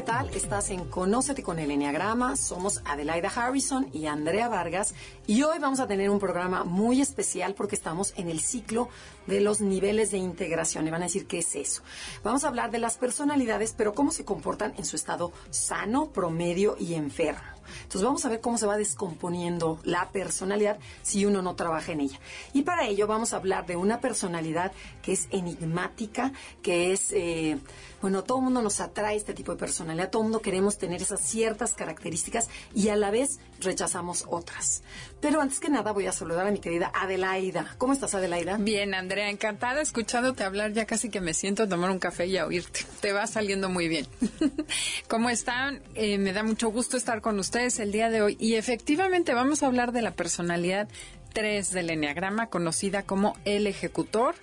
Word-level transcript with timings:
¿Qué 0.00 0.06
tal? 0.06 0.30
Estás 0.30 0.70
en 0.70 0.86
Conócete 0.86 1.42
con 1.42 1.58
el 1.58 1.70
Enneagrama. 1.70 2.34
Somos 2.34 2.80
Adelaida 2.86 3.28
Harrison 3.28 3.90
y 3.92 4.06
Andrea 4.06 4.48
Vargas. 4.48 4.94
Y 5.26 5.42
hoy 5.42 5.58
vamos 5.58 5.78
a 5.78 5.86
tener 5.86 6.08
un 6.08 6.18
programa 6.18 6.64
muy 6.64 7.02
especial 7.02 7.52
porque 7.52 7.74
estamos 7.74 8.14
en 8.16 8.30
el 8.30 8.40
ciclo 8.40 8.88
de 9.26 9.42
los 9.42 9.60
niveles 9.60 10.10
de 10.10 10.16
integración. 10.16 10.86
Y 10.86 10.90
van 10.90 11.02
a 11.02 11.04
decir, 11.04 11.26
¿qué 11.26 11.40
es 11.40 11.54
eso? 11.54 11.82
Vamos 12.24 12.44
a 12.44 12.48
hablar 12.48 12.70
de 12.70 12.78
las 12.78 12.96
personalidades, 12.96 13.74
pero 13.76 13.92
cómo 13.92 14.10
se 14.10 14.24
comportan 14.24 14.72
en 14.78 14.86
su 14.86 14.96
estado 14.96 15.32
sano, 15.50 16.10
promedio 16.12 16.76
y 16.80 16.94
enfermo. 16.94 17.59
Entonces 17.82 18.02
vamos 18.02 18.24
a 18.24 18.28
ver 18.28 18.40
cómo 18.40 18.58
se 18.58 18.66
va 18.66 18.76
descomponiendo 18.76 19.78
la 19.84 20.10
personalidad 20.10 20.78
si 21.02 21.26
uno 21.26 21.42
no 21.42 21.54
trabaja 21.54 21.92
en 21.92 22.00
ella. 22.00 22.18
Y 22.52 22.62
para 22.62 22.86
ello 22.86 23.06
vamos 23.06 23.32
a 23.32 23.36
hablar 23.36 23.66
de 23.66 23.76
una 23.76 24.00
personalidad 24.00 24.72
que 25.02 25.12
es 25.12 25.28
enigmática, 25.30 26.32
que 26.62 26.92
es... 26.92 27.12
Eh, 27.12 27.58
bueno, 28.00 28.24
todo 28.24 28.38
el 28.38 28.44
mundo 28.44 28.62
nos 28.62 28.80
atrae 28.80 29.16
este 29.16 29.34
tipo 29.34 29.52
de 29.52 29.58
personalidad, 29.58 30.10
todo 30.10 30.22
el 30.22 30.28
mundo 30.28 30.40
queremos 30.40 30.78
tener 30.78 31.02
esas 31.02 31.20
ciertas 31.20 31.74
características 31.74 32.48
y 32.74 32.88
a 32.88 32.96
la 32.96 33.10
vez 33.10 33.40
rechazamos 33.60 34.24
otras. 34.28 34.82
Pero 35.20 35.40
antes 35.40 35.60
que 35.60 35.68
nada 35.68 35.92
voy 35.92 36.06
a 36.06 36.12
saludar 36.12 36.46
a 36.46 36.50
mi 36.50 36.58
querida 36.58 36.90
Adelaida. 36.94 37.74
¿Cómo 37.78 37.92
estás, 37.92 38.14
Adelaida? 38.14 38.56
Bien, 38.56 38.94
Andrea, 38.94 39.28
encantada 39.28 39.80
escuchándote 39.80 40.44
hablar, 40.44 40.72
ya 40.72 40.86
casi 40.86 41.10
que 41.10 41.20
me 41.20 41.34
siento 41.34 41.64
a 41.64 41.68
tomar 41.68 41.90
un 41.90 41.98
café 41.98 42.26
y 42.26 42.36
a 42.36 42.46
oírte. 42.46 42.80
Te 43.00 43.12
va 43.12 43.26
saliendo 43.26 43.68
muy 43.68 43.88
bien. 43.88 44.06
¿Cómo 45.08 45.30
están? 45.30 45.82
Eh, 45.94 46.18
me 46.18 46.32
da 46.32 46.42
mucho 46.42 46.70
gusto 46.70 46.96
estar 46.96 47.20
con 47.20 47.38
ustedes 47.38 47.78
el 47.80 47.92
día 47.92 48.10
de 48.10 48.22
hoy 48.22 48.36
y 48.40 48.54
efectivamente 48.54 49.34
vamos 49.34 49.62
a 49.62 49.66
hablar 49.66 49.92
de 49.92 50.02
la 50.02 50.12
personalidad 50.12 50.88
3 51.32 51.70
del 51.72 51.90
Enneagrama, 51.90 52.48
conocida 52.48 53.02
como 53.02 53.36
el 53.44 53.66
ejecutor, 53.66 54.34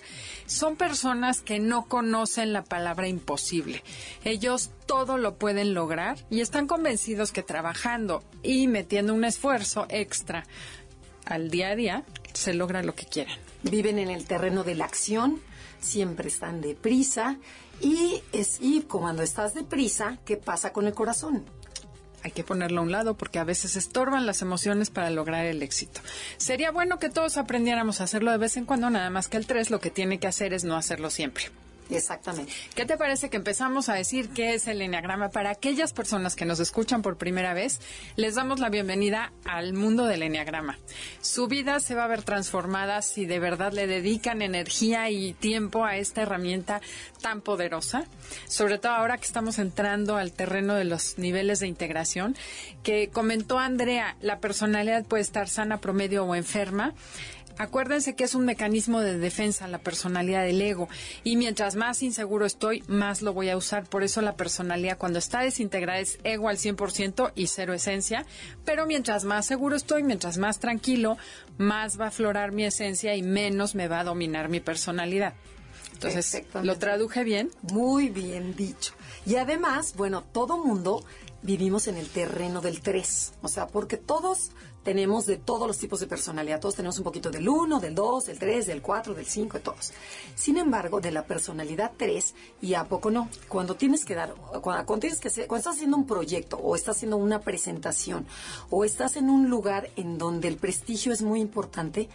son 0.45 0.75
personas 0.75 1.41
que 1.41 1.59
no 1.59 1.85
conocen 1.85 2.53
la 2.53 2.63
palabra 2.63 3.07
imposible. 3.07 3.83
Ellos 4.23 4.71
todo 4.85 5.17
lo 5.17 5.35
pueden 5.35 5.73
lograr 5.73 6.17
y 6.29 6.41
están 6.41 6.67
convencidos 6.67 7.31
que 7.31 7.43
trabajando 7.43 8.23
y 8.43 8.67
metiendo 8.67 9.13
un 9.13 9.25
esfuerzo 9.25 9.85
extra 9.89 10.45
al 11.25 11.49
día 11.49 11.69
a 11.69 11.75
día 11.75 12.03
se 12.33 12.53
logra 12.53 12.83
lo 12.83 12.95
que 12.95 13.05
quieren. 13.05 13.37
Viven 13.63 13.99
en 13.99 14.09
el 14.09 14.25
terreno 14.25 14.63
de 14.63 14.75
la 14.75 14.85
acción, 14.85 15.41
siempre 15.79 16.29
están 16.29 16.61
deprisa 16.61 17.37
y 17.81 18.21
es 18.31 18.59
y 18.61 18.81
cuando 18.81 19.23
estás 19.23 19.53
deprisa, 19.53 20.17
¿qué 20.25 20.37
pasa 20.37 20.71
con 20.71 20.87
el 20.87 20.93
corazón? 20.93 21.45
Hay 22.23 22.31
que 22.31 22.43
ponerlo 22.43 22.81
a 22.81 22.83
un 22.83 22.91
lado 22.91 23.15
porque 23.15 23.39
a 23.39 23.43
veces 23.43 23.75
estorban 23.75 24.25
las 24.25 24.41
emociones 24.41 24.89
para 24.89 25.09
lograr 25.09 25.45
el 25.45 25.61
éxito. 25.61 26.01
Sería 26.37 26.71
bueno 26.71 26.99
que 26.99 27.09
todos 27.09 27.37
aprendiéramos 27.37 28.01
a 28.01 28.05
hacerlo 28.05 28.31
de 28.31 28.37
vez 28.37 28.57
en 28.57 28.65
cuando, 28.65 28.89
nada 28.89 29.09
más 29.09 29.27
que 29.27 29.37
el 29.37 29.47
3 29.47 29.69
lo 29.69 29.79
que 29.79 29.91
tiene 29.91 30.19
que 30.19 30.27
hacer 30.27 30.53
es 30.53 30.63
no 30.63 30.75
hacerlo 30.75 31.09
siempre. 31.09 31.45
Exactamente. 31.89 32.51
¿Qué 32.75 32.85
te 32.85 32.97
parece 32.97 33.29
que 33.29 33.37
empezamos 33.37 33.89
a 33.89 33.93
decir 33.93 34.29
qué 34.29 34.53
es 34.53 34.67
el 34.67 34.81
Enneagrama? 34.81 35.29
Para 35.29 35.51
aquellas 35.51 35.93
personas 35.93 36.35
que 36.35 36.45
nos 36.45 36.59
escuchan 36.59 37.01
por 37.01 37.17
primera 37.17 37.53
vez, 37.53 37.79
les 38.15 38.35
damos 38.35 38.59
la 38.59 38.69
bienvenida 38.69 39.31
al 39.45 39.73
mundo 39.73 40.05
del 40.05 40.23
Enneagrama. 40.23 40.77
Su 41.21 41.47
vida 41.47 41.79
se 41.79 41.95
va 41.95 42.05
a 42.05 42.07
ver 42.07 42.23
transformada 42.23 43.01
si 43.01 43.25
de 43.25 43.39
verdad 43.39 43.73
le 43.73 43.87
dedican 43.87 44.41
energía 44.41 45.09
y 45.09 45.33
tiempo 45.33 45.85
a 45.85 45.97
esta 45.97 46.21
herramienta 46.21 46.81
tan 47.21 47.41
poderosa, 47.41 48.05
sobre 48.47 48.77
todo 48.77 48.91
ahora 48.93 49.17
que 49.17 49.25
estamos 49.25 49.59
entrando 49.59 50.17
al 50.17 50.31
terreno 50.33 50.75
de 50.75 50.85
los 50.85 51.17
niveles 51.17 51.59
de 51.59 51.67
integración, 51.67 52.35
que 52.83 53.09
comentó 53.09 53.59
Andrea, 53.59 54.15
la 54.21 54.39
personalidad 54.39 55.05
puede 55.05 55.23
estar 55.23 55.47
sana, 55.47 55.79
promedio 55.79 56.25
o 56.25 56.35
enferma. 56.35 56.93
Acuérdense 57.57 58.15
que 58.15 58.23
es 58.23 58.35
un 58.35 58.45
mecanismo 58.45 59.01
de 59.01 59.17
defensa 59.17 59.67
la 59.67 59.79
personalidad 59.79 60.43
del 60.43 60.61
ego 60.61 60.87
y 61.23 61.37
mientras 61.37 61.75
más 61.75 62.03
inseguro 62.03 62.45
estoy, 62.45 62.83
más 62.87 63.21
lo 63.21 63.33
voy 63.33 63.49
a 63.49 63.57
usar. 63.57 63.85
Por 63.85 64.03
eso 64.03 64.21
la 64.21 64.35
personalidad 64.35 64.97
cuando 64.97 65.19
está 65.19 65.41
desintegrada 65.41 65.99
es 65.99 66.19
ego 66.23 66.49
al 66.49 66.57
100% 66.57 67.31
y 67.35 67.47
cero 67.47 67.73
esencia, 67.73 68.25
pero 68.63 68.85
mientras 68.85 69.25
más 69.25 69.45
seguro 69.45 69.75
estoy, 69.75 70.03
mientras 70.03 70.37
más 70.37 70.59
tranquilo, 70.59 71.17
más 71.57 71.99
va 71.99 72.05
a 72.05 72.09
aflorar 72.09 72.51
mi 72.51 72.63
esencia 72.63 73.15
y 73.15 73.23
menos 73.23 73.73
me 73.73 73.87
va 73.87 74.01
a 74.01 74.03
dominar 74.03 74.49
mi 74.49 74.59
personalidad. 74.59 75.33
Entonces, 75.93 76.43
¿lo 76.61 76.77
traduje 76.77 77.23
bien? 77.23 77.49
Muy 77.73 78.09
bien 78.09 78.55
dicho. 78.55 78.93
Y 79.25 79.37
además, 79.37 79.95
bueno, 79.95 80.23
todo 80.31 80.63
mundo 80.63 81.03
vivimos 81.41 81.87
en 81.87 81.97
el 81.97 82.09
terreno 82.09 82.61
del 82.61 82.81
3. 82.81 83.33
O 83.41 83.47
sea, 83.47 83.67
porque 83.67 83.97
todos 83.97 84.51
tenemos 84.83 85.25
de 85.25 85.35
todos 85.35 85.67
los 85.67 85.77
tipos 85.77 85.99
de 85.99 86.07
personalidad. 86.07 86.61
Todos 86.61 86.75
tenemos 86.75 86.97
un 86.97 87.03
poquito 87.03 87.29
del 87.29 87.47
1, 87.47 87.79
del 87.79 87.93
2, 87.93 88.25
del 88.25 88.39
3, 88.39 88.67
del 88.67 88.81
4, 88.81 89.13
del 89.13 89.25
5, 89.25 89.57
de 89.57 89.63
todos. 89.63 89.91
Sin 90.35 90.57
embargo, 90.57 91.01
de 91.01 91.11
la 91.11 91.25
personalidad 91.25 91.91
3, 91.97 92.35
y 92.61 92.73
a 92.73 92.85
poco 92.85 93.11
no. 93.11 93.29
Cuando 93.49 93.75
tienes 93.75 94.05
que 94.05 94.15
dar, 94.15 94.33
cuando, 94.61 94.97
tienes 94.99 95.19
que 95.19 95.27
hacer, 95.27 95.47
cuando 95.47 95.59
estás 95.59 95.75
haciendo 95.75 95.97
un 95.97 96.07
proyecto, 96.07 96.57
o 96.57 96.75
estás 96.75 96.95
haciendo 96.95 97.17
una 97.17 97.41
presentación, 97.41 98.25
o 98.69 98.85
estás 98.85 99.17
en 99.17 99.29
un 99.29 99.49
lugar 99.49 99.89
en 99.97 100.17
donde 100.17 100.47
el 100.47 100.55
prestigio 100.55 101.11
es 101.11 101.21
muy 101.21 101.41
importante, 101.41 102.07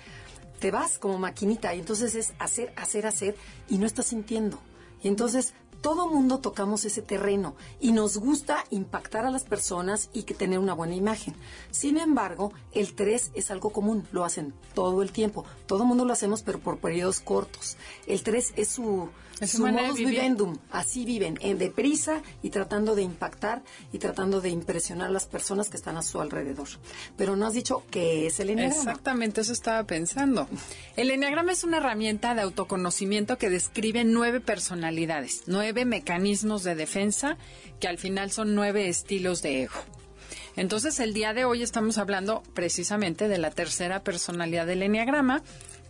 te 0.58 0.70
vas 0.70 0.98
como 0.98 1.18
maquinita 1.18 1.74
y 1.74 1.80
entonces 1.80 2.14
es 2.14 2.32
hacer, 2.38 2.72
hacer, 2.76 3.06
hacer 3.06 3.36
y 3.68 3.78
no 3.78 3.86
estás 3.86 4.06
sintiendo. 4.06 4.58
Y 5.02 5.08
entonces 5.08 5.54
todo 5.82 6.09
mundo 6.09 6.38
tocamos 6.38 6.84
ese 6.84 7.03
terreno 7.03 7.56
y 7.81 7.91
nos 7.91 8.16
gusta 8.16 8.65
impactar 8.70 9.26
a 9.26 9.31
las 9.31 9.43
personas 9.43 10.09
y 10.12 10.22
que 10.22 10.32
tener 10.32 10.60
una 10.60 10.75
buena 10.75 10.94
imagen. 10.94 11.34
Sin 11.72 11.98
embargo, 11.98 12.53
el 12.72 12.94
3 12.94 13.32
es 13.34 13.50
algo 13.50 13.70
común, 13.70 14.06
lo 14.12 14.25
hacen 14.25 14.54
todo 14.75 15.03
el 15.03 15.10
tiempo. 15.10 15.44
Todo 15.66 15.84
mundo 15.84 16.04
lo 16.04 16.12
hacemos, 16.12 16.43
pero 16.43 16.60
por 16.60 16.78
periodos 16.78 17.19
cortos. 17.19 17.76
El 18.06 18.22
3 18.22 18.54
es 18.56 18.69
su, 18.69 19.09
su 19.47 19.66
modus 19.66 19.98
vivendum. 19.98 20.59
Así 20.70 21.04
viven, 21.04 21.38
en 21.41 21.59
deprisa 21.59 22.22
y 22.43 22.50
tratando 22.50 22.94
de 22.94 23.03
impactar 23.03 23.62
y 23.93 23.98
tratando 23.98 24.41
de 24.41 24.50
impresionar 24.50 25.09
a 25.09 25.12
las 25.12 25.26
personas 25.26 25.69
que 25.69 25.76
están 25.76 25.97
a 25.97 26.03
su 26.03 26.20
alrededor. 26.20 26.69
Pero 27.16 27.37
no 27.37 27.47
has 27.47 27.54
dicho 27.54 27.82
qué 27.91 28.26
es 28.26 28.41
el 28.41 28.50
enneagrama. 28.50 28.81
Exactamente, 28.81 29.41
eso 29.41 29.53
estaba 29.53 29.84
pensando. 29.84 30.48
El 30.97 31.10
enneagrama 31.10 31.53
es 31.53 31.65
una 31.65 31.78
herramienta 31.78 32.34
de 32.34 32.43
autoconocimiento 32.43 33.38
que 33.38 33.50
describe 33.50 34.04
nueve 34.04 34.41
personalidades, 34.41 35.43
nueve 35.47 35.84
mecanismos 35.84 36.62
de 36.62 36.75
defensa 36.75 37.37
que 37.81 37.88
al 37.88 37.99
final 37.99 38.31
son 38.31 38.54
nueve 38.54 38.88
estilos 38.88 39.43
de 39.43 39.62
ego. 39.62 39.75
Entonces, 40.54 41.00
el 41.00 41.14
día 41.14 41.32
de 41.32 41.44
hoy 41.44 41.62
estamos 41.62 41.97
hablando 41.99 42.43
precisamente 42.54 43.26
de 43.28 43.38
la 43.38 43.50
tercera 43.50 44.03
personalidad 44.03 44.66
del 44.66 44.82
Enneagrama, 44.82 45.43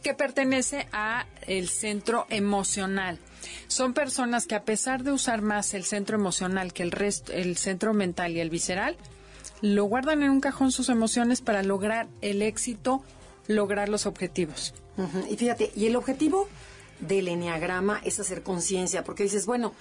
que 0.02 0.14
pertenece 0.14 0.86
a 0.92 1.26
el 1.46 1.68
centro 1.68 2.26
emocional. 2.30 3.18
Son 3.68 3.94
personas 3.94 4.46
que 4.46 4.54
a 4.54 4.64
pesar 4.64 5.02
de 5.02 5.12
usar 5.12 5.42
más 5.42 5.74
el 5.74 5.84
centro 5.84 6.16
emocional 6.16 6.72
que 6.72 6.82
el 6.82 6.90
resto, 6.90 7.32
el 7.32 7.56
centro 7.56 7.94
mental 7.94 8.32
y 8.32 8.40
el 8.40 8.50
visceral, 8.50 8.96
lo 9.60 9.84
guardan 9.84 10.22
en 10.22 10.30
un 10.30 10.40
cajón 10.40 10.72
sus 10.72 10.88
emociones 10.88 11.40
para 11.40 11.62
lograr 11.62 12.08
el 12.20 12.42
éxito, 12.42 13.02
lograr 13.46 13.88
los 13.88 14.06
objetivos. 14.06 14.74
Y 15.30 15.36
fíjate, 15.36 15.72
y 15.74 15.86
el 15.86 15.96
objetivo 15.96 16.48
del 17.00 17.28
enneagrama 17.28 18.00
es 18.04 18.20
hacer 18.20 18.42
conciencia, 18.42 19.04
porque 19.04 19.22
dices, 19.22 19.46
bueno, 19.46 19.72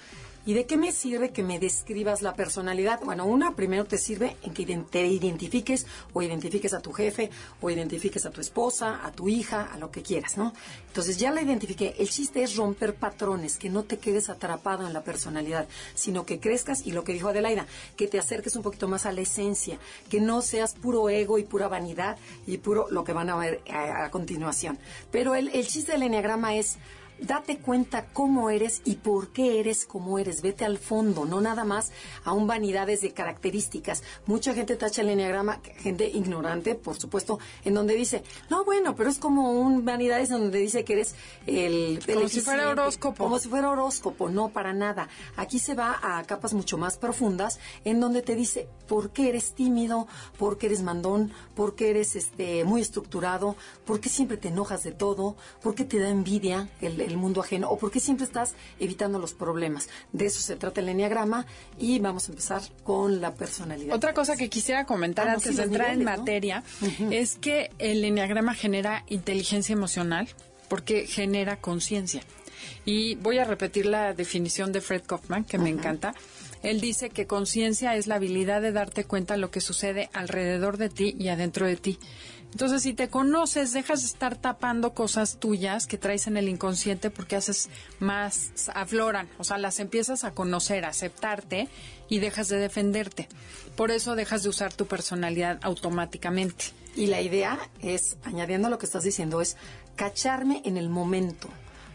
¿y 0.44 0.54
de 0.54 0.66
qué 0.66 0.76
me 0.76 0.92
sirve 0.92 1.30
que 1.30 1.42
me 1.42 1.58
describas 1.58 2.22
la 2.22 2.34
personalidad? 2.34 3.00
Bueno, 3.04 3.26
una, 3.26 3.54
primero 3.54 3.84
te 3.84 3.98
sirve 3.98 4.36
en 4.42 4.52
que 4.52 4.64
te 4.90 5.06
identifiques 5.06 5.86
o 6.12 6.22
identifiques 6.22 6.74
a 6.74 6.80
tu 6.80 6.92
jefe 6.92 7.30
o 7.60 7.70
identifiques 7.70 8.26
a 8.26 8.30
tu 8.30 8.40
esposa, 8.40 9.00
a 9.04 9.12
tu 9.12 9.28
hija, 9.28 9.68
a 9.72 9.78
lo 9.78 9.90
que 9.90 10.02
quieras, 10.02 10.36
¿no? 10.36 10.52
Entonces 10.88 11.16
ya 11.18 11.30
la 11.30 11.42
identifiqué. 11.42 11.94
El 11.98 12.08
chiste 12.08 12.42
es 12.42 12.56
romper 12.56 12.94
patrones, 12.94 13.56
que 13.56 13.70
no 13.70 13.84
te 13.84 13.98
quedes 13.98 14.28
atrapado 14.28 14.86
en 14.86 14.92
la 14.92 15.02
personalidad, 15.02 15.68
sino 15.94 16.26
que 16.26 16.40
crezcas 16.40 16.86
y 16.86 16.92
lo 16.92 17.04
que 17.04 17.12
dijo 17.12 17.28
Adelaida, 17.28 17.66
que 17.96 18.08
te 18.08 18.18
acerques 18.18 18.56
un 18.56 18.62
poquito 18.62 18.88
más 18.88 19.06
a 19.06 19.12
la 19.12 19.20
esencia, 19.20 19.78
que 20.10 20.20
no 20.20 20.42
seas 20.42 20.74
puro 20.74 21.08
ego 21.08 21.38
y 21.38 21.44
pura 21.44 21.68
vanidad 21.68 22.18
y 22.46 22.58
puro 22.58 22.86
lo 22.90 23.04
que 23.04 23.12
van 23.12 23.30
a 23.30 23.36
ver 23.36 23.62
a, 23.70 24.10
continuación. 24.10 24.78
Pero 25.10 25.34
el 25.34 25.66
chiste 25.66 25.92
del 25.92 26.02
enneagrama 26.02 26.56
es 26.56 26.78
date 27.22 27.58
cuenta 27.58 28.06
cómo 28.12 28.50
eres 28.50 28.82
y 28.84 28.96
por 28.96 29.28
qué 29.28 29.60
eres 29.60 29.86
como 29.86 30.18
eres. 30.18 30.42
Vete 30.42 30.64
al 30.64 30.78
fondo, 30.78 31.24
no 31.24 31.40
nada 31.40 31.64
más 31.64 31.92
a 32.24 32.32
un 32.32 32.46
vanidades 32.46 33.00
de 33.00 33.12
características. 33.12 34.02
Mucha 34.26 34.54
gente 34.54 34.76
tacha 34.76 35.02
el 35.02 35.10
enneagrama, 35.10 35.60
gente 35.78 36.08
ignorante, 36.08 36.74
por 36.74 36.98
supuesto, 36.98 37.38
en 37.64 37.74
donde 37.74 37.94
dice, 37.94 38.22
no, 38.50 38.64
bueno, 38.64 38.94
pero 38.94 39.10
es 39.10 39.18
como 39.18 39.52
un 39.52 39.84
vanidades 39.84 40.30
en 40.30 40.40
donde 40.40 40.58
dice 40.58 40.84
que 40.84 40.94
eres 40.94 41.14
el... 41.46 42.00
como 42.06 42.28
si 42.28 42.40
fuera 42.40 42.68
horóscopo. 42.68 43.24
Como 43.24 43.38
si 43.38 43.48
fuera 43.48 43.70
horóscopo, 43.70 44.28
no, 44.28 44.50
para 44.50 44.72
nada. 44.72 45.08
Aquí 45.36 45.58
se 45.58 45.74
va 45.74 45.98
a 46.02 46.22
capas 46.24 46.54
mucho 46.54 46.78
más 46.78 46.98
profundas, 46.98 47.58
en 47.84 48.00
donde 48.00 48.22
te 48.22 48.34
dice 48.34 48.68
por 48.88 49.10
qué 49.10 49.28
eres 49.28 49.54
tímido, 49.54 50.06
por 50.38 50.58
qué 50.58 50.66
eres 50.66 50.82
mandón, 50.82 51.32
por 51.54 51.74
qué 51.74 51.90
eres 51.90 52.16
este, 52.16 52.64
muy 52.64 52.80
estructurado, 52.80 53.56
por 53.84 54.00
qué 54.00 54.08
siempre 54.08 54.36
te 54.36 54.48
enojas 54.48 54.82
de 54.82 54.92
todo, 54.92 55.36
por 55.62 55.74
qué 55.74 55.84
te 55.84 55.98
da 55.98 56.08
envidia 56.08 56.68
el, 56.80 57.00
el 57.00 57.11
mundo 57.16 57.40
ajeno 57.40 57.68
o 57.70 57.78
por 57.78 57.90
qué 57.90 58.00
siempre 58.00 58.26
estás 58.26 58.54
evitando 58.80 59.18
los 59.18 59.34
problemas. 59.34 59.88
De 60.12 60.26
eso 60.26 60.40
se 60.40 60.56
trata 60.56 60.80
el 60.80 60.88
enneagrama 60.88 61.46
y 61.78 61.98
vamos 61.98 62.28
a 62.28 62.32
empezar 62.32 62.62
con 62.84 63.20
la 63.20 63.34
personalidad. 63.34 63.94
Otra 63.94 64.14
cosa 64.14 64.36
que 64.36 64.48
quisiera 64.48 64.84
comentar 64.84 65.26
Ah, 65.26 65.32
no, 65.32 65.36
antes 65.36 65.52
sí, 65.52 65.56
de 65.56 65.62
entrar 65.64 65.92
en 65.92 66.04
materia 66.04 66.62
es 67.10 67.36
que 67.36 67.70
el 67.78 68.04
enneagrama 68.04 68.54
genera 68.54 69.04
inteligencia 69.08 69.72
emocional 69.72 70.28
porque 70.68 71.06
genera 71.06 71.56
conciencia. 71.56 72.22
Y 72.84 73.16
voy 73.16 73.38
a 73.38 73.44
repetir 73.44 73.86
la 73.86 74.14
definición 74.14 74.72
de 74.72 74.80
Fred 74.80 75.02
Kaufman, 75.02 75.44
que 75.44 75.58
me 75.58 75.68
encanta. 75.70 76.14
Él 76.62 76.80
dice 76.80 77.10
que 77.10 77.26
conciencia 77.26 77.96
es 77.96 78.06
la 78.06 78.16
habilidad 78.16 78.62
de 78.62 78.72
darte 78.72 79.04
cuenta 79.04 79.34
de 79.34 79.40
lo 79.40 79.50
que 79.50 79.60
sucede 79.60 80.10
alrededor 80.12 80.76
de 80.78 80.88
ti 80.88 81.14
y 81.18 81.28
adentro 81.28 81.66
de 81.66 81.76
ti. 81.76 81.98
Entonces, 82.52 82.82
si 82.82 82.92
te 82.92 83.08
conoces, 83.08 83.72
dejas 83.72 84.02
de 84.02 84.06
estar 84.08 84.36
tapando 84.36 84.92
cosas 84.92 85.38
tuyas 85.38 85.86
que 85.86 85.96
traes 85.96 86.26
en 86.26 86.36
el 86.36 86.48
inconsciente 86.48 87.10
porque 87.10 87.34
haces 87.34 87.70
más, 87.98 88.52
afloran, 88.74 89.28
o 89.38 89.44
sea, 89.44 89.56
las 89.56 89.80
empiezas 89.80 90.24
a 90.24 90.32
conocer, 90.32 90.84
a 90.84 90.88
aceptarte 90.88 91.68
y 92.10 92.18
dejas 92.18 92.48
de 92.48 92.58
defenderte. 92.58 93.28
Por 93.74 93.90
eso 93.90 94.14
dejas 94.16 94.42
de 94.42 94.50
usar 94.50 94.72
tu 94.72 94.86
personalidad 94.86 95.58
automáticamente. 95.62 96.66
Y 96.94 97.06
la 97.06 97.22
idea 97.22 97.58
es, 97.80 98.18
añadiendo 98.22 98.68
a 98.68 98.70
lo 98.70 98.78
que 98.78 98.84
estás 98.84 99.02
diciendo, 99.02 99.40
es 99.40 99.56
cacharme 99.96 100.60
en 100.66 100.76
el 100.76 100.90
momento. 100.90 101.48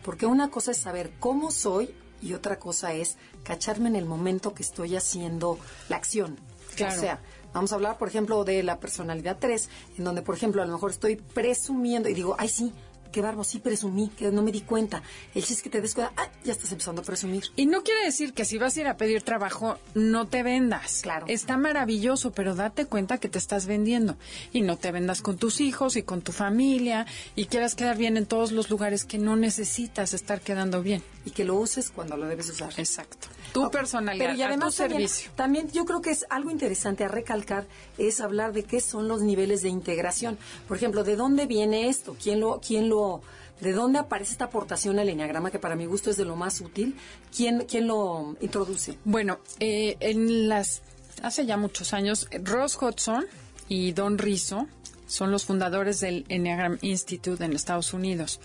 Porque 0.03 0.25
una 0.25 0.49
cosa 0.49 0.71
es 0.71 0.77
saber 0.77 1.11
cómo 1.19 1.51
soy 1.51 1.93
y 2.19 2.33
otra 2.33 2.57
cosa 2.57 2.93
es 2.93 3.17
cacharme 3.43 3.89
en 3.89 3.95
el 3.95 4.05
momento 4.05 4.55
que 4.55 4.63
estoy 4.63 4.95
haciendo 4.95 5.59
la 5.87 5.97
acción. 5.97 6.39
Claro. 6.75 6.95
O 6.95 6.99
sea, 6.99 7.19
vamos 7.57 7.71
a 7.71 7.75
hablar, 7.75 7.97
por 7.97 8.07
ejemplo, 8.07 8.43
de 8.43 8.61
la 8.61 8.79
personalidad 8.79 9.37
3, 9.39 9.69
en 9.97 10.03
donde, 10.03 10.21
por 10.21 10.35
ejemplo, 10.35 10.61
a 10.61 10.65
lo 10.65 10.73
mejor 10.73 10.91
estoy 10.91 11.15
presumiendo 11.15 12.07
y 12.07 12.13
digo, 12.13 12.35
ay, 12.37 12.49
sí, 12.49 12.71
qué 13.11 13.19
barbo, 13.19 13.43
sí 13.43 13.57
presumí, 13.57 14.09
que 14.09 14.31
no 14.31 14.43
me 14.43 14.51
di 14.51 14.61
cuenta. 14.61 15.01
El 15.33 15.41
chiste 15.41 15.53
es 15.53 15.61
que 15.63 15.69
te 15.71 15.81
des 15.81 15.95
cuenta, 15.95 16.13
ah, 16.17 16.29
ya 16.43 16.51
estás 16.51 16.71
empezando 16.71 17.01
a 17.01 17.03
presumir. 17.03 17.45
Y 17.55 17.65
no 17.65 17.81
quiere 17.81 18.05
decir 18.05 18.33
que 18.33 18.45
si 18.45 18.59
vas 18.59 18.77
a 18.77 18.81
ir 18.81 18.87
a 18.87 18.95
pedir 18.95 19.23
trabajo, 19.23 19.79
no 19.95 20.27
te 20.27 20.43
vendas. 20.43 21.01
Claro. 21.01 21.25
Está 21.27 21.57
maravilloso, 21.57 22.31
pero 22.31 22.53
date 22.53 22.85
cuenta 22.85 23.17
que 23.17 23.27
te 23.27 23.39
estás 23.39 23.65
vendiendo. 23.65 24.17
Y 24.53 24.61
no 24.61 24.77
te 24.77 24.91
vendas 24.91 25.23
con 25.23 25.37
tus 25.37 25.59
hijos 25.59 25.95
y 25.95 26.03
con 26.03 26.21
tu 26.21 26.31
familia 26.31 27.07
y 27.35 27.45
quieras 27.45 27.73
quedar 27.73 27.97
bien 27.97 28.17
en 28.17 28.27
todos 28.27 28.51
los 28.51 28.69
lugares 28.69 29.03
que 29.03 29.17
no 29.17 29.35
necesitas 29.35 30.13
estar 30.13 30.41
quedando 30.41 30.83
bien. 30.83 31.01
Y 31.25 31.31
que 31.31 31.43
lo 31.43 31.55
uses 31.55 31.89
cuando 31.89 32.17
lo 32.17 32.27
debes 32.27 32.49
usar. 32.49 32.71
Exacto. 32.77 33.29
Tu 33.53 33.63
Ok, 33.63 33.71
personalidad, 33.71 34.25
pero 34.25 34.37
y 34.37 34.41
a 34.41 34.47
además 34.47 34.75
tu 34.75 34.83
también, 34.83 35.07
servicio. 35.07 35.31
también 35.35 35.71
yo 35.71 35.85
creo 35.85 36.01
que 36.01 36.11
es 36.11 36.25
algo 36.29 36.51
interesante 36.51 37.03
a 37.03 37.07
recalcar 37.07 37.65
es 37.97 38.19
hablar 38.21 38.53
de 38.53 38.63
qué 38.63 38.81
son 38.81 39.07
los 39.07 39.21
niveles 39.21 39.61
de 39.61 39.69
integración. 39.69 40.37
Por 40.67 40.77
ejemplo, 40.77 41.03
¿de 41.03 41.15
dónde 41.15 41.45
viene 41.45 41.87
esto? 41.89 42.15
¿Quién 42.21 42.39
lo, 42.39 42.59
quién 42.65 42.89
lo, 42.89 43.21
de 43.61 43.71
dónde 43.73 43.99
aparece 43.99 44.33
esta 44.33 44.45
aportación 44.45 44.99
al 44.99 45.09
enneagrama 45.09 45.49
que 45.51 45.59
para 45.59 45.75
mi 45.75 45.85
gusto 45.85 46.09
es 46.09 46.17
de 46.17 46.25
lo 46.25 46.35
más 46.35 46.61
útil? 46.61 46.95
¿Quién, 47.35 47.65
quién 47.67 47.87
lo 47.87 48.35
introduce? 48.41 48.97
Bueno, 49.05 49.39
eh, 49.59 49.97
en 49.99 50.47
las 50.49 50.81
hace 51.23 51.45
ya 51.45 51.57
muchos 51.57 51.93
años, 51.93 52.27
Ross 52.43 52.77
Hudson 52.79 53.25
y 53.69 53.91
Don 53.93 54.17
Rizzo 54.17 54.67
son 55.07 55.31
los 55.31 55.45
fundadores 55.45 55.99
del 55.99 56.25
Enneagram 56.29 56.77
Institute 56.81 57.43
en 57.43 57.53
Estados 57.53 57.93
Unidos. 57.93 58.39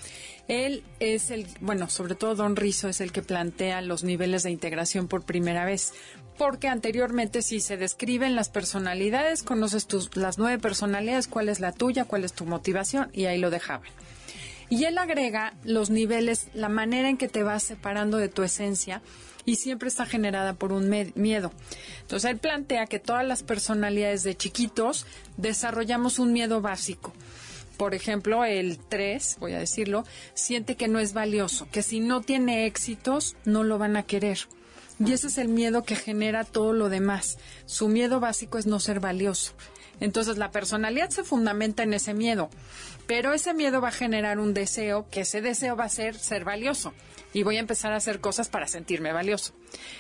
Él 0.49 0.83
es 1.01 1.31
el, 1.31 1.47
bueno, 1.61 1.89
sobre 1.89 2.15
todo 2.15 2.35
Don 2.35 2.57
Rizzo 2.57 2.89
es 2.89 3.01
el 3.01 3.13
que 3.13 3.23
plantea 3.23 3.81
los 3.81 4.05
niveles 4.05 4.43
de 4.43 4.51
integración 4.51 5.09
por 5.09 5.25
primera 5.25 5.65
vez, 5.65 5.93
porque 6.39 6.69
anteriormente 6.69 7.43
si 7.43 7.61
se 7.61 7.77
describen 7.77 8.35
las 8.35 8.49
personalidades, 8.49 9.43
conoces 9.43 9.87
tus, 9.87 10.17
las 10.17 10.39
nueve 10.39 10.59
personalidades, 10.59 11.29
cuál 11.29 11.49
es 11.49 11.61
la 11.61 11.73
tuya, 11.73 12.05
cuál 12.05 12.25
es 12.25 12.33
tu 12.33 12.45
motivación, 12.45 13.11
y 13.13 13.27
ahí 13.27 13.39
lo 13.39 13.51
dejaban. 13.51 13.89
Y 14.69 14.85
él 14.85 14.97
agrega 14.97 15.53
los 15.65 15.91
niveles, 15.91 16.47
la 16.55 16.71
manera 16.71 17.11
en 17.11 17.19
que 17.19 17.29
te 17.29 17.43
vas 17.43 17.63
separando 17.63 18.17
de 18.17 18.31
tu 18.31 18.43
esencia 18.43 19.03
y 19.45 19.57
siempre 19.57 19.89
está 19.89 20.07
generada 20.07 20.55
por 20.55 20.73
un 20.73 20.89
miedo. 21.15 21.53
Entonces 22.03 22.31
él 22.31 22.39
plantea 22.39 22.87
que 22.87 22.99
todas 22.99 23.27
las 23.27 23.43
personalidades 23.43 24.23
de 24.23 24.37
chiquitos 24.37 25.07
desarrollamos 25.37 26.19
un 26.19 26.33
miedo 26.33 26.61
básico. 26.61 27.13
Por 27.77 27.95
ejemplo, 27.95 28.45
el 28.45 28.79
3, 28.79 29.39
voy 29.41 29.55
a 29.55 29.59
decirlo, 29.59 30.05
siente 30.35 30.77
que 30.77 30.89
no 30.89 30.99
es 30.99 31.15
valioso, 31.15 31.67
que 31.73 31.83
si 31.83 32.01
no 32.01 32.21
tiene 32.21 32.67
éxitos 32.67 33.35
no 33.45 33.65
lo 33.65 33.79
van 33.79 33.97
a 33.97 34.05
querer. 34.05 34.39
Y 35.05 35.13
ese 35.13 35.27
es 35.27 35.39
el 35.39 35.49
miedo 35.49 35.83
que 35.83 35.97
genera 35.97 36.45
todo 36.45 36.73
lo 36.73 36.89
demás. 36.89 37.39
Su 37.67 37.89
miedo 37.89 38.21
básico 38.21 38.59
es 38.59 38.67
no 38.67 38.79
ser 38.79 39.01
valioso. 39.01 39.53
Entonces 40.03 40.37
la 40.37 40.51
personalidad 40.51 41.11
se 41.11 41.23
fundamenta 41.23 41.85
en 41.85 41.95
ese 41.95 42.13
miedo, 42.13 42.51
pero 43.07 43.33
ese 43.33 43.55
miedo 43.55 43.81
va 43.81 43.89
a 43.89 43.93
generar 43.93 44.41
un 44.41 44.53
deseo, 44.53 45.07
que 45.11 45.21
ese 45.21 45.41
deseo 45.41 45.77
va 45.77 45.85
a 45.85 45.89
ser 45.89 46.17
ser 46.19 46.45
valioso. 46.45 46.93
Y 47.33 47.45
voy 47.45 47.57
a 47.57 47.61
empezar 47.61 47.93
a 47.93 47.97
hacer 47.97 48.21
cosas 48.21 48.49
para 48.49 48.67
sentirme 48.67 49.13
valioso. 49.13 49.53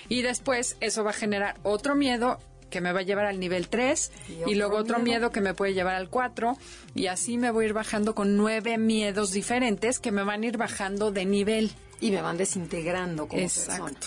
Y 0.08 0.22
después 0.22 0.76
eso 0.80 1.04
va 1.04 1.10
a 1.10 1.14
generar 1.14 1.56
otro 1.62 1.94
miedo 1.94 2.38
que 2.68 2.80
me 2.80 2.92
va 2.92 3.00
a 3.00 3.02
llevar 3.04 3.26
al 3.26 3.38
nivel 3.38 3.68
3 3.68 4.10
Y 4.46 4.54
luego 4.54 4.76
otro 4.78 4.98
miedo. 4.98 5.18
miedo 5.20 5.30
que 5.30 5.40
me 5.42 5.54
puede 5.54 5.74
llevar 5.74 5.94
al 5.94 6.08
4 6.08 6.56
y 6.94 7.06
así 7.06 7.38
me 7.38 7.50
voy 7.50 7.64
a 7.64 7.68
ir 7.68 7.74
bajando 7.74 8.14
con 8.14 8.36
nueve 8.36 8.78
miedos 8.78 9.30
diferentes 9.30 10.00
que 10.00 10.10
me 10.10 10.24
van 10.24 10.42
a 10.42 10.46
ir 10.46 10.56
bajando 10.56 11.12
de 11.12 11.24
nivel. 11.26 11.70
Y 12.00 12.10
me 12.10 12.22
van 12.22 12.38
desintegrando 12.38 13.28
como 13.28 13.40
Exacto. 13.40 13.84
persona. 13.84 14.00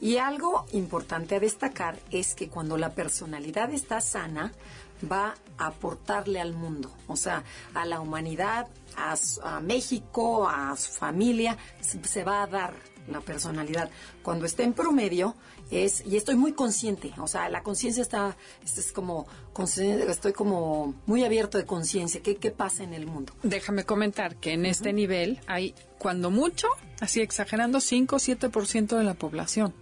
Y 0.00 0.16
algo 0.18 0.64
importante 0.72 1.34
a 1.34 1.40
destacar 1.40 1.98
es 2.10 2.34
que 2.34 2.48
cuando 2.48 2.78
la 2.78 2.90
personalidad 2.94 3.72
está 3.72 4.00
sana, 4.00 4.52
va 5.10 5.34
a 5.58 5.66
aportarle 5.66 6.40
al 6.40 6.52
mundo, 6.54 6.90
o 7.06 7.16
sea, 7.16 7.44
a 7.74 7.84
la 7.84 8.00
humanidad, 8.00 8.68
a, 8.96 9.14
a 9.42 9.60
México, 9.60 10.48
a 10.48 10.76
su 10.76 10.92
familia, 10.92 11.56
se, 11.80 12.02
se 12.04 12.24
va 12.24 12.42
a 12.42 12.46
dar 12.46 12.74
la 13.10 13.20
personalidad. 13.20 13.90
Cuando 14.22 14.46
esté 14.46 14.62
en 14.62 14.72
promedio 14.72 15.34
es, 15.70 16.04
y 16.06 16.16
estoy 16.16 16.36
muy 16.36 16.52
consciente, 16.52 17.12
o 17.18 17.26
sea, 17.26 17.48
la 17.48 17.62
conciencia 17.62 18.02
está, 18.02 18.36
es 18.64 18.92
como, 18.92 19.26
estoy 20.08 20.32
como 20.32 20.94
muy 21.06 21.24
abierto 21.24 21.58
de 21.58 21.64
conciencia, 21.64 22.22
¿qué, 22.22 22.36
¿qué 22.36 22.50
pasa 22.50 22.82
en 22.82 22.94
el 22.94 23.06
mundo? 23.06 23.32
Déjame 23.42 23.84
comentar 23.84 24.36
que 24.36 24.52
en 24.52 24.66
este 24.66 24.92
nivel 24.92 25.40
hay, 25.46 25.74
cuando 25.98 26.30
mucho, 26.30 26.68
así 27.00 27.20
exagerando, 27.20 27.80
5 27.80 28.16
o 28.16 28.18
7% 28.18 28.96
de 28.96 29.04
la 29.04 29.14
población. 29.14 29.74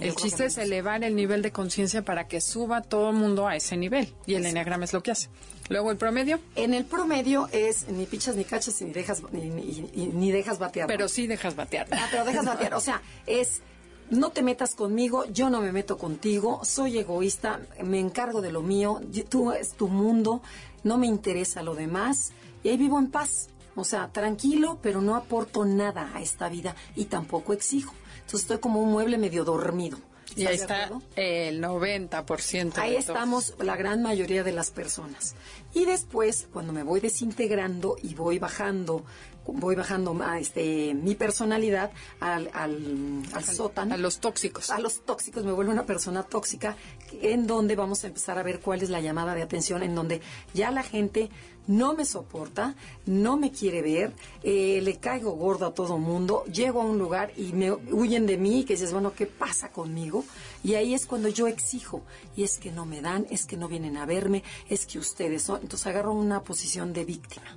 El 0.00 0.14
chiste 0.14 0.46
es 0.46 0.58
elevar 0.58 1.02
el 1.04 1.14
nivel 1.16 1.42
de 1.42 1.52
conciencia 1.52 2.02
para 2.02 2.28
que 2.28 2.40
suba 2.40 2.82
todo 2.82 3.10
el 3.10 3.16
mundo 3.16 3.46
a 3.48 3.56
ese 3.56 3.76
nivel. 3.76 4.12
Y 4.26 4.34
el 4.34 4.44
enneagrama 4.46 4.84
es 4.84 4.92
lo 4.92 5.02
que 5.02 5.10
hace. 5.12 5.28
Luego 5.68 5.90
el 5.90 5.96
promedio, 5.96 6.38
En 6.54 6.74
el 6.74 6.84
promedio 6.84 7.48
es 7.52 7.88
ni 7.88 8.06
pichas 8.06 8.36
ni 8.36 8.44
cachas 8.44 8.80
ni 8.82 8.90
dejas, 8.92 9.22
ni, 9.32 9.50
ni- 9.50 10.30
dejas 10.30 10.58
batear. 10.58 10.86
pero 10.86 11.08
sí 11.08 11.26
dejas 11.26 11.56
batear. 11.56 11.86
Ah, 11.90 12.06
pero 12.10 12.24
dejas 12.24 12.44
batear. 12.44 12.74
O 12.74 12.80
sea, 12.80 13.02
es 13.26 13.62
no 14.10 14.30
te 14.30 14.42
metas 14.42 14.76
conmigo, 14.76 15.24
yo 15.32 15.50
no 15.50 15.60
me 15.60 15.72
meto 15.72 15.98
contigo, 15.98 16.60
soy 16.64 16.98
egoísta, 16.98 17.60
me 17.82 17.98
encargo 17.98 18.40
de 18.40 18.52
lo 18.52 18.62
mío, 18.62 19.00
tú 19.28 19.50
es 19.50 19.72
tu 19.72 19.88
mundo, 19.88 20.42
no 20.84 20.96
me 20.98 21.08
interesa 21.08 21.62
lo 21.64 21.74
demás 21.74 22.30
y 22.62 22.68
ahí 22.68 22.76
vivo 22.76 22.98
en 23.00 23.10
paz. 23.10 23.48
O 23.74 23.82
sea, 23.84 24.08
tranquilo, 24.12 24.78
pero 24.80 25.00
no 25.02 25.16
aporto 25.16 25.64
nada 25.64 26.10
a 26.14 26.22
esta 26.22 26.48
vida 26.48 26.76
y 26.94 27.06
tampoco 27.06 27.52
exijo. 27.52 27.94
Entonces 28.26 28.40
estoy 28.42 28.58
como 28.58 28.82
un 28.82 28.90
mueble 28.90 29.18
medio 29.18 29.44
dormido. 29.44 29.98
Y 30.34 30.46
ahí 30.46 30.56
¿Estás 30.56 30.90
de 30.90 30.96
está 30.96 31.48
el 31.48 31.62
90% 31.62 32.74
de 32.74 32.80
Ahí 32.80 32.96
estamos 32.96 33.54
la 33.60 33.76
gran 33.76 34.02
mayoría 34.02 34.42
de 34.42 34.50
las 34.50 34.72
personas. 34.72 35.36
Y 35.74 35.84
después, 35.84 36.48
cuando 36.52 36.72
me 36.72 36.82
voy 36.82 36.98
desintegrando 36.98 37.96
y 38.02 38.14
voy 38.14 38.40
bajando, 38.40 39.04
voy 39.46 39.76
bajando 39.76 40.20
a, 40.24 40.40
este, 40.40 40.92
mi 40.94 41.14
personalidad 41.14 41.92
al, 42.18 42.50
al, 42.52 43.22
al 43.32 43.44
sótano. 43.44 43.94
A 43.94 43.96
los 43.96 44.18
tóxicos. 44.18 44.70
a 44.70 44.80
los 44.80 45.04
tóxicos, 45.04 45.44
me 45.44 45.52
vuelvo 45.52 45.70
una 45.70 45.86
persona 45.86 46.24
tóxica, 46.24 46.76
en 47.22 47.46
donde 47.46 47.76
vamos 47.76 48.02
a 48.02 48.08
empezar 48.08 48.38
a 48.40 48.42
ver 48.42 48.58
cuál 48.58 48.82
es 48.82 48.90
la 48.90 49.00
llamada 49.00 49.36
de 49.36 49.42
atención, 49.42 49.84
en 49.84 49.94
donde 49.94 50.20
ya 50.52 50.72
la 50.72 50.82
gente 50.82 51.30
no 51.66 51.94
me 51.94 52.04
soporta, 52.04 52.74
no 53.06 53.36
me 53.36 53.50
quiere 53.50 53.82
ver, 53.82 54.12
eh, 54.42 54.80
le 54.82 54.96
caigo 54.96 55.32
gordo 55.32 55.66
a 55.66 55.74
todo 55.74 55.98
mundo, 55.98 56.44
llego 56.44 56.82
a 56.82 56.84
un 56.84 56.98
lugar 56.98 57.32
y 57.36 57.52
me 57.52 57.72
huyen 57.72 58.26
de 58.26 58.36
mí, 58.36 58.64
que 58.64 58.74
dices, 58.74 58.92
bueno, 58.92 59.12
¿qué 59.14 59.26
pasa 59.26 59.70
conmigo? 59.70 60.24
Y 60.62 60.74
ahí 60.74 60.94
es 60.94 61.06
cuando 61.06 61.28
yo 61.28 61.46
exijo, 61.46 62.02
y 62.36 62.44
es 62.44 62.58
que 62.58 62.70
no 62.70 62.86
me 62.86 63.00
dan, 63.00 63.26
es 63.30 63.46
que 63.46 63.56
no 63.56 63.68
vienen 63.68 63.96
a 63.96 64.06
verme, 64.06 64.42
es 64.68 64.86
que 64.86 64.98
ustedes 64.98 65.42
son, 65.42 65.60
entonces 65.62 65.86
agarro 65.86 66.12
una 66.12 66.42
posición 66.42 66.92
de 66.92 67.04
víctima. 67.04 67.56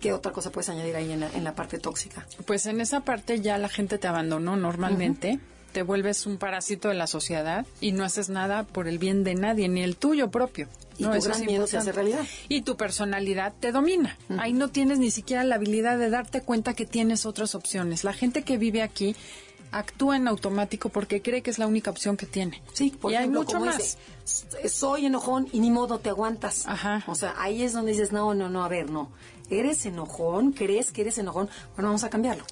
¿Qué 0.00 0.12
otra 0.12 0.32
cosa 0.32 0.52
puedes 0.52 0.68
añadir 0.68 0.94
ahí 0.94 1.10
en 1.10 1.20
la, 1.20 1.30
en 1.32 1.42
la 1.42 1.54
parte 1.54 1.78
tóxica? 1.78 2.26
Pues 2.46 2.66
en 2.66 2.80
esa 2.80 3.00
parte 3.00 3.40
ya 3.40 3.56
la 3.58 3.68
gente 3.68 3.98
te 3.98 4.06
abandonó 4.06 4.56
normalmente. 4.56 5.40
Te 5.72 5.82
vuelves 5.82 6.26
un 6.26 6.38
parásito 6.38 6.88
de 6.88 6.94
la 6.94 7.06
sociedad 7.06 7.66
y 7.80 7.92
no 7.92 8.04
haces 8.04 8.28
nada 8.28 8.64
por 8.64 8.88
el 8.88 8.98
bien 8.98 9.24
de 9.24 9.34
nadie, 9.34 9.68
ni 9.68 9.82
el 9.82 9.96
tuyo 9.96 10.30
propio. 10.30 10.68
Y 10.98 11.04
No, 11.04 11.12
tu 11.14 11.20
gran 11.22 11.40
es 11.40 11.46
miedo 11.46 11.66
se 11.66 11.76
hace 11.78 11.92
realidad. 11.92 12.24
Y 12.48 12.62
tu 12.62 12.76
personalidad 12.76 13.52
te 13.60 13.72
domina. 13.72 14.16
Ahí 14.38 14.52
no 14.52 14.68
tienes 14.68 14.98
ni 14.98 15.10
siquiera 15.10 15.44
la 15.44 15.56
habilidad 15.56 15.98
de 15.98 16.10
darte 16.10 16.40
cuenta 16.42 16.74
que 16.74 16.86
tienes 16.86 17.26
otras 17.26 17.54
opciones. 17.54 18.02
La 18.04 18.12
gente 18.12 18.42
que 18.42 18.56
vive 18.58 18.82
aquí 18.82 19.14
actúa 19.72 20.16
en 20.16 20.28
automático 20.28 20.88
porque 20.88 21.20
cree 21.20 21.42
que 21.42 21.50
es 21.50 21.58
la 21.58 21.66
única 21.66 21.90
opción 21.90 22.16
que 22.16 22.24
tiene. 22.24 22.62
Sí, 22.72 22.90
por 22.90 23.12
y 23.12 23.16
ejemplo, 23.16 23.40
hay 23.40 23.44
mucho 23.44 23.56
como 23.58 23.66
más. 23.66 23.78
dice, 23.78 23.98
"S- 24.24 24.68
soy 24.68 25.06
enojón 25.06 25.48
y 25.52 25.60
ni 25.60 25.70
modo 25.70 25.98
te 25.98 26.08
aguantas. 26.08 26.66
Ajá. 26.66 27.02
O 27.08 27.14
sea, 27.14 27.34
ahí 27.36 27.62
es 27.62 27.72
donde 27.72 27.92
dices, 27.92 28.12
no, 28.12 28.32
no, 28.32 28.48
no, 28.48 28.64
a 28.64 28.68
ver, 28.68 28.88
no. 28.90 29.10
¿Eres 29.50 29.84
enojón? 29.86 30.52
¿Crees 30.52 30.92
que 30.92 31.02
eres 31.02 31.18
enojón? 31.18 31.48
Bueno, 31.74 31.88
vamos 31.88 32.04
a 32.04 32.10
cambiarlo. 32.10 32.44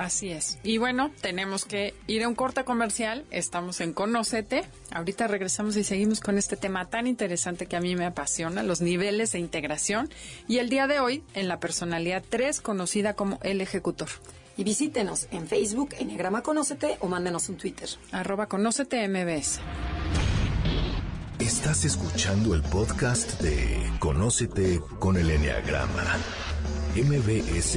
Así 0.00 0.30
es. 0.30 0.58
Y 0.62 0.78
bueno, 0.78 1.10
tenemos 1.20 1.66
que 1.66 1.92
ir 2.06 2.24
a 2.24 2.28
un 2.28 2.34
corte 2.34 2.64
comercial. 2.64 3.26
Estamos 3.30 3.82
en 3.82 3.92
Conócete. 3.92 4.64
Ahorita 4.92 5.26
regresamos 5.26 5.76
y 5.76 5.84
seguimos 5.84 6.20
con 6.20 6.38
este 6.38 6.56
tema 6.56 6.86
tan 6.86 7.06
interesante 7.06 7.66
que 7.66 7.76
a 7.76 7.82
mí 7.82 7.94
me 7.96 8.06
apasiona, 8.06 8.62
los 8.62 8.80
niveles 8.80 9.32
de 9.32 9.40
integración. 9.40 10.08
Y 10.48 10.56
el 10.56 10.70
día 10.70 10.86
de 10.86 11.00
hoy, 11.00 11.22
en 11.34 11.48
la 11.48 11.60
personalidad 11.60 12.24
3, 12.26 12.62
conocida 12.62 13.12
como 13.12 13.40
el 13.42 13.60
ejecutor. 13.60 14.08
Y 14.56 14.64
visítenos 14.64 15.28
en 15.32 15.46
Facebook, 15.46 15.90
Enneagrama 15.98 16.42
Conócete, 16.42 16.96
o 17.00 17.08
mándenos 17.08 17.50
un 17.50 17.58
Twitter. 17.58 17.90
Arroba 18.10 18.46
Conócete 18.46 19.06
MBS. 19.06 19.60
Estás 21.38 21.84
escuchando 21.84 22.54
el 22.54 22.62
podcast 22.62 23.38
de 23.42 23.92
Conócete 23.98 24.80
con 24.98 25.18
el 25.18 25.28
Enneagrama. 25.28 26.16
MBS 26.96 27.76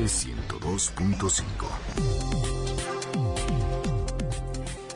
102.5. 0.63 2.52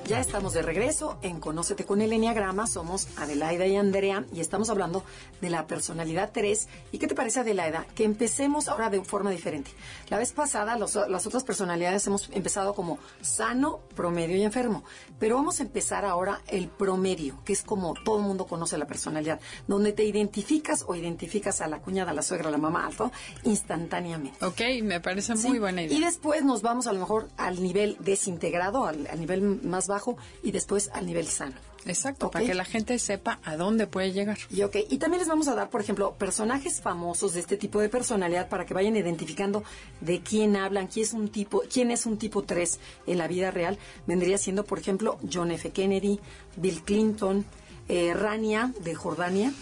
Ya 0.07 0.21
estamos 0.21 0.53
de 0.53 0.61
regreso 0.61 1.17
en 1.21 1.41
Conócete 1.41 1.83
con 1.83 1.99
el 2.01 2.13
Enneagrama. 2.13 2.65
Somos 2.65 3.09
Adelaida 3.17 3.65
y 3.67 3.75
Andrea 3.75 4.23
y 4.33 4.39
estamos 4.39 4.69
hablando 4.69 5.03
de 5.41 5.49
la 5.49 5.67
personalidad 5.67 6.31
3. 6.33 6.69
¿Y 6.93 6.97
qué 6.97 7.07
te 7.07 7.15
parece, 7.15 7.41
Adelaida? 7.41 7.85
Que 7.93 8.05
empecemos 8.05 8.69
ahora 8.69 8.89
de 8.89 9.03
forma 9.03 9.31
diferente. 9.31 9.69
La 10.07 10.17
vez 10.17 10.31
pasada, 10.31 10.77
los- 10.77 10.95
las 10.95 11.27
otras 11.27 11.43
personalidades 11.43 12.07
hemos 12.07 12.29
empezado 12.31 12.73
como 12.73 12.99
sano, 13.19 13.79
promedio 13.97 14.37
y 14.37 14.43
enfermo. 14.43 14.85
Pero 15.19 15.35
vamos 15.35 15.59
a 15.59 15.63
empezar 15.63 16.05
ahora 16.05 16.39
el 16.47 16.69
promedio, 16.69 17.37
que 17.43 17.51
es 17.51 17.61
como 17.63 17.93
todo 18.05 18.19
el 18.19 18.23
mundo 18.23 18.45
conoce 18.47 18.77
la 18.77 18.87
personalidad, 18.87 19.41
donde 19.67 19.91
te 19.91 20.05
identificas 20.05 20.85
o 20.87 20.95
identificas 20.95 21.59
a 21.59 21.67
la 21.67 21.79
cuñada, 21.79 22.11
a 22.11 22.13
la 22.13 22.21
suegra, 22.21 22.47
a 22.47 22.51
la 22.51 22.57
mamá, 22.57 22.85
alto, 22.85 23.11
instantáneamente. 23.43 24.45
Ok, 24.45 24.61
me 24.83 25.01
parece 25.01 25.35
Sí, 25.35 25.49
muy 25.49 25.59
buena 25.59 25.81
Y 25.81 25.87
idea. 25.87 26.05
después 26.05 26.45
nos 26.45 26.61
vamos 26.61 26.87
a 26.87 26.93
lo 26.93 26.99
mejor 27.01 27.27
al 27.35 27.61
nivel 27.61 27.97
desintegrado, 27.99 28.85
al, 28.85 29.05
al 29.07 29.19
nivel 29.19 29.41
más 29.41 29.87
bajo 29.87 29.96
y 30.43 30.51
después 30.51 30.89
al 30.93 31.05
nivel 31.05 31.27
sano. 31.27 31.55
Exacto, 31.85 32.29
para 32.29 32.45
que 32.45 32.53
la 32.53 32.65
gente 32.65 32.99
sepa 32.99 33.39
a 33.43 33.55
dónde 33.55 33.87
puede 33.87 34.11
llegar. 34.11 34.37
Y, 34.49 34.63
ok, 34.63 34.75
y 34.89 34.97
también 34.97 35.19
les 35.19 35.29
vamos 35.29 35.47
a 35.47 35.55
dar, 35.55 35.69
por 35.69 35.81
ejemplo, 35.81 36.15
personajes 36.17 36.81
famosos 36.81 37.33
de 37.33 37.39
este 37.39 37.57
tipo 37.57 37.79
de 37.79 37.89
personalidad 37.89 38.49
para 38.49 38.65
que 38.65 38.73
vayan 38.73 38.95
identificando 38.95 39.63
de 40.01 40.21
quién 40.21 40.55
hablan, 40.55 40.87
quién 40.87 41.05
es 41.05 41.13
un 41.13 41.29
tipo, 41.29 41.63
quién 41.71 41.91
es 41.91 42.05
un 42.05 42.17
tipo 42.17 42.43
3 42.43 42.79
en 43.07 43.17
la 43.17 43.27
vida 43.27 43.51
real. 43.51 43.77
Vendría 44.05 44.37
siendo, 44.37 44.65
por 44.65 44.79
ejemplo, 44.79 45.17
John 45.31 45.51
F. 45.51 45.71
Kennedy, 45.71 46.19
Bill 46.57 46.81
Clinton, 46.83 47.45
eh, 47.87 48.13
Rania 48.13 48.73
de 48.81 48.95
Jordania, 48.95 49.53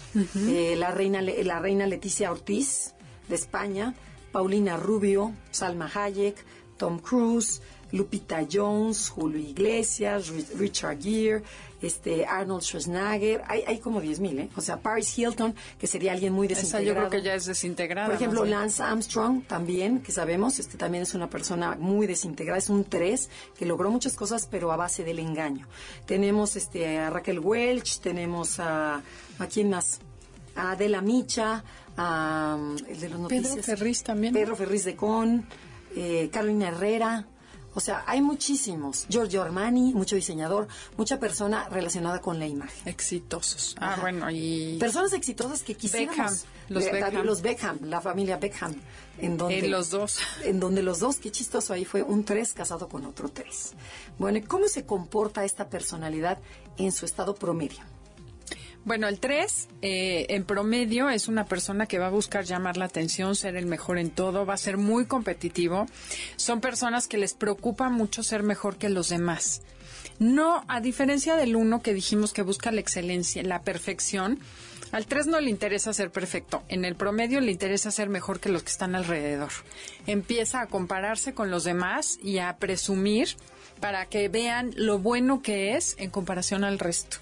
eh, 0.47 0.75
la, 0.77 0.91
reina, 0.91 1.21
la 1.21 1.59
reina 1.59 1.85
Leticia 1.85 2.31
Ortiz 2.31 2.95
de 3.27 3.35
España, 3.35 3.93
Paulina 4.31 4.77
Rubio, 4.77 5.33
Salma 5.51 5.91
Hayek, 5.93 6.35
Tom 6.77 6.99
Cruise, 6.99 7.61
Lupita 7.91 8.45
Jones, 8.51 9.09
Julio 9.09 9.39
Iglesias, 9.39 10.29
Ri- 10.31 10.47
Richard 10.57 11.01
Gere, 11.01 11.43
este 11.81 12.25
Arnold 12.25 12.63
Schwarzenegger, 12.63 13.43
hay, 13.47 13.63
hay 13.67 13.79
como 13.79 14.01
10 14.01 14.19
mil, 14.19 14.39
¿eh? 14.39 14.49
O 14.55 14.61
sea, 14.61 14.77
Paris 14.79 15.17
Hilton, 15.17 15.53
que 15.77 15.85
sería 15.87 16.13
alguien 16.13 16.33
muy 16.33 16.47
Esa 16.47 16.55
desintegrado. 16.61 17.03
yo 17.03 17.09
creo 17.09 17.21
que 17.21 17.27
ya 17.27 17.35
es 17.35 17.45
desintegrada. 17.45 18.07
Por 18.07 18.15
ejemplo. 18.15 18.43
Lance 18.45 18.81
Armstrong 18.81 19.43
también, 19.45 19.99
que 20.01 20.11
sabemos, 20.11 20.57
este 20.59 20.77
también 20.77 21.03
es 21.03 21.13
una 21.13 21.29
persona 21.29 21.75
muy 21.79 22.07
desintegrada, 22.07 22.57
es 22.57 22.69
un 22.69 22.85
3 22.85 23.29
que 23.57 23.65
logró 23.65 23.91
muchas 23.91 24.13
cosas, 24.15 24.47
pero 24.49 24.71
a 24.71 24.77
base 24.77 25.03
del 25.03 25.19
engaño. 25.19 25.67
Tenemos 26.05 26.55
este 26.55 26.97
a 26.97 27.09
Raquel 27.09 27.39
Welch, 27.39 27.99
tenemos 27.99 28.59
a 28.59 29.01
a 29.37 29.47
quién 29.47 29.69
más? 29.69 29.99
A 30.55 30.71
Adela 30.71 31.01
Micha, 31.01 31.63
a 31.97 32.57
el 32.87 32.99
de 32.99 33.09
los 33.09 33.27
Pedro 33.27 33.41
noticias. 33.41 33.65
Ferriz 33.65 34.03
también. 34.03 34.33
Pedro 34.33 34.55
Ferriz 34.55 34.85
de 34.85 34.95
Con, 34.95 35.45
eh, 35.95 36.29
Carolina 36.31 36.69
Herrera. 36.69 37.27
O 37.75 37.79
sea, 37.81 38.03
hay 38.07 38.21
muchísimos. 38.21 39.05
Giorgio 39.09 39.41
Armani, 39.41 39.93
mucho 39.93 40.15
diseñador, 40.15 40.67
mucha 40.97 41.19
persona 41.19 41.67
relacionada 41.69 42.21
con 42.21 42.39
la 42.39 42.47
imagen. 42.47 42.87
Exitosos. 42.87 43.75
Ah, 43.79 43.93
Ajá. 43.93 44.01
bueno, 44.01 44.31
y... 44.31 44.77
Personas 44.79 45.11
exitosas 45.13 45.61
que 45.61 45.75
quisiéramos. 45.75 46.15
Beckham, 46.17 46.37
los 46.69 46.83
Eh, 46.85 46.91
Beckham. 46.93 47.25
los 47.25 47.41
Beckham, 47.41 47.77
la 47.83 47.99
familia 48.01 48.37
Beckham. 48.37 48.73
En 49.19 49.37
donde, 49.37 49.59
Eh, 49.59 49.67
los 49.67 49.89
dos. 49.91 50.19
En 50.43 50.59
donde 50.59 50.81
los 50.83 50.99
dos, 50.99 51.17
qué 51.17 51.31
chistoso, 51.31 51.73
ahí 51.73 51.85
fue 51.85 52.01
un 52.01 52.23
tres 52.23 52.53
casado 52.53 52.87
con 52.89 53.05
otro 53.05 53.29
tres. 53.29 53.73
Bueno, 54.17 54.37
¿y 54.39 54.41
cómo 54.41 54.67
se 54.67 54.85
comporta 54.85 55.43
esta 55.45 55.69
personalidad 55.69 56.39
en 56.77 56.91
su 56.91 57.05
estado 57.05 57.35
promedio? 57.35 57.79
Bueno, 58.85 59.07
el 59.07 59.19
3, 59.19 59.67
en 59.81 60.43
promedio, 60.45 61.09
es 61.09 61.27
una 61.27 61.45
persona 61.45 61.87
que 61.87 61.97
va 61.97 62.05
a 62.05 62.11
buscar 62.11 62.45
llamar 62.45 62.77
la 62.77 62.85
atención, 62.85 63.35
ser 63.35 63.55
el 63.55 63.65
mejor 63.65 63.97
en 63.97 64.11
todo, 64.11 64.45
va 64.45 64.53
a 64.53 64.57
ser 64.57 64.77
muy 64.77 65.07
competitivo. 65.07 65.87
Son 66.35 66.61
personas 66.61 67.07
que 67.07 67.17
les 67.17 67.33
preocupa 67.33 67.89
mucho 67.89 68.21
ser 68.21 68.43
mejor 68.43 68.77
que 68.77 68.89
los 68.89 69.09
demás. 69.09 69.63
No, 70.19 70.63
a 70.67 70.81
diferencia 70.81 71.35
del 71.35 71.55
1 71.55 71.81
que 71.81 71.95
dijimos 71.95 72.31
que 72.31 72.43
busca 72.43 72.71
la 72.71 72.79
excelencia, 72.79 73.41
la 73.41 73.63
perfección, 73.63 74.39
al 74.91 75.07
3 75.07 75.25
no 75.27 75.39
le 75.39 75.49
interesa 75.49 75.91
ser 75.91 76.11
perfecto. 76.11 76.61
En 76.67 76.85
el 76.85 76.95
promedio 76.95 77.41
le 77.41 77.51
interesa 77.51 77.89
ser 77.89 78.07
mejor 78.07 78.39
que 78.39 78.49
los 78.49 78.61
que 78.61 78.69
están 78.69 78.93
alrededor. 78.93 79.49
Empieza 80.05 80.61
a 80.61 80.67
compararse 80.67 81.33
con 81.33 81.49
los 81.49 81.63
demás 81.63 82.19
y 82.21 82.37
a 82.37 82.55
presumir 82.57 83.29
para 83.79 84.05
que 84.05 84.29
vean 84.29 84.73
lo 84.75 84.99
bueno 84.99 85.41
que 85.41 85.75
es 85.75 85.95
en 85.97 86.11
comparación 86.11 86.63
al 86.63 86.77
resto. 86.77 87.17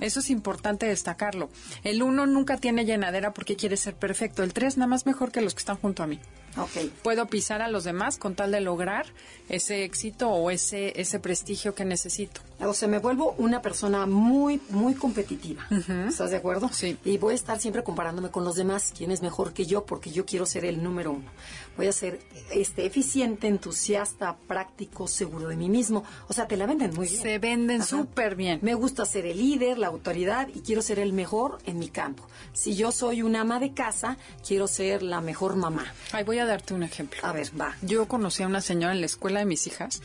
Eso 0.00 0.20
es 0.20 0.30
importante 0.30 0.86
destacarlo. 0.86 1.50
El 1.84 2.02
uno 2.02 2.26
nunca 2.26 2.56
tiene 2.56 2.84
llenadera 2.84 3.32
porque 3.32 3.56
quiere 3.56 3.76
ser 3.76 3.94
perfecto. 3.94 4.42
El 4.42 4.52
tres 4.52 4.76
nada 4.76 4.88
más 4.88 5.06
mejor 5.06 5.32
que 5.32 5.40
los 5.40 5.54
que 5.54 5.60
están 5.60 5.76
junto 5.76 6.02
a 6.02 6.06
mí. 6.06 6.20
Ok. 6.56 6.90
Puedo 7.02 7.26
pisar 7.26 7.62
a 7.62 7.68
los 7.68 7.84
demás 7.84 8.18
con 8.18 8.34
tal 8.34 8.52
de 8.52 8.60
lograr 8.60 9.06
ese 9.48 9.84
éxito 9.84 10.28
o 10.28 10.50
ese, 10.50 11.00
ese 11.00 11.18
prestigio 11.18 11.74
que 11.74 11.84
necesito. 11.84 12.40
O 12.60 12.74
sea, 12.74 12.88
me 12.88 12.98
vuelvo 12.98 13.34
una 13.38 13.60
persona 13.60 14.06
muy, 14.06 14.60
muy 14.68 14.94
competitiva. 14.94 15.66
¿Estás 16.08 16.30
de 16.30 16.36
acuerdo? 16.36 16.70
Sí. 16.72 16.96
Y 17.04 17.18
voy 17.18 17.32
a 17.32 17.34
estar 17.34 17.58
siempre 17.58 17.82
comparándome 17.82 18.30
con 18.30 18.44
los 18.44 18.54
demás, 18.54 18.92
quién 18.96 19.10
es 19.10 19.20
mejor 19.20 19.52
que 19.52 19.66
yo, 19.66 19.84
porque 19.84 20.10
yo 20.10 20.24
quiero 20.24 20.46
ser 20.46 20.64
el 20.64 20.82
número 20.82 21.12
uno. 21.12 21.28
Voy 21.76 21.86
a 21.86 21.92
ser 21.92 22.20
este, 22.52 22.86
eficiente, 22.86 23.48
entusiasta, 23.48 24.36
práctico, 24.46 25.08
seguro 25.08 25.48
de 25.48 25.56
mí 25.56 25.68
mismo. 25.68 26.04
O 26.28 26.32
sea, 26.32 26.46
te 26.46 26.56
la 26.56 26.66
venden 26.66 26.94
muy 26.94 27.08
bien. 27.08 27.22
Se 27.22 27.38
venden 27.38 27.82
súper 27.82 28.36
bien. 28.36 28.60
Me 28.62 28.74
gusta 28.74 29.04
ser 29.06 29.26
el 29.26 29.38
líder, 29.38 29.78
la 29.78 29.88
autoridad 29.88 30.48
y 30.54 30.60
quiero 30.60 30.82
ser 30.82 30.98
el 30.98 31.12
mejor 31.12 31.58
en 31.66 31.78
mi 31.78 31.88
campo. 31.88 32.24
Si 32.52 32.76
yo 32.76 32.92
soy 32.92 33.22
una 33.22 33.40
ama 33.40 33.58
de 33.58 33.72
casa, 33.72 34.18
quiero 34.46 34.68
ser 34.68 35.02
la 35.02 35.20
mejor 35.20 35.56
mamá. 35.56 35.92
Ay, 36.12 36.24
voy 36.24 36.38
a 36.38 36.41
darte 36.46 36.74
un 36.74 36.82
ejemplo. 36.82 37.20
A 37.22 37.32
ver, 37.32 37.48
va. 37.58 37.76
Yo 37.82 38.06
conocí 38.06 38.42
a 38.42 38.46
una 38.46 38.60
señora 38.60 38.92
en 38.92 39.00
la 39.00 39.06
escuela 39.06 39.40
de 39.40 39.46
mis 39.46 39.66
hijas 39.66 40.02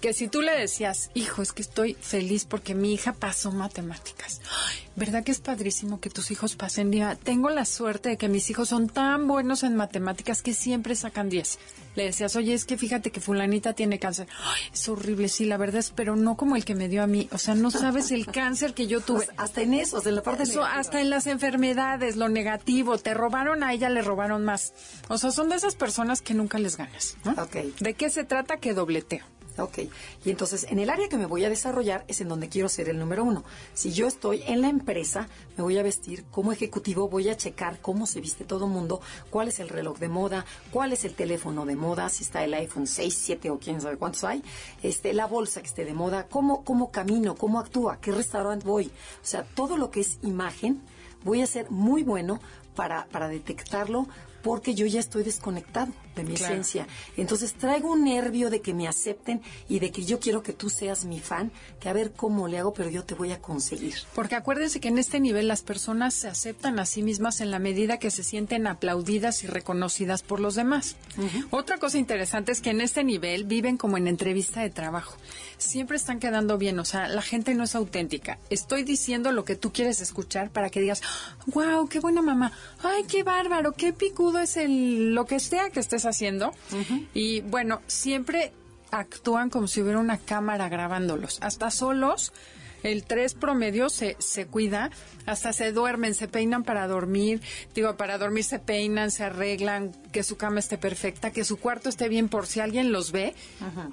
que 0.00 0.12
si 0.12 0.28
tú 0.28 0.42
le 0.42 0.52
decías, 0.52 1.10
hijo, 1.14 1.42
es 1.42 1.52
que 1.52 1.62
estoy 1.62 1.94
feliz 2.00 2.44
porque 2.44 2.74
mi 2.74 2.94
hija 2.94 3.12
pasó 3.12 3.52
matemáticas. 3.52 4.40
Ay, 4.68 4.83
¿Verdad 4.96 5.24
que 5.24 5.32
es 5.32 5.40
padrísimo 5.40 5.98
que 6.00 6.08
tus 6.08 6.30
hijos 6.30 6.54
pasen 6.54 6.90
día? 6.92 7.18
Tengo 7.20 7.50
la 7.50 7.64
suerte 7.64 8.10
de 8.10 8.16
que 8.16 8.28
mis 8.28 8.48
hijos 8.50 8.68
son 8.68 8.88
tan 8.88 9.26
buenos 9.26 9.64
en 9.64 9.74
matemáticas 9.74 10.40
que 10.40 10.54
siempre 10.54 10.94
sacan 10.94 11.28
10. 11.28 11.58
Le 11.96 12.04
decías, 12.04 12.36
oye, 12.36 12.54
es 12.54 12.64
que 12.64 12.76
fíjate 12.76 13.10
que 13.10 13.20
fulanita 13.20 13.72
tiene 13.72 13.98
cáncer. 13.98 14.28
Ay, 14.44 14.60
es 14.72 14.88
horrible, 14.88 15.28
sí, 15.28 15.46
la 15.46 15.56
verdad 15.56 15.80
es, 15.80 15.90
pero 15.90 16.14
no 16.14 16.36
como 16.36 16.54
el 16.54 16.64
que 16.64 16.74
me 16.76 16.88
dio 16.88 17.02
a 17.02 17.06
mí. 17.08 17.28
O 17.32 17.38
sea, 17.38 17.54
no 17.56 17.70
sabes 17.72 18.12
el 18.12 18.26
cáncer 18.26 18.72
que 18.74 18.86
yo 18.86 19.00
tuve. 19.00 19.14
Pues, 19.26 19.30
hasta 19.38 19.62
en 19.62 19.74
eso, 19.74 20.02
en 20.06 20.14
la 20.16 20.22
parte 20.22 20.42
Eso, 20.42 20.60
negativa. 20.60 20.80
hasta 20.80 21.00
en 21.00 21.08
las 21.10 21.26
enfermedades, 21.26 22.16
lo 22.16 22.28
negativo, 22.28 22.98
te 22.98 23.14
robaron 23.14 23.62
a 23.62 23.72
ella, 23.72 23.88
le 23.90 24.02
robaron 24.02 24.44
más. 24.44 24.74
O 25.08 25.18
sea, 25.18 25.30
son 25.30 25.48
de 25.48 25.56
esas 25.56 25.76
personas 25.76 26.20
que 26.20 26.34
nunca 26.34 26.58
les 26.58 26.76
ganas. 26.76 27.16
¿no? 27.24 27.32
Ok. 27.32 27.56
¿De 27.80 27.94
qué 27.94 28.10
se 28.10 28.24
trata? 28.24 28.58
Que 28.58 28.74
dobleteo. 28.74 29.24
Ok, 29.56 29.78
y 30.24 30.30
entonces 30.30 30.66
en 30.68 30.80
el 30.80 30.90
área 30.90 31.08
que 31.08 31.16
me 31.16 31.26
voy 31.26 31.44
a 31.44 31.48
desarrollar 31.48 32.04
es 32.08 32.20
en 32.20 32.28
donde 32.28 32.48
quiero 32.48 32.68
ser 32.68 32.88
el 32.88 32.98
número 32.98 33.22
uno. 33.22 33.44
Si 33.72 33.92
yo 33.92 34.08
estoy 34.08 34.42
en 34.46 34.60
la 34.60 34.68
empresa, 34.68 35.28
me 35.56 35.62
voy 35.62 35.78
a 35.78 35.84
vestir 35.84 36.24
como 36.32 36.50
ejecutivo, 36.50 37.08
voy 37.08 37.28
a 37.28 37.36
checar 37.36 37.78
cómo 37.80 38.06
se 38.06 38.20
viste 38.20 38.44
todo 38.44 38.66
mundo, 38.66 39.00
cuál 39.30 39.46
es 39.46 39.60
el 39.60 39.68
reloj 39.68 39.98
de 39.98 40.08
moda, 40.08 40.44
cuál 40.72 40.92
es 40.92 41.04
el 41.04 41.14
teléfono 41.14 41.66
de 41.66 41.76
moda, 41.76 42.08
si 42.08 42.24
está 42.24 42.42
el 42.42 42.52
iPhone 42.54 42.88
6, 42.88 43.14
7 43.16 43.50
o 43.50 43.60
quién 43.60 43.80
sabe 43.80 43.96
cuántos 43.96 44.24
hay, 44.24 44.42
este, 44.82 45.12
la 45.12 45.26
bolsa 45.26 45.60
que 45.60 45.68
esté 45.68 45.84
de 45.84 45.94
moda, 45.94 46.26
cómo, 46.26 46.64
cómo 46.64 46.90
camino, 46.90 47.36
cómo 47.36 47.60
actúa, 47.60 48.00
qué 48.00 48.10
restaurante 48.10 48.66
voy. 48.66 48.86
O 48.86 49.26
sea, 49.26 49.44
todo 49.44 49.76
lo 49.76 49.92
que 49.92 50.00
es 50.00 50.18
imagen, 50.22 50.82
voy 51.22 51.42
a 51.42 51.46
ser 51.46 51.70
muy 51.70 52.02
bueno 52.02 52.40
para, 52.74 53.06
para 53.06 53.28
detectarlo 53.28 54.08
porque 54.42 54.74
yo 54.74 54.86
ya 54.86 54.98
estoy 54.98 55.22
desconectado. 55.22 55.92
De 56.14 56.24
mi 56.24 56.34
Claro. 56.34 56.54
esencia. 56.54 56.86
Entonces 57.16 57.54
traigo 57.54 57.90
un 57.92 58.04
nervio 58.04 58.50
de 58.50 58.60
que 58.60 58.74
me 58.74 58.88
acepten 58.88 59.42
y 59.68 59.78
de 59.80 59.90
que 59.90 60.04
yo 60.04 60.20
quiero 60.20 60.42
que 60.42 60.52
tú 60.52 60.70
seas 60.70 61.04
mi 61.04 61.20
fan, 61.20 61.50
que 61.80 61.88
a 61.88 61.92
ver 61.92 62.12
cómo 62.12 62.48
le 62.48 62.58
hago, 62.58 62.72
pero 62.72 62.88
yo 62.90 63.04
te 63.04 63.14
voy 63.14 63.32
a 63.32 63.40
conseguir. 63.40 63.94
Porque 64.14 64.34
acuérdense 64.34 64.80
que 64.80 64.88
en 64.88 64.98
este 64.98 65.20
nivel 65.20 65.48
las 65.48 65.62
personas 65.62 66.14
se 66.14 66.28
aceptan 66.28 66.78
a 66.78 66.86
sí 66.86 67.02
mismas 67.02 67.40
en 67.40 67.50
la 67.50 67.58
medida 67.58 67.98
que 67.98 68.10
se 68.10 68.22
sienten 68.24 68.66
aplaudidas 68.66 69.44
y 69.44 69.46
reconocidas 69.46 70.22
por 70.22 70.40
los 70.40 70.54
demás. 70.54 70.96
Otra 71.50 71.78
cosa 71.78 71.98
interesante 71.98 72.52
es 72.52 72.60
que 72.60 72.70
en 72.70 72.80
este 72.80 73.04
nivel 73.04 73.44
viven 73.44 73.76
como 73.76 73.96
en 73.96 74.06
entrevista 74.08 74.60
de 74.60 74.70
trabajo. 74.70 75.16
Siempre 75.58 75.96
están 75.96 76.18
quedando 76.18 76.58
bien, 76.58 76.78
o 76.78 76.84
sea, 76.84 77.08
la 77.08 77.22
gente 77.22 77.54
no 77.54 77.64
es 77.64 77.74
auténtica. 77.74 78.38
Estoy 78.50 78.82
diciendo 78.82 79.32
lo 79.32 79.44
que 79.44 79.56
tú 79.56 79.72
quieres 79.72 80.00
escuchar 80.00 80.50
para 80.50 80.68
que 80.68 80.80
digas, 80.80 81.00
wow, 81.46 81.88
qué 81.88 82.00
buena 82.00 82.22
mamá, 82.22 82.52
ay, 82.82 83.04
qué 83.04 83.22
bárbaro, 83.22 83.72
qué 83.72 83.92
picudo 83.92 84.40
es 84.40 84.56
el 84.56 85.14
lo 85.14 85.24
que 85.26 85.40
sea 85.40 85.70
que 85.70 85.80
estés 85.80 86.03
haciendo. 86.06 86.52
Y 87.14 87.40
bueno, 87.42 87.80
siempre 87.86 88.52
actúan 88.90 89.50
como 89.50 89.66
si 89.66 89.82
hubiera 89.82 89.98
una 89.98 90.18
cámara 90.18 90.68
grabándolos, 90.68 91.38
hasta 91.40 91.70
solos. 91.70 92.32
El 92.82 93.04
3 93.04 93.34
promedio 93.34 93.88
se, 93.88 94.14
se 94.18 94.46
cuida, 94.46 94.90
hasta 95.24 95.54
se 95.54 95.72
duermen, 95.72 96.14
se 96.14 96.28
peinan 96.28 96.64
para 96.64 96.86
dormir. 96.86 97.40
Digo, 97.74 97.96
para 97.96 98.18
dormir 98.18 98.44
se 98.44 98.58
peinan, 98.58 99.10
se 99.10 99.24
arreglan, 99.24 99.92
que 100.12 100.22
su 100.22 100.36
cama 100.36 100.58
esté 100.60 100.76
perfecta, 100.76 101.30
que 101.30 101.44
su 101.44 101.56
cuarto 101.56 101.88
esté 101.88 102.10
bien 102.10 102.28
por 102.28 102.46
si 102.46 102.60
alguien 102.60 102.92
los 102.92 103.10
ve, 103.10 103.34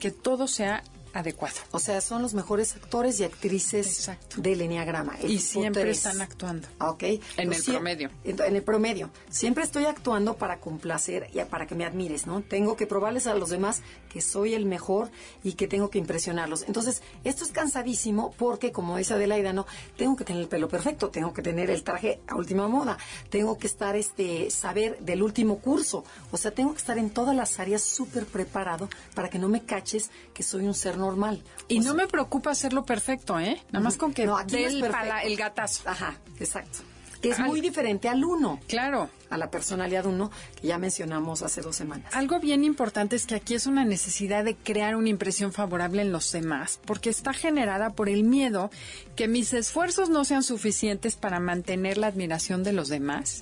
que 0.01 0.11
todo 0.11 0.47
sea 0.47 0.83
adecuado. 1.13 1.55
O 1.71 1.79
sea, 1.79 2.01
son 2.01 2.21
los 2.21 2.33
mejores 2.33 2.75
actores 2.75 3.19
y 3.19 3.23
actrices 3.23 3.87
Exacto. 3.87 4.41
del 4.41 4.61
Enneagrama. 4.61 5.15
el 5.21 5.31
Y 5.31 5.39
siempre 5.39 5.83
tres. 5.83 5.97
están 5.97 6.21
actuando. 6.21 6.67
Ok. 6.79 7.03
En 7.37 7.51
el 7.53 7.63
promedio. 7.63 8.09
En, 8.23 8.41
en 8.41 8.55
el 8.55 8.63
promedio. 8.63 9.09
Siempre 9.29 9.63
estoy 9.63 9.85
actuando 9.85 10.35
para 10.35 10.59
complacer 10.59 11.29
y 11.33 11.39
para 11.45 11.67
que 11.67 11.75
me 11.75 11.85
admires, 11.85 12.27
¿no? 12.27 12.41
Tengo 12.41 12.75
que 12.75 12.87
probarles 12.87 13.27
a 13.27 13.35
los 13.35 13.49
demás 13.49 13.81
que 14.09 14.21
soy 14.21 14.53
el 14.53 14.65
mejor 14.65 15.09
y 15.43 15.53
que 15.53 15.67
tengo 15.67 15.89
que 15.89 15.97
impresionarlos. 15.99 16.63
Entonces, 16.67 17.01
esto 17.23 17.43
es 17.43 17.51
cansadísimo 17.51 18.33
porque, 18.37 18.71
como 18.71 18.97
dice 18.97 19.13
Adelaida, 19.13 19.53
¿no? 19.53 19.65
Tengo 19.97 20.15
que 20.15 20.23
tener 20.23 20.41
el 20.41 20.47
pelo 20.47 20.67
perfecto, 20.67 21.09
tengo 21.09 21.33
que 21.33 21.41
tener 21.41 21.69
el 21.69 21.83
traje 21.83 22.21
a 22.27 22.35
última 22.35 22.67
moda, 22.67 22.97
tengo 23.29 23.57
que 23.57 23.67
estar, 23.67 23.95
este, 23.95 24.49
saber 24.51 24.99
del 24.99 25.23
último 25.23 25.59
curso. 25.59 26.03
O 26.31 26.37
sea, 26.37 26.51
tengo 26.51 26.71
que 26.71 26.77
estar 26.79 26.97
en 26.97 27.09
todas 27.09 27.35
las 27.35 27.59
áreas 27.59 27.81
súper 27.81 28.25
preparado 28.25 28.89
para 29.15 29.29
que 29.29 29.39
no 29.39 29.47
me 29.49 29.63
caches 29.63 30.09
que 30.33 30.43
soy 30.43 30.65
un 30.65 30.73
ser 30.73 30.97
normal. 31.01 31.43
Y 31.67 31.79
O 31.79 31.83
no 31.83 31.83
sea, 31.83 31.93
me 31.95 32.07
preocupa 32.07 32.51
hacerlo 32.51 32.85
perfecto, 32.85 33.37
¿eh? 33.39 33.61
Nada 33.71 33.83
más 33.83 33.97
con 33.97 34.13
que 34.13 34.25
no, 34.25 34.37
aquí 34.37 34.53
no 34.53 34.67
es 34.85 34.89
pala- 34.91 35.23
el 35.23 35.35
gatazo. 35.35 35.83
Ajá, 35.89 36.15
exacto. 36.39 36.79
Que 37.21 37.29
es 37.29 37.39
Al- 37.39 37.45
muy 37.45 37.61
diferente 37.61 38.09
al 38.09 38.25
uno, 38.25 38.59
Claro. 38.67 39.07
a 39.29 39.37
la 39.37 39.51
personalidad 39.51 40.07
uno 40.07 40.31
que 40.59 40.65
ya 40.69 40.79
mencionamos 40.79 41.43
hace 41.43 41.61
dos 41.61 41.75
semanas. 41.75 42.11
Algo 42.15 42.39
bien 42.39 42.63
importante 42.63 43.15
es 43.15 43.27
que 43.27 43.35
aquí 43.35 43.53
es 43.53 43.67
una 43.67 43.85
necesidad 43.85 44.43
de 44.43 44.55
crear 44.55 44.95
una 44.95 45.09
impresión 45.09 45.53
favorable 45.53 46.01
en 46.01 46.11
los 46.11 46.31
demás, 46.31 46.79
porque 46.83 47.11
está 47.11 47.31
generada 47.31 47.91
por 47.91 48.09
el 48.09 48.23
miedo 48.23 48.71
que 49.15 49.27
mis 49.27 49.53
esfuerzos 49.53 50.09
no 50.09 50.25
sean 50.25 50.41
suficientes 50.41 51.15
para 51.15 51.39
mantener 51.39 51.99
la 51.99 52.07
admiración 52.07 52.63
de 52.63 52.73
los 52.73 52.87
demás 52.89 53.41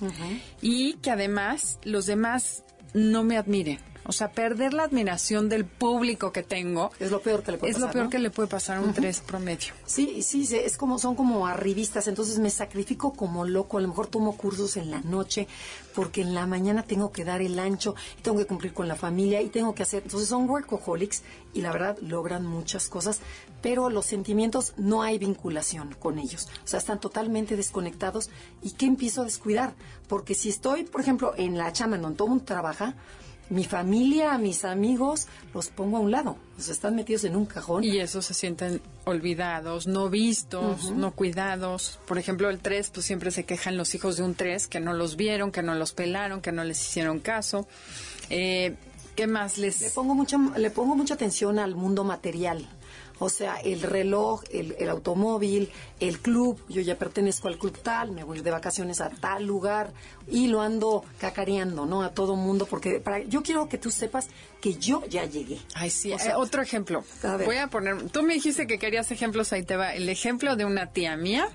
y 0.60 0.94
que 0.96 1.10
además 1.10 1.78
los 1.82 2.04
demás 2.04 2.64
no 2.92 3.24
me 3.24 3.38
admiren. 3.38 3.78
O 4.10 4.12
sea, 4.12 4.32
perder 4.32 4.74
la 4.74 4.82
admiración 4.82 5.48
del 5.48 5.64
público 5.64 6.32
que 6.32 6.42
tengo 6.42 6.90
Es 6.98 7.12
lo 7.12 7.22
peor 7.22 7.44
que 7.44 7.52
le 7.52 7.58
puede 7.58 7.70
es 7.70 7.76
pasar, 7.76 7.88
lo 7.90 7.92
peor 7.92 8.04
¿no? 8.06 8.10
que 8.10 8.18
le 8.18 8.30
puede 8.30 8.48
pasar 8.48 8.78
a 8.78 8.80
un 8.80 8.92
3 8.92 9.20
promedio. 9.20 9.72
Sí, 9.86 10.20
sí, 10.24 10.46
sí, 10.46 10.56
es 10.56 10.76
como 10.76 10.98
son 10.98 11.14
como 11.14 11.46
arribistas, 11.46 12.08
entonces 12.08 12.40
me 12.40 12.50
sacrifico 12.50 13.12
como 13.12 13.44
loco, 13.44 13.78
a 13.78 13.80
lo 13.80 13.86
mejor 13.86 14.08
tomo 14.08 14.36
cursos 14.36 14.76
en 14.76 14.90
la 14.90 15.00
noche 15.02 15.46
porque 15.94 16.22
en 16.22 16.34
la 16.34 16.48
mañana 16.48 16.82
tengo 16.82 17.12
que 17.12 17.24
dar 17.24 17.40
el 17.40 17.56
ancho 17.60 17.94
y 18.18 18.22
tengo 18.22 18.38
que 18.38 18.46
cumplir 18.46 18.72
con 18.72 18.88
la 18.88 18.96
familia 18.96 19.42
y 19.42 19.48
tengo 19.48 19.76
que 19.76 19.84
hacer, 19.84 20.02
entonces 20.02 20.28
son 20.28 20.50
workaholics 20.50 21.22
y 21.54 21.60
la 21.60 21.70
verdad 21.70 21.96
logran 22.00 22.44
muchas 22.44 22.88
cosas, 22.88 23.20
pero 23.62 23.90
los 23.90 24.06
sentimientos 24.06 24.74
no 24.76 25.02
hay 25.02 25.18
vinculación 25.18 25.94
con 26.00 26.18
ellos, 26.18 26.48
o 26.64 26.66
sea, 26.66 26.80
están 26.80 26.98
totalmente 26.98 27.54
desconectados 27.54 28.28
y 28.60 28.72
¿qué 28.72 28.86
empiezo 28.86 29.22
a 29.22 29.24
descuidar? 29.24 29.74
Porque 30.08 30.34
si 30.34 30.48
estoy, 30.48 30.82
por 30.82 31.00
ejemplo, 31.00 31.32
en 31.36 31.56
la 31.56 31.72
chama 31.72 31.94
en 31.94 32.02
donde 32.02 32.16
todo 32.16 32.26
el 32.26 32.30
mundo 32.30 32.44
trabaja, 32.44 32.96
mi 33.50 33.64
familia, 33.64 34.38
mis 34.38 34.64
amigos, 34.64 35.26
los 35.52 35.68
pongo 35.68 35.96
a 35.96 36.00
un 36.00 36.10
lado, 36.10 36.36
sea, 36.56 36.72
están 36.72 36.94
metidos 36.94 37.24
en 37.24 37.36
un 37.36 37.46
cajón. 37.46 37.84
Y 37.84 37.98
eso 37.98 38.22
se 38.22 38.32
sienten 38.32 38.80
olvidados, 39.04 39.86
no 39.86 40.08
vistos, 40.08 40.92
no 40.92 41.10
cuidados. 41.10 41.98
Por 42.06 42.18
ejemplo, 42.18 42.48
el 42.48 42.60
3, 42.60 42.90
pues 42.94 43.06
siempre 43.06 43.30
se 43.30 43.44
quejan 43.44 43.76
los 43.76 43.94
hijos 43.94 44.16
de 44.16 44.22
un 44.22 44.34
3 44.34 44.68
que 44.68 44.80
no 44.80 44.92
los 44.92 45.16
vieron, 45.16 45.50
que 45.50 45.62
no 45.62 45.74
los 45.74 45.92
pelaron, 45.92 46.40
que 46.40 46.52
no 46.52 46.64
les 46.64 46.80
hicieron 46.80 47.18
caso. 47.18 47.66
Eh, 48.30 48.76
¿Qué 49.16 49.26
más 49.26 49.58
les...? 49.58 49.80
Le 49.80 49.90
pongo 49.90 50.14
mucha, 50.14 50.38
le 50.56 50.70
pongo 50.70 50.94
mucha 50.94 51.14
atención 51.14 51.58
al 51.58 51.74
mundo 51.74 52.04
material. 52.04 52.66
O 53.20 53.28
sea, 53.28 53.56
el 53.56 53.82
reloj, 53.82 54.42
el, 54.50 54.74
el 54.78 54.88
automóvil, 54.88 55.70
el 56.00 56.18
club. 56.18 56.60
Yo 56.68 56.80
ya 56.80 56.96
pertenezco 56.98 57.48
al 57.48 57.58
club 57.58 57.78
tal, 57.78 58.10
me 58.10 58.24
voy 58.24 58.40
de 58.40 58.50
vacaciones 58.50 59.00
a 59.00 59.10
tal 59.10 59.44
lugar 59.44 59.92
y 60.26 60.46
lo 60.48 60.62
ando 60.62 61.04
cacareando, 61.18 61.86
¿no? 61.86 62.02
A 62.02 62.10
todo 62.12 62.34
mundo, 62.34 62.66
porque 62.66 62.98
para, 62.98 63.20
yo 63.20 63.42
quiero 63.42 63.68
que 63.68 63.78
tú 63.78 63.90
sepas 63.90 64.28
que 64.60 64.74
yo 64.74 65.04
ya 65.06 65.24
llegué. 65.26 65.58
Ay, 65.74 65.90
sí. 65.90 66.12
O 66.12 66.18
sea, 66.18 66.32
Eh, 66.32 66.34
otro 66.36 66.62
ejemplo. 66.62 67.04
a 67.22 67.36
ver. 67.36 67.46
Voy 67.46 67.56
a 67.56 67.66
poner... 67.68 68.08
Tú 68.10 68.22
me 68.22 68.34
dijiste 68.34 68.66
que 68.66 68.78
querías 68.78 69.10
ejemplos, 69.10 69.52
ahí 69.52 69.62
te 69.64 69.76
va. 69.76 69.94
El 69.94 70.08
ejemplo 70.08 70.56
de 70.56 70.64
una 70.64 70.86
tía 70.86 71.16
mía, 71.16 71.48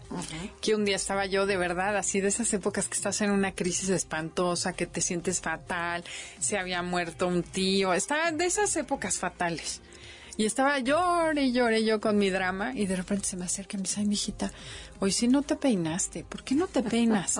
que 0.61 0.75
un 0.75 0.85
día 0.85 0.95
estaba 0.95 1.25
yo 1.25 1.45
de 1.45 1.57
verdad, 1.57 1.97
así 1.97 2.21
de 2.21 2.27
esas 2.27 2.53
épocas 2.53 2.87
que 2.87 2.93
estás 2.95 3.21
en 3.21 3.31
una 3.31 3.51
crisis 3.53 3.89
espantosa, 3.89 4.73
que 4.73 4.85
te 4.85 5.01
sientes 5.01 5.41
fatal, 5.41 6.03
se 6.39 6.57
había 6.57 6.81
muerto 6.83 7.27
un 7.27 7.41
tío, 7.43 7.93
estaba 7.93 8.31
de 8.31 8.45
esas 8.45 8.75
épocas 8.75 9.17
fatales. 9.17 9.81
Y 10.37 10.45
estaba 10.45 10.79
llore 10.79 11.43
y 11.43 11.51
llore 11.53 11.85
yo 11.85 12.01
con 12.01 12.17
mi 12.17 12.29
drama 12.29 12.73
y 12.75 12.85
de 12.87 12.95
repente 12.97 13.25
se 13.25 13.37
me 13.37 13.45
acerca 13.45 13.77
y 13.77 13.77
me 13.77 13.83
dice, 13.83 14.01
ay, 14.01 14.05
mijita, 14.05 14.51
hoy 14.99 15.13
sí 15.13 15.29
no 15.29 15.43
te 15.43 15.55
peinaste, 15.55 16.25
¿por 16.25 16.43
qué 16.43 16.55
no 16.55 16.67
te 16.67 16.83
peinas? 16.83 17.39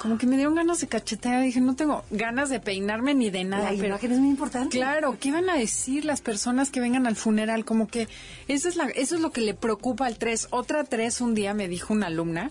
Como 0.00 0.16
que 0.16 0.26
me 0.26 0.36
dieron 0.36 0.54
ganas 0.54 0.80
de 0.80 0.88
cachetear, 0.88 1.42
dije, 1.42 1.60
no 1.60 1.76
tengo 1.76 2.02
ganas 2.10 2.48
de 2.48 2.58
peinarme 2.58 3.14
ni 3.14 3.28
de 3.28 3.44
nada. 3.44 3.64
La 3.64 3.76
pero- 3.76 3.88
imagen 3.88 4.12
es 4.12 4.18
muy 4.20 4.30
importante. 4.30 4.78
Claro, 4.78 5.18
¿qué 5.20 5.32
van 5.32 5.50
a 5.50 5.54
decir 5.56 6.06
las 6.06 6.22
personas 6.22 6.70
que 6.70 6.80
vengan 6.80 7.06
al 7.06 7.14
funeral? 7.16 7.66
Como 7.66 7.88
que 7.88 8.08
eso 8.48 8.68
es, 8.70 8.76
la, 8.76 8.84
eso 8.86 9.16
es 9.16 9.20
lo 9.20 9.32
que 9.32 9.42
le 9.42 9.52
preocupa 9.52 10.06
al 10.06 10.16
3. 10.16 10.48
Otra 10.50 10.84
3 10.84 11.20
un 11.20 11.34
día 11.34 11.52
me 11.52 11.68
dijo 11.68 11.92
una 11.92 12.06
alumna 12.06 12.50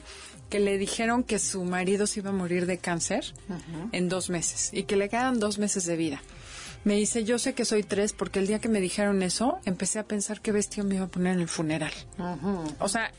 que 0.52 0.60
le 0.60 0.78
dijeron 0.78 1.24
que 1.24 1.38
su 1.40 1.64
marido 1.64 2.06
se 2.08 2.20
iba 2.22 2.30
a 2.30 2.34
morir 2.34 2.66
de 2.68 2.78
cáncer 2.80 3.34
en 3.92 4.10
dos 4.10 4.30
meses 4.30 4.70
y 4.74 4.84
que 4.84 4.96
le 4.96 5.08
quedan 5.10 5.40
dos 5.40 5.58
meses 5.60 5.86
de 5.86 5.96
vida. 5.96 6.22
Me 6.84 6.96
dice, 6.96 7.24
yo 7.24 7.40
sé 7.40 7.54
que 7.54 7.66
soy 7.66 7.84
3 7.84 8.14
porque 8.14 8.40
el 8.40 8.48
día 8.48 8.60
que 8.60 8.70
me 8.70 8.82
dijeron 8.82 9.22
eso, 9.22 9.60
empecé 9.66 10.00
a 10.00 10.04
pensar 10.04 10.42
qué 10.42 10.52
vestido 10.52 10.86
me 10.86 10.96
iba 10.96 11.06
a 11.06 11.10
poner 11.10 11.34
en 11.34 11.42
el 11.42 11.48
funeral. 11.48 11.94
O 12.80 12.88
sea, 12.88 13.12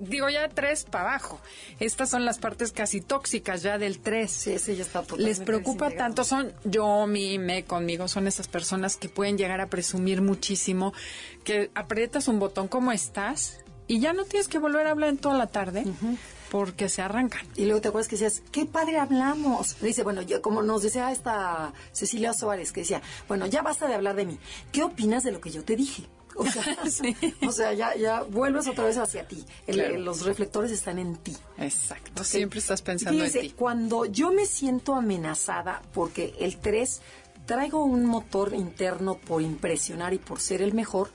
digo 0.00 0.28
ya 0.28 0.48
3 0.48 0.84
para 0.84 1.10
abajo. 1.10 1.40
Estas 1.80 2.10
son 2.10 2.24
las 2.24 2.38
partes 2.38 2.72
casi 2.72 3.00
tóxicas 3.00 3.62
ya 3.62 3.78
del 3.78 4.00
3 4.00 4.30
Sí, 4.30 4.52
ese 4.52 4.76
ya 4.76 4.82
está 4.82 5.02
les 5.16 5.40
preocupa 5.40 5.90
tanto, 5.90 6.24
son 6.24 6.52
yo, 6.64 7.06
mi, 7.06 7.38
me, 7.38 7.64
conmigo, 7.64 8.08
son 8.08 8.26
esas 8.26 8.48
personas 8.48 8.96
que 8.96 9.08
pueden 9.08 9.36
llegar 9.38 9.60
a 9.60 9.68
presumir 9.68 10.22
muchísimo, 10.22 10.92
que 11.44 11.70
aprietas 11.74 12.28
un 12.28 12.38
botón 12.38 12.68
como 12.68 12.92
estás 12.92 13.60
y 13.86 14.00
ya 14.00 14.12
no 14.12 14.24
tienes 14.24 14.48
que 14.48 14.58
volver 14.58 14.86
a 14.86 14.92
hablar 14.92 15.10
en 15.10 15.18
toda 15.18 15.36
la 15.36 15.48
tarde 15.48 15.84
porque 16.52 16.90
se 16.90 17.00
arrancan. 17.00 17.46
Y 17.56 17.64
luego 17.64 17.80
te 17.80 17.88
acuerdas 17.88 18.08
que 18.08 18.16
decías, 18.16 18.42
qué 18.52 18.66
padre 18.66 18.98
hablamos. 18.98 19.80
Dice, 19.80 20.02
bueno, 20.02 20.20
yo, 20.20 20.42
como 20.42 20.62
nos 20.62 20.82
decía 20.82 21.10
esta 21.10 21.72
Cecilia 21.92 22.34
Suárez, 22.34 22.72
que 22.72 22.82
decía, 22.82 23.00
bueno, 23.26 23.46
ya 23.46 23.62
basta 23.62 23.88
de 23.88 23.94
hablar 23.94 24.16
de 24.16 24.26
mí. 24.26 24.38
¿Qué 24.70 24.82
opinas 24.82 25.24
de 25.24 25.32
lo 25.32 25.40
que 25.40 25.50
yo 25.50 25.64
te 25.64 25.76
dije? 25.76 26.04
O 26.36 26.44
sea, 26.44 26.62
Sí. 26.90 27.16
o 27.46 27.52
sea 27.52 27.72
ya, 27.72 27.96
ya 27.96 28.22
vuelves 28.22 28.66
otra 28.68 28.84
vez 28.84 28.98
hacia 28.98 29.26
ti. 29.26 29.42
El- 29.66 29.76
Claro. 29.76 29.98
los 30.00 30.26
reflectores 30.26 30.70
están 30.70 30.98
en 30.98 31.16
ti. 31.16 31.34
Exacto, 31.56 32.22
siempre 32.22 32.58
estás 32.58 32.82
pensando 32.82 33.24
en 33.24 33.32
ti. 33.32 33.54
Cuando 33.56 34.04
yo 34.04 34.30
me 34.30 34.44
siento 34.44 34.94
amenazada 34.94 35.80
porque 35.94 36.34
el 36.38 36.58
3 36.58 37.00
traigo 37.46 37.82
un 37.82 38.04
motor 38.04 38.52
interno 38.54 39.14
por 39.16 39.40
impresionar 39.40 40.12
y 40.12 40.18
por 40.18 40.38
ser 40.38 40.60
el 40.60 40.74
mejor, 40.74 41.10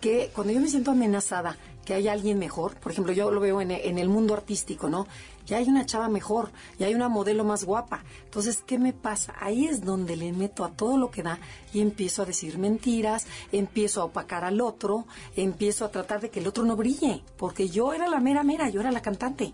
que 0.00 0.30
cuando 0.34 0.52
yo 0.52 0.60
me 0.60 0.66
siento 0.68 0.90
amenazada 0.90 1.56
que 1.84 1.94
hay 1.94 2.08
alguien 2.08 2.38
mejor, 2.38 2.76
por 2.76 2.92
ejemplo, 2.92 3.12
yo 3.12 3.30
lo 3.30 3.40
veo 3.40 3.60
en, 3.60 3.70
en 3.70 3.98
el 3.98 4.08
mundo 4.08 4.34
artístico, 4.34 4.88
¿no? 4.88 5.06
Ya 5.46 5.56
hay 5.56 5.68
una 5.68 5.84
chava 5.84 6.08
mejor, 6.08 6.50
ya 6.78 6.86
hay 6.86 6.94
una 6.94 7.08
modelo 7.08 7.44
más 7.44 7.64
guapa. 7.64 8.04
Entonces, 8.24 8.62
¿qué 8.64 8.78
me 8.78 8.92
pasa? 8.92 9.34
Ahí 9.40 9.66
es 9.66 9.84
donde 9.84 10.16
le 10.16 10.32
meto 10.32 10.64
a 10.64 10.70
todo 10.70 10.96
lo 10.96 11.10
que 11.10 11.22
da 11.22 11.40
y 11.72 11.80
empiezo 11.80 12.22
a 12.22 12.26
decir 12.26 12.58
mentiras, 12.58 13.26
empiezo 13.50 14.00
a 14.00 14.04
opacar 14.04 14.44
al 14.44 14.60
otro, 14.60 15.06
empiezo 15.34 15.84
a 15.84 15.90
tratar 15.90 16.20
de 16.20 16.30
que 16.30 16.40
el 16.40 16.46
otro 16.46 16.64
no 16.64 16.76
brille, 16.76 17.22
porque 17.36 17.68
yo 17.68 17.92
era 17.92 18.06
la 18.08 18.20
mera 18.20 18.44
mera, 18.44 18.68
yo 18.70 18.80
era 18.80 18.92
la 18.92 19.02
cantante. 19.02 19.52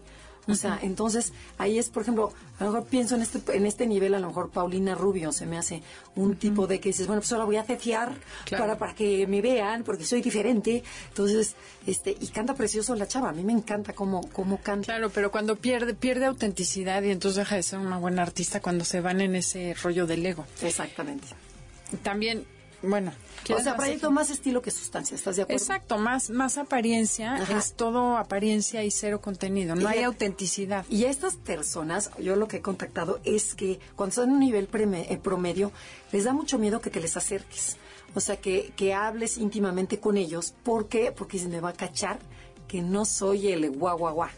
O 0.49 0.55
sea, 0.55 0.79
entonces 0.83 1.33
ahí 1.59 1.79
es, 1.79 1.91
por 1.91 2.03
ejemplo, 2.03 2.33
a 2.59 2.65
lo 2.65 2.73
mejor 2.73 2.89
pienso 2.89 3.15
en 3.15 3.23
este 3.23 3.41
en 3.57 3.67
este 3.67 3.87
nivel, 3.87 4.15
a 4.15 4.19
lo 4.19 4.29
mejor 4.29 4.51
Paulina 4.51 4.95
Rubio 4.95 5.31
se 5.33 5.47
me 5.47 5.59
hace 5.59 5.83
un 6.17 6.37
tipo 6.37 6.67
de 6.67 6.81
que 6.81 6.89
dices, 6.89 7.07
bueno, 7.07 7.21
pues 7.21 7.33
ahora 7.33 7.45
voy 7.45 7.57
a 7.57 7.65
Claro. 7.69 8.17
para, 8.51 8.79
para 8.79 8.95
que 8.95 9.27
me 9.27 9.41
vean, 9.41 9.85
porque 9.85 10.05
soy 10.05 10.23
diferente. 10.23 10.83
Entonces, 11.09 11.55
este, 11.87 12.17
y 12.19 12.27
canta 12.29 12.55
precioso 12.55 12.95
la 12.95 13.07
chava, 13.07 13.29
a 13.31 13.33
mí 13.33 13.45
me 13.45 13.53
encanta 13.53 13.93
cómo, 13.93 14.29
cómo 14.33 14.59
canta. 14.61 14.87
Claro, 14.87 15.11
pero 15.11 15.31
cuando 15.31 15.57
pierde, 15.57 15.95
pierde 15.95 16.27
autenticidad 16.27 17.03
y 17.03 17.11
entonces 17.11 17.37
deja 17.37 17.57
de 17.57 17.63
ser 17.63 17.79
una 17.79 17.99
buena 17.99 18.23
artista 18.23 18.61
cuando 18.61 18.85
se 18.85 19.01
van 19.01 19.21
en 19.21 19.37
ese 19.37 19.75
rollo 19.83 20.07
del 20.07 20.25
ego. 20.25 20.47
Exactamente. 20.63 21.27
también, 22.03 22.45
bueno, 22.83 23.13
o 23.55 23.61
sea, 23.61 23.77
proyecto 23.77 24.11
más 24.11 24.31
estilo 24.31 24.63
que 24.63 24.71
sustancia, 24.71 25.15
¿estás 25.15 25.37
de 25.37 25.43
acuerdo? 25.43 25.63
Exacto, 25.63 25.99
más, 25.99 26.31
más 26.31 26.59
apariencia, 26.59 27.37
es 27.57 27.75
todo 27.75 28.17
apariencia 28.17 28.85
y 28.85 28.91
cero 28.91 29.21
contenido, 29.21 29.75
no 29.75 29.89
hay 29.89 30.03
autenticidad. 30.03 30.85
Y 30.89 31.05
a 31.05 31.11
estas 31.11 31.37
personas, 31.37 32.11
yo 32.19 32.37
lo 32.37 32.47
que 32.47 32.59
he 32.59 32.63
contactado 32.63 33.21
es 33.25 33.55
que 33.55 33.81
cuando 33.97 34.11
están 34.11 34.29
en 34.29 34.35
un 34.35 34.41
nivel 34.41 34.69
eh, 34.73 35.19
promedio, 35.23 35.73
les 36.13 36.25
da 36.25 36.33
mucho 36.33 36.59
miedo 36.59 36.81
que 36.81 36.91
te 36.91 37.01
les 37.01 37.17
acerques. 37.17 37.77
O 38.15 38.21
sea, 38.21 38.37
que, 38.37 38.73
que 38.75 38.95
hables 38.95 39.37
íntimamente 39.37 40.01
con 40.01 40.17
ellos. 40.17 40.55
¿Por 40.63 40.89
qué? 40.89 41.13
Porque 41.13 41.39
se 41.39 41.49
me 41.49 41.61
va 41.61 41.71
a 41.71 41.75
cachar 41.75 42.19
que 42.67 42.81
no 42.81 43.05
soy 43.05 43.49
el 43.49 43.71
guau, 43.71 43.99
guau, 43.99 44.15
guau. 44.15 44.31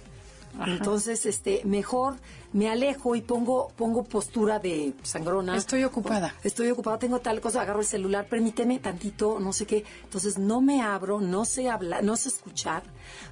Entonces, 0.67 1.27
este, 1.27 1.63
mejor 1.65 2.17
me 2.53 2.69
alejo 2.69 3.15
y 3.15 3.21
pongo, 3.21 3.69
pongo 3.77 4.05
postura 4.05 4.59
de 4.59 4.93
sangrona. 5.03 5.57
Estoy 5.57 5.85
ocupada. 5.85 6.35
Estoy 6.43 6.71
ocupada, 6.71 6.99
tengo 6.99 7.21
tal 7.21 7.41
cosa, 7.41 7.63
agarro 7.63 7.81
el 7.81 7.87
celular, 7.87 8.27
permíteme 8.27 8.79
tantito, 8.79 9.39
no 9.39 9.53
sé 9.53 9.67
qué. 9.67 9.85
Entonces 10.03 10.39
no 10.39 10.61
me 10.61 10.83
abro, 10.83 11.21
no 11.21 11.45
sé 11.45 11.69
hablar, 11.69 12.03
no 12.03 12.17
sé 12.17 12.29
escuchar, 12.29 12.83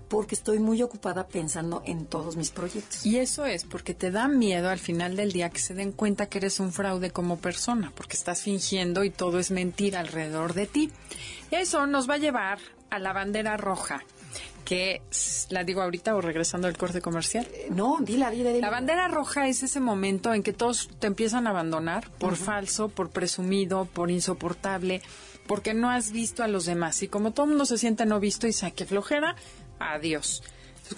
porque 0.08 0.34
estoy 0.34 0.58
muy 0.60 0.82
ocupada 0.82 1.26
pensando 1.26 1.82
en 1.84 2.06
todos 2.06 2.36
mis 2.36 2.50
proyectos. 2.50 3.04
Y 3.04 3.18
eso 3.18 3.44
es 3.44 3.64
porque 3.64 3.94
te 3.94 4.10
da 4.10 4.28
miedo 4.28 4.68
al 4.70 4.78
final 4.78 5.16
del 5.16 5.32
día 5.32 5.50
que 5.50 5.60
se 5.60 5.74
den 5.74 5.92
cuenta 5.92 6.26
que 6.26 6.38
eres 6.38 6.60
un 6.60 6.72
fraude 6.72 7.10
como 7.10 7.38
persona, 7.38 7.92
porque 7.94 8.16
estás 8.16 8.42
fingiendo 8.42 9.04
y 9.04 9.10
todo 9.10 9.38
es 9.38 9.50
mentira 9.50 10.00
alrededor 10.00 10.54
de 10.54 10.66
ti. 10.66 10.92
Eso 11.50 11.86
nos 11.86 12.08
va 12.08 12.14
a 12.14 12.18
llevar 12.18 12.58
a 12.90 12.98
la 12.98 13.12
bandera 13.12 13.56
roja 13.56 14.02
que 14.68 15.00
la 15.48 15.64
digo 15.64 15.80
ahorita 15.80 16.14
o 16.14 16.20
regresando 16.20 16.68
al 16.68 16.76
corte 16.76 17.00
comercial. 17.00 17.48
Eh, 17.54 17.68
no, 17.70 17.96
dila, 18.02 18.30
dila, 18.30 18.50
dila. 18.50 18.66
La 18.66 18.70
bandera 18.70 19.08
roja 19.08 19.48
es 19.48 19.62
ese 19.62 19.80
momento 19.80 20.34
en 20.34 20.42
que 20.42 20.52
todos 20.52 20.90
te 20.98 21.06
empiezan 21.06 21.46
a 21.46 21.50
abandonar 21.50 22.10
por 22.18 22.36
falso, 22.36 22.90
por 22.90 23.08
presumido, 23.08 23.86
por 23.86 24.10
insoportable, 24.10 25.00
porque 25.46 25.72
no 25.72 25.88
has 25.88 26.12
visto 26.12 26.42
a 26.42 26.48
los 26.48 26.66
demás. 26.66 27.02
Y 27.02 27.08
como 27.08 27.30
todo 27.30 27.44
el 27.44 27.50
mundo 27.52 27.64
se 27.64 27.78
siente 27.78 28.04
no 28.04 28.20
visto 28.20 28.46
y 28.46 28.52
saque 28.52 28.84
flojera, 28.84 29.36
adiós. 29.78 30.42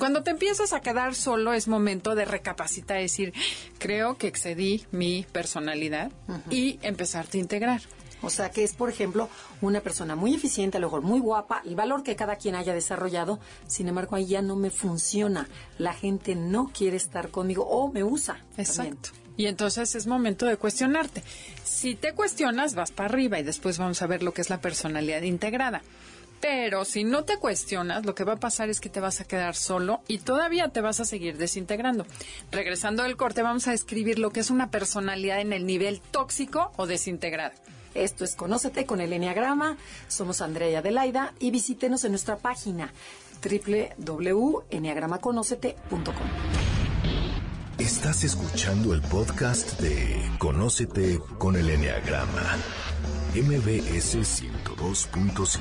cuando 0.00 0.24
te 0.24 0.32
empiezas 0.32 0.72
a 0.72 0.80
quedar 0.80 1.14
solo 1.14 1.52
es 1.52 1.68
momento 1.68 2.16
de 2.16 2.24
recapacitar, 2.24 2.98
decir, 2.98 3.32
creo 3.78 4.18
que 4.18 4.26
excedí 4.26 4.84
mi 4.90 5.24
personalidad 5.30 6.10
y 6.50 6.80
empezarte 6.82 7.38
a 7.38 7.40
integrar. 7.40 7.82
O 8.22 8.30
sea, 8.30 8.50
que 8.50 8.64
es, 8.64 8.74
por 8.74 8.90
ejemplo, 8.90 9.28
una 9.60 9.80
persona 9.80 10.16
muy 10.16 10.34
eficiente, 10.34 10.76
a 10.76 10.80
lo 10.80 10.88
mejor 10.88 11.02
muy 11.02 11.20
guapa, 11.20 11.62
el 11.64 11.74
valor 11.74 12.02
que 12.02 12.16
cada 12.16 12.36
quien 12.36 12.54
haya 12.54 12.74
desarrollado, 12.74 13.38
sin 13.66 13.88
embargo, 13.88 14.16
ahí 14.16 14.26
ya 14.26 14.42
no 14.42 14.56
me 14.56 14.70
funciona. 14.70 15.48
La 15.78 15.94
gente 15.94 16.34
no 16.34 16.70
quiere 16.72 16.96
estar 16.96 17.30
conmigo 17.30 17.66
o 17.66 17.90
me 17.90 18.04
usa. 18.04 18.44
Exacto. 18.56 19.10
Y 19.36 19.46
entonces 19.46 19.94
es 19.94 20.06
momento 20.06 20.44
de 20.44 20.58
cuestionarte. 20.58 21.22
Si 21.64 21.94
te 21.94 22.12
cuestionas, 22.12 22.74
vas 22.74 22.90
para 22.90 23.08
arriba 23.08 23.38
y 23.38 23.42
después 23.42 23.78
vamos 23.78 24.02
a 24.02 24.06
ver 24.06 24.22
lo 24.22 24.34
que 24.34 24.42
es 24.42 24.50
la 24.50 24.60
personalidad 24.60 25.22
integrada. 25.22 25.82
Pero 26.40 26.86
si 26.86 27.04
no 27.04 27.24
te 27.24 27.36
cuestionas, 27.36 28.06
lo 28.06 28.14
que 28.14 28.24
va 28.24 28.34
a 28.34 28.40
pasar 28.40 28.70
es 28.70 28.80
que 28.80 28.88
te 28.88 29.00
vas 29.00 29.20
a 29.20 29.24
quedar 29.24 29.54
solo 29.54 30.00
y 30.08 30.18
todavía 30.18 30.68
te 30.68 30.80
vas 30.80 31.00
a 31.00 31.04
seguir 31.04 31.36
desintegrando. 31.36 32.06
Regresando 32.50 33.02
del 33.02 33.16
corte, 33.16 33.42
vamos 33.42 33.68
a 33.68 33.72
describir 33.72 34.18
lo 34.18 34.30
que 34.30 34.40
es 34.40 34.50
una 34.50 34.70
personalidad 34.70 35.40
en 35.40 35.52
el 35.52 35.66
nivel 35.66 36.00
tóxico 36.00 36.72
o 36.76 36.86
desintegrada. 36.86 37.52
Esto 38.00 38.24
es 38.24 38.34
Conócete 38.34 38.84
con 38.86 39.02
el 39.02 39.12
Enneagrama. 39.12 39.76
Somos 40.08 40.40
Andrea 40.40 40.70
y 40.70 40.74
Adelaida 40.74 41.34
y 41.38 41.50
visítenos 41.50 42.02
en 42.04 42.12
nuestra 42.12 42.38
página 42.38 42.94
www.enneagramaconócete.com. 43.42 46.14
Estás 47.76 48.24
escuchando 48.24 48.94
el 48.94 49.02
podcast 49.02 49.78
de 49.80 50.18
Conócete 50.38 51.20
con 51.36 51.56
el 51.56 51.68
Enneagrama, 51.68 52.56
MBS 53.34 54.16
102.5. 54.16 55.58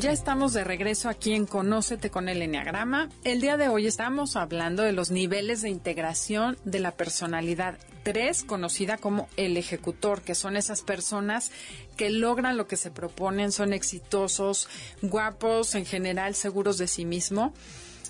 Ya 0.00 0.12
estamos 0.12 0.52
de 0.52 0.62
regreso 0.64 1.08
aquí 1.08 1.32
en 1.32 1.46
Conócete 1.46 2.10
con 2.10 2.28
el 2.28 2.42
Enneagrama. 2.42 3.08
El 3.24 3.40
día 3.40 3.56
de 3.56 3.68
hoy 3.68 3.88
estamos 3.88 4.36
hablando 4.36 4.84
de 4.84 4.92
los 4.92 5.10
niveles 5.12 5.62
de 5.62 5.70
integración 5.70 6.58
de 6.64 6.80
la 6.80 6.90
personalidad 6.92 7.78
3, 8.02 8.44
conocida 8.44 8.96
como 8.96 9.28
el 9.36 9.56
ejecutor, 9.56 10.22
que 10.22 10.34
son 10.34 10.56
esas 10.56 10.82
personas 10.82 11.50
que 11.96 12.10
logran 12.10 12.56
lo 12.56 12.66
que 12.66 12.76
se 12.76 12.90
proponen, 12.90 13.52
son 13.52 13.72
exitosos, 13.72 14.68
guapos, 15.02 15.74
en 15.74 15.86
general 15.86 16.34
seguros 16.34 16.78
de 16.78 16.88
sí 16.88 17.04
mismo 17.04 17.52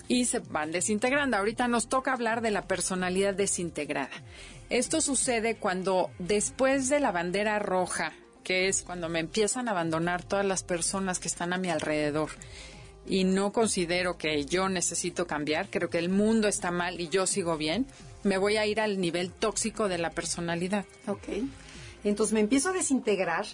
y 0.07 0.25
se 0.25 0.39
van 0.39 0.71
desintegrando. 0.71 1.37
Ahorita 1.37 1.67
nos 1.67 1.87
toca 1.87 2.13
hablar 2.13 2.41
de 2.41 2.51
la 2.51 2.67
personalidad 2.67 3.33
desintegrada. 3.33 4.11
Esto 4.69 5.01
sucede 5.01 5.55
cuando 5.55 6.09
después 6.19 6.89
de 6.89 6.99
la 6.99 7.11
bandera 7.11 7.59
roja 7.59 8.13
que 8.43 8.67
es 8.67 8.83
cuando 8.83 9.09
me 9.09 9.19
empiezan 9.19 9.67
a 9.67 9.71
abandonar 9.71 10.23
todas 10.23 10.45
las 10.45 10.63
personas 10.63 11.19
que 11.19 11.27
están 11.27 11.53
a 11.53 11.57
mi 11.57 11.69
alrededor 11.69 12.29
y 13.05 13.23
no 13.23 13.51
considero 13.51 14.17
que 14.17 14.45
yo 14.45 14.69
necesito 14.69 15.27
cambiar, 15.27 15.69
creo 15.69 15.89
que 15.89 15.97
el 15.97 16.09
mundo 16.09 16.47
está 16.47 16.71
mal 16.71 17.01
y 17.01 17.09
yo 17.09 17.25
sigo 17.25 17.57
bien, 17.57 17.85
me 18.23 18.37
voy 18.37 18.57
a 18.57 18.65
ir 18.65 18.79
al 18.79 18.99
nivel 18.99 19.31
tóxico 19.31 19.87
de 19.87 19.97
la 19.97 20.09
personalidad. 20.09 20.85
Ok. 21.07 21.27
Entonces 22.03 22.33
me 22.33 22.39
empiezo 22.39 22.69
a 22.69 22.73
desintegrar 22.73 23.45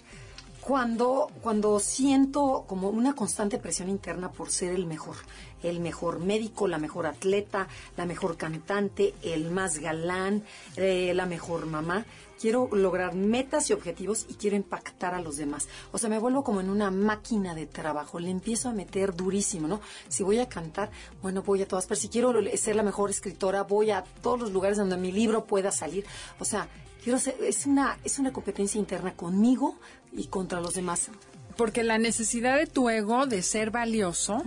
cuando, 0.60 1.30
cuando 1.40 1.80
siento 1.80 2.64
como 2.66 2.90
una 2.90 3.14
constante 3.14 3.58
presión 3.58 3.88
interna 3.88 4.30
por 4.30 4.50
ser 4.50 4.74
el 4.74 4.86
mejor, 4.86 5.16
el 5.62 5.80
mejor 5.80 6.20
médico, 6.20 6.68
la 6.68 6.78
mejor 6.78 7.06
atleta, 7.06 7.68
la 7.96 8.06
mejor 8.06 8.36
cantante, 8.36 9.14
el 9.22 9.50
más 9.50 9.78
galán, 9.78 10.44
eh, 10.76 11.12
la 11.14 11.26
mejor 11.26 11.66
mamá 11.66 12.04
quiero 12.40 12.68
lograr 12.72 13.14
metas 13.14 13.68
y 13.68 13.72
objetivos 13.72 14.26
y 14.28 14.34
quiero 14.34 14.56
impactar 14.56 15.14
a 15.14 15.20
los 15.20 15.36
demás. 15.36 15.68
O 15.92 15.98
sea, 15.98 16.08
me 16.08 16.18
vuelvo 16.18 16.42
como 16.42 16.60
en 16.60 16.70
una 16.70 16.90
máquina 16.90 17.54
de 17.54 17.66
trabajo, 17.66 18.18
le 18.18 18.30
empiezo 18.30 18.68
a 18.68 18.72
meter 18.72 19.14
durísimo, 19.14 19.68
¿no? 19.68 19.80
Si 20.08 20.22
voy 20.22 20.38
a 20.38 20.48
cantar, 20.48 20.90
bueno, 21.22 21.42
voy 21.42 21.62
a 21.62 21.68
todas, 21.68 21.86
pero 21.86 22.00
si 22.00 22.08
quiero 22.08 22.32
ser 22.56 22.76
la 22.76 22.82
mejor 22.82 23.10
escritora, 23.10 23.62
voy 23.64 23.90
a 23.90 24.04
todos 24.22 24.40
los 24.40 24.52
lugares 24.52 24.78
donde 24.78 24.96
mi 24.96 25.12
libro 25.12 25.44
pueda 25.44 25.70
salir. 25.70 26.04
O 26.38 26.44
sea, 26.44 26.68
quiero 27.04 27.18
ser, 27.18 27.36
es 27.42 27.66
una, 27.66 27.98
es 28.04 28.18
una 28.18 28.32
competencia 28.32 28.78
interna 28.78 29.14
conmigo 29.14 29.76
y 30.12 30.26
contra 30.26 30.60
los 30.60 30.74
demás. 30.74 31.10
Porque 31.56 31.84
la 31.84 31.98
necesidad 31.98 32.56
de 32.56 32.66
tu 32.66 32.88
ego 32.88 33.26
de 33.26 33.42
ser 33.42 33.70
valioso 33.70 34.42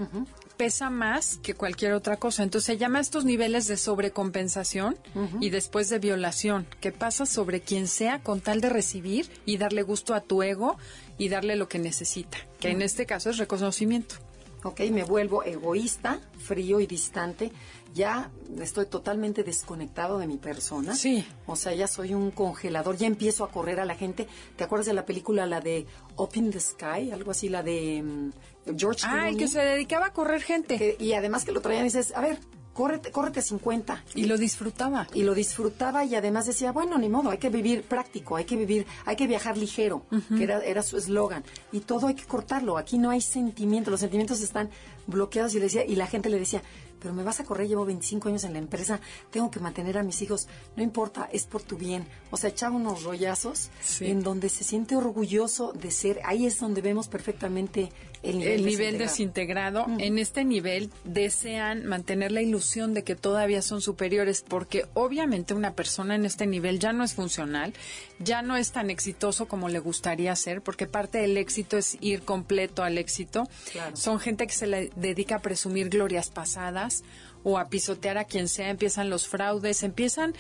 pesa 0.63 0.89
más 0.89 1.39
que 1.43 1.56
cualquier 1.56 1.91
otra 1.91 2.15
cosa. 2.15 2.41
Entonces 2.41 2.67
se 2.67 2.78
llama 2.78 3.02
estos 3.02 3.26
niveles 3.26 3.67
de 3.67 3.76
sobrecompensación 3.76 4.97
y 5.41 5.49
después 5.49 5.89
de 5.89 5.99
violación, 5.99 6.65
que 6.80 6.93
pasa 6.93 7.26
sobre 7.26 7.60
quien 7.60 7.89
sea 7.89 8.23
con 8.23 8.39
tal 8.39 8.62
de 8.62 8.69
recibir 8.69 9.30
y 9.45 9.58
darle 9.58 9.82
gusto 9.82 10.13
a 10.13 10.21
tu 10.21 10.41
ego 10.41 10.78
y 11.17 11.28
darle 11.28 11.58
lo 11.58 11.67
que 11.67 11.80
necesita, 11.80 12.38
que 12.62 12.69
en 12.69 12.82
este 12.82 13.06
caso 13.06 13.30
es 13.30 13.39
reconocimiento. 13.39 14.15
Ok, 14.63 14.80
me 14.91 15.04
vuelvo 15.04 15.43
egoísta, 15.43 16.21
frío 16.39 16.80
y 16.80 16.88
distante. 16.88 17.52
Ya 17.93 18.32
estoy 18.62 18.86
totalmente 18.86 19.43
desconectado 19.43 20.17
de 20.17 20.28
mi 20.28 20.38
persona. 20.38 20.95
Sí. 20.95 21.26
O 21.45 21.58
sea, 21.58 21.76
ya 21.76 21.88
soy 21.88 22.13
un 22.13 22.32
congelador. 22.32 22.95
Ya 22.95 23.08
empiezo 23.08 23.43
a 23.43 23.52
correr 23.52 23.82
a 23.82 23.86
la 23.86 23.95
gente. 23.95 24.30
¿Te 24.56 24.63
acuerdas 24.63 24.86
de 24.86 24.93
la 24.93 25.06
película, 25.06 25.45
la 25.45 25.60
de 25.60 25.86
Open 26.15 26.49
the 26.49 26.62
Sky? 26.62 27.12
Algo 27.12 27.32
así, 27.32 27.49
la 27.49 27.62
de 27.62 28.02
mm, 28.02 28.32
George 28.78 29.02
Ah, 29.06 29.30
el 29.30 29.38
que 29.38 29.47
se 29.47 29.60
dedicaba 29.60 30.08
a 30.08 30.13
correr 30.13 30.41
gente. 30.41 30.95
y 30.99 31.13
además 31.13 31.45
que 31.45 31.52
lo 31.52 31.62
traían 31.62 31.84
y 31.84 31.86
dices, 31.86 32.13
a 32.15 32.21
ver, 32.21 32.39
córrete, 32.73 33.12
córrete 33.12 33.41
50. 33.41 34.04
Y 34.15 34.26
lo 34.26 34.38
disfrutaba. 34.38 35.08
Y 35.13 35.23
lo 35.23 35.34
disfrutaba 35.34 36.06
y 36.06 36.15
además 36.15 36.45
decía, 36.45 36.71
bueno, 36.71 36.97
ni 36.97 37.10
modo, 37.10 37.30
hay 37.30 37.38
que 37.38 37.49
vivir 37.49 37.84
práctico, 37.84 38.36
hay 38.36 38.45
que 38.45 38.56
vivir, 38.56 38.86
hay 39.06 39.15
que 39.15 39.28
viajar 39.28 39.58
ligero, 39.58 40.06
que 40.36 40.43
era, 40.43 40.60
era 40.60 40.82
su 40.82 40.97
eslogan. 40.97 41.43
Y 41.71 41.82
todo 41.82 42.08
hay 42.08 42.15
que 42.15 42.26
cortarlo, 42.26 42.78
aquí 42.78 42.97
no 42.97 43.10
hay 43.10 43.21
sentimientos, 43.21 43.91
los 43.91 43.99
sentimientos 43.99 44.41
están 44.41 44.69
bloqueados 45.08 45.54
y, 45.54 45.58
le 45.60 45.65
decía, 45.65 45.86
y 45.86 45.95
la 45.95 46.08
gente 46.08 46.30
le 46.30 46.39
decía, 46.39 46.62
pero 46.99 47.13
me 47.13 47.23
vas 47.23 47.41
a 47.41 47.43
correr, 47.43 47.67
llevo 47.67 47.86
25 47.86 48.30
años 48.30 48.45
en 48.45 48.54
la 48.54 48.60
empresa, 48.60 49.02
tengo 49.30 49.52
que 49.52 49.60
mantener 49.60 49.97
a 49.97 50.04
mis 50.04 50.21
hijos, 50.21 50.47
no 50.78 50.84
importa, 50.84 51.28
es 51.32 51.45
por 51.45 51.62
tu 51.62 51.78
bien. 51.78 52.08
O 52.32 52.38
sea, 52.38 52.49
echaba 52.49 52.76
unos 52.78 53.04
rollazos 53.04 53.69
en 53.99 54.23
donde 54.23 54.47
se 54.47 54.63
siente 54.63 54.95
orgulloso 54.95 55.73
de 55.73 55.91
ser, 55.91 56.21
ahí 56.23 56.45
es 56.45 56.60
donde 56.60 56.82
vemos 56.82 57.10
perfectamente 57.10 57.91
el 58.24 58.66
nivel, 58.66 58.98
desintegrado. 58.98 59.86
En 60.00 60.18
este 60.18 60.46
nivel 60.46 60.90
desean 61.04 61.86
mantener 61.86 62.32
la 62.32 62.42
ilusión 62.42 62.94
de 62.94 63.04
que 63.04 63.16
todavía 63.16 63.62
son 63.62 63.82
superiores, 63.82 64.44
porque 64.48 64.86
obviamente 64.94 65.54
una 65.54 65.74
persona 65.74 66.16
en 66.16 66.26
este 66.26 66.48
nivel 66.48 66.80
ya 66.80 66.94
no 66.94 67.04
es 67.04 67.14
funcional, 67.14 67.74
ya 68.20 68.42
no 68.42 68.56
es 68.56 68.72
tan 68.72 68.90
exitoso 68.90 69.48
como 69.48 69.70
le 69.70 69.80
gustaría 69.80 70.36
ser, 70.36 70.62
porque 70.62 70.88
parte 70.88 71.18
del 71.18 71.38
éxito 71.38 71.78
es 71.78 71.98
ir 72.00 72.22
completo 72.22 72.84
al 72.84 72.98
éxito. 72.98 73.48
Son 73.94 74.20
gente 74.20 74.48
que 74.48 74.54
se 74.54 74.68
le 74.68 74.90
dedica 74.96 75.36
a 75.36 75.42
presumir 75.42 75.90
glorias 75.90 76.30
pasadas 76.30 77.04
o 77.44 77.60
a 77.60 77.68
pisotear 77.68 78.18
a 78.18 78.24
quien 78.24 78.48
sea, 78.48 78.70
empiezan 78.70 79.10
los 79.10 79.28
fraudes, 79.28 79.84
empiezan 79.84 80.34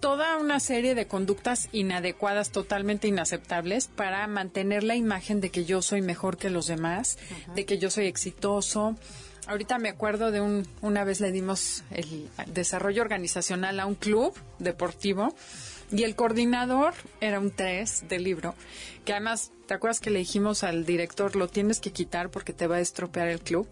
toda 0.00 0.36
una 0.36 0.60
serie 0.60 0.94
de 0.94 1.06
conductas 1.06 1.68
inadecuadas, 1.72 2.50
totalmente 2.50 3.08
inaceptables, 3.08 3.88
para 3.88 4.26
mantener 4.26 4.84
la 4.84 4.96
imagen 4.96 5.40
de 5.40 5.50
que 5.50 5.64
yo 5.64 5.82
soy 5.82 6.02
mejor 6.02 6.36
que 6.36 6.50
los 6.50 6.66
demás, 6.66 7.18
de 7.54 7.64
que 7.64 7.78
yo 7.78 7.90
soy 7.90 8.06
exitoso. 8.06 8.96
Ahorita 9.46 9.78
me 9.78 9.88
acuerdo 9.88 10.30
de 10.30 10.40
un, 10.40 10.66
una 10.82 11.04
vez 11.04 11.20
le 11.20 11.32
dimos 11.32 11.82
el 11.90 12.28
desarrollo 12.46 13.02
organizacional 13.02 13.80
a 13.80 13.86
un 13.86 13.94
club 13.94 14.34
deportivo 14.58 15.34
Y 15.90 16.02
el 16.02 16.14
coordinador 16.16 16.92
era 17.20 17.40
un 17.40 17.50
3 17.50 18.04
del 18.08 18.24
libro, 18.24 18.54
que 19.06 19.12
además, 19.12 19.52
¿te 19.66 19.72
acuerdas 19.72 20.00
que 20.00 20.10
le 20.10 20.18
dijimos 20.18 20.62
al 20.62 20.84
director, 20.84 21.34
lo 21.34 21.48
tienes 21.48 21.80
que 21.80 21.92
quitar 21.92 22.30
porque 22.30 22.52
te 22.52 22.66
va 22.66 22.76
a 22.76 22.80
estropear 22.80 23.28
el 23.28 23.40
club? 23.40 23.66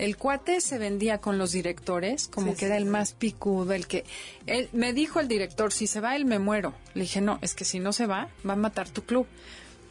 El 0.00 0.16
cuate 0.16 0.62
se 0.62 0.78
vendía 0.78 1.18
con 1.18 1.36
los 1.36 1.52
directores 1.52 2.28
como 2.28 2.56
que 2.56 2.64
era 2.64 2.78
el 2.78 2.86
más 2.86 3.12
picudo, 3.12 3.74
el 3.74 3.86
que... 3.86 4.06
Él, 4.46 4.70
me 4.72 4.94
dijo 4.94 5.20
el 5.20 5.28
director, 5.28 5.74
si 5.74 5.86
se 5.86 6.00
va 6.00 6.16
él 6.16 6.24
me 6.24 6.38
muero. 6.38 6.72
Le 6.94 7.02
dije, 7.02 7.20
no, 7.20 7.38
es 7.42 7.54
que 7.54 7.66
si 7.66 7.80
no 7.80 7.92
se 7.92 8.06
va, 8.06 8.28
va 8.48 8.54
a 8.54 8.56
matar 8.56 8.88
tu 8.88 9.02
club. 9.02 9.26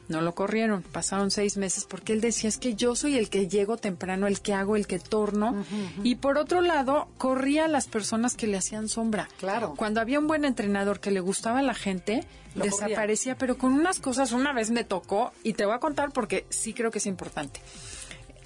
No 0.07 0.21
lo 0.21 0.33
corrieron, 0.33 0.81
pasaron 0.81 1.29
seis 1.29 1.57
meses 1.57 1.85
porque 1.87 2.13
él 2.13 2.21
decía, 2.21 2.49
es 2.49 2.57
que 2.57 2.73
yo 2.73 2.95
soy 2.95 3.19
el 3.19 3.29
que 3.29 3.47
llego 3.47 3.77
temprano, 3.77 4.25
el 4.25 4.41
que 4.41 4.55
hago, 4.55 4.75
el 4.75 4.87
que 4.87 4.97
torno. 4.97 5.63
Y 6.03 6.15
por 6.15 6.39
otro 6.39 6.61
lado, 6.61 7.07
corría 7.19 7.65
a 7.65 7.67
las 7.67 7.87
personas 7.87 8.33
que 8.33 8.47
le 8.47 8.57
hacían 8.57 8.89
sombra. 8.89 9.29
Claro. 9.37 9.75
Cuando 9.77 10.01
había 10.01 10.17
un 10.17 10.25
buen 10.25 10.43
entrenador 10.43 10.99
que 10.99 11.11
le 11.11 11.19
gustaba 11.19 11.59
a 11.59 11.61
la 11.61 11.75
gente, 11.75 12.25
Lo 12.55 12.63
desaparecía, 12.63 13.37
pero 13.37 13.59
con 13.59 13.73
unas 13.73 13.99
cosas, 13.99 14.31
una 14.31 14.53
vez 14.53 14.71
me 14.71 14.83
tocó, 14.83 15.31
y 15.43 15.53
te 15.53 15.65
voy 15.65 15.75
a 15.75 15.79
contar 15.79 16.11
porque 16.11 16.47
sí 16.49 16.73
creo 16.73 16.89
que 16.89 16.97
es 16.97 17.05
importante. 17.05 17.61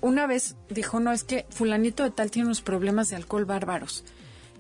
Una 0.04 0.28
vez 0.28 0.58
dijo, 0.68 1.00
no, 1.00 1.14
es 1.14 1.24
que 1.24 1.46
fulanito 1.50 2.04
de 2.04 2.12
tal 2.12 2.30
tiene 2.30 2.48
unos 2.48 2.62
problemas 2.62 3.08
de 3.08 3.16
alcohol 3.16 3.46
bárbaros. 3.46 4.04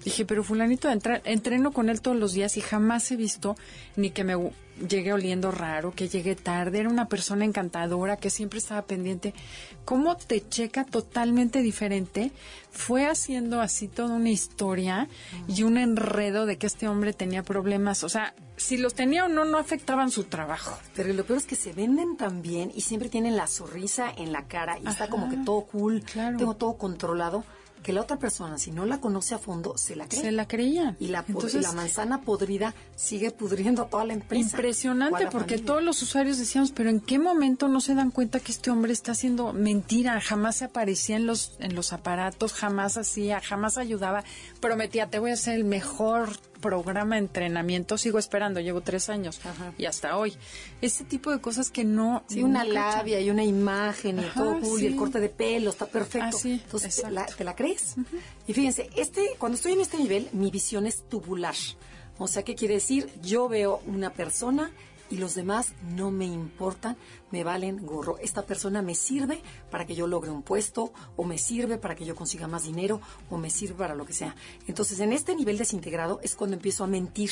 Dije, 0.01 0.23
pero 0.23 0.41
fulanito 0.41 0.87
de 0.87 0.93
entrar, 0.93 1.21
entreno 1.25 1.73
con 1.73 1.89
él 1.89 1.99
todos 1.99 2.15
los 2.15 2.31
días 2.31 2.55
y 2.55 2.61
jamás 2.61 3.11
he 3.11 3.17
visto 3.17 3.57
ni 3.97 4.11
que 4.11 4.23
me 4.23 4.35
llegue 4.87 5.13
oliendo 5.13 5.51
raro, 5.51 5.91
que 5.91 6.07
llegue 6.07 6.35
tarde. 6.35 6.79
Era 6.79 6.89
una 6.89 7.07
persona 7.07 7.45
encantadora 7.45 8.17
que 8.17 8.29
siempre 8.29 8.59
estaba 8.59 8.83
pendiente. 8.83 9.33
¿Cómo 9.85 10.15
te 10.17 10.47
checa 10.47 10.85
totalmente 10.85 11.61
diferente? 11.61 12.31
Fue 12.71 13.05
haciendo 13.05 13.61
así 13.61 13.87
toda 13.87 14.15
una 14.15 14.29
historia 14.29 15.07
y 15.47 15.63
un 15.63 15.77
enredo 15.77 16.45
de 16.45 16.57
que 16.57 16.67
este 16.67 16.87
hombre 16.87 17.13
tenía 17.13 17.43
problemas. 17.43 18.03
O 18.03 18.09
sea, 18.09 18.33
si 18.57 18.77
los 18.77 18.93
tenía 18.93 19.25
o 19.25 19.27
no, 19.27 19.45
no 19.45 19.57
afectaban 19.57 20.09
su 20.11 20.25
trabajo. 20.25 20.77
Pero 20.95 21.13
lo 21.13 21.25
peor 21.25 21.39
es 21.39 21.45
que 21.45 21.55
se 21.55 21.73
venden 21.73 22.17
tan 22.17 22.41
bien 22.41 22.71
y 22.73 22.81
siempre 22.81 23.09
tienen 23.09 23.35
la 23.35 23.47
sonrisa 23.47 24.11
en 24.15 24.31
la 24.31 24.47
cara 24.47 24.77
y 24.79 24.87
está 24.87 25.09
como 25.09 25.29
que 25.29 25.37
todo 25.37 25.61
cool, 25.61 26.01
claro. 26.01 26.37
tengo 26.37 26.55
todo 26.55 26.77
controlado, 26.77 27.43
que 27.83 27.93
la 27.93 28.01
otra 28.01 28.17
persona, 28.17 28.57
si 28.57 28.71
no 28.71 28.85
la 28.85 28.99
conoce 28.99 29.35
a 29.35 29.37
fondo, 29.37 29.77
se 29.77 29.95
la 29.95 30.07
cree. 30.07 30.21
Se 30.21 30.31
la 30.31 30.47
creían. 30.47 30.95
y 30.99 31.07
la, 31.07 31.23
Entonces, 31.27 31.71
manzana 31.73 32.21
podrida 32.21 32.73
sigue 32.95 33.31
pudriendo 33.31 33.83
a 33.83 33.89
toda 33.89 34.05
la 34.05 34.13
empresa. 34.13 34.55
Impresionante 34.55 35.27
porque 35.31 35.55
familia. 35.55 35.65
todos 35.65 35.83
los 35.83 36.01
usuarios 36.01 36.37
decíamos, 36.37 36.71
pero 36.71 36.89
¿en 36.89 36.99
qué 36.99 37.19
momento 37.19 37.67
no 37.67 37.81
se 37.81 37.93
dan 37.93 38.09
cuenta 38.09 38.39
que 38.39 38.51
este 38.51 38.71
hombre 38.71 38.93
está 38.93 39.11
haciendo 39.11 39.53
mentira? 39.53 40.19
Jamás 40.21 40.55
se 40.57 40.65
aparecía 40.65 41.17
en 41.17 41.27
los 41.27 41.53
en 41.59 41.75
los 41.75 41.93
aparatos, 41.93 42.53
jamás 42.53 42.97
hacía, 42.97 43.41
jamás 43.41 43.77
ayudaba. 43.77 44.23
Prometía, 44.59 45.09
te 45.09 45.19
voy 45.19 45.31
a 45.31 45.33
hacer 45.33 45.55
el 45.55 45.65
mejor 45.65 46.29
programa 46.63 47.15
de 47.15 47.19
entrenamiento. 47.19 47.97
Sigo 47.97 48.17
esperando, 48.17 48.61
llevo 48.61 48.81
tres 48.81 49.09
años 49.09 49.39
Ajá. 49.45 49.73
y 49.77 49.85
hasta 49.85 50.17
hoy. 50.17 50.33
Ese 50.81 51.03
tipo 51.03 51.29
de 51.29 51.41
cosas 51.41 51.69
que 51.69 51.83
no. 51.83 52.23
Sí, 52.27 52.41
una 52.41 52.63
labia 52.63 53.19
y 53.19 53.29
una 53.29 53.43
imagen 53.43 54.19
y 54.19 54.23
Ajá, 54.23 54.41
todo 54.41 54.59
cool 54.61 54.81
y 54.81 54.85
el 54.87 54.95
corte 54.95 55.19
de 55.19 55.29
pelo 55.29 55.69
está 55.69 55.85
perfecto. 55.85 56.37
Ah, 56.37 56.39
sí, 56.41 56.61
Entonces, 56.63 57.01
te 57.01 57.11
la, 57.11 57.25
te 57.25 57.43
la 57.43 57.55
crees? 57.55 57.95
Y 58.47 58.53
fíjense, 58.53 58.89
este, 58.95 59.35
cuando 59.37 59.57
estoy 59.57 59.73
en 59.73 59.81
este 59.81 59.97
nivel, 59.97 60.29
mi 60.31 60.49
visión 60.49 60.87
es 60.87 61.03
tubular. 61.09 61.55
O 62.17 62.27
sea, 62.27 62.43
¿qué 62.43 62.55
quiere 62.55 62.75
decir? 62.75 63.09
Yo 63.21 63.49
veo 63.49 63.81
una 63.85 64.11
persona 64.11 64.71
y 65.13 65.17
los 65.17 65.35
demás 65.35 65.73
no 65.95 66.09
me 66.09 66.25
importan, 66.25 66.97
me 67.29 67.43
valen 67.43 67.85
gorro. 67.85 68.17
Esta 68.17 68.47
persona 68.47 68.81
me 68.81 68.95
sirve 68.95 69.43
para 69.69 69.85
que 69.85 69.93
yo 69.93 70.07
logre 70.07 70.31
un 70.31 70.41
puesto, 70.41 70.91
o 71.15 71.23
me 71.23 71.37
sirve 71.37 71.77
para 71.77 71.93
que 71.93 72.03
yo 72.03 72.15
consiga 72.15 72.47
más 72.47 72.63
dinero, 72.63 72.99
o 73.29 73.37
me 73.37 73.51
sirve 73.51 73.75
para 73.75 73.93
lo 73.93 74.07
que 74.07 74.13
sea. 74.13 74.35
Entonces, 74.65 74.99
en 75.01 75.13
este 75.13 75.35
nivel 75.35 75.59
desintegrado 75.59 76.19
es 76.23 76.33
cuando 76.33 76.55
empiezo 76.55 76.83
a 76.83 76.87
mentir, 76.87 77.29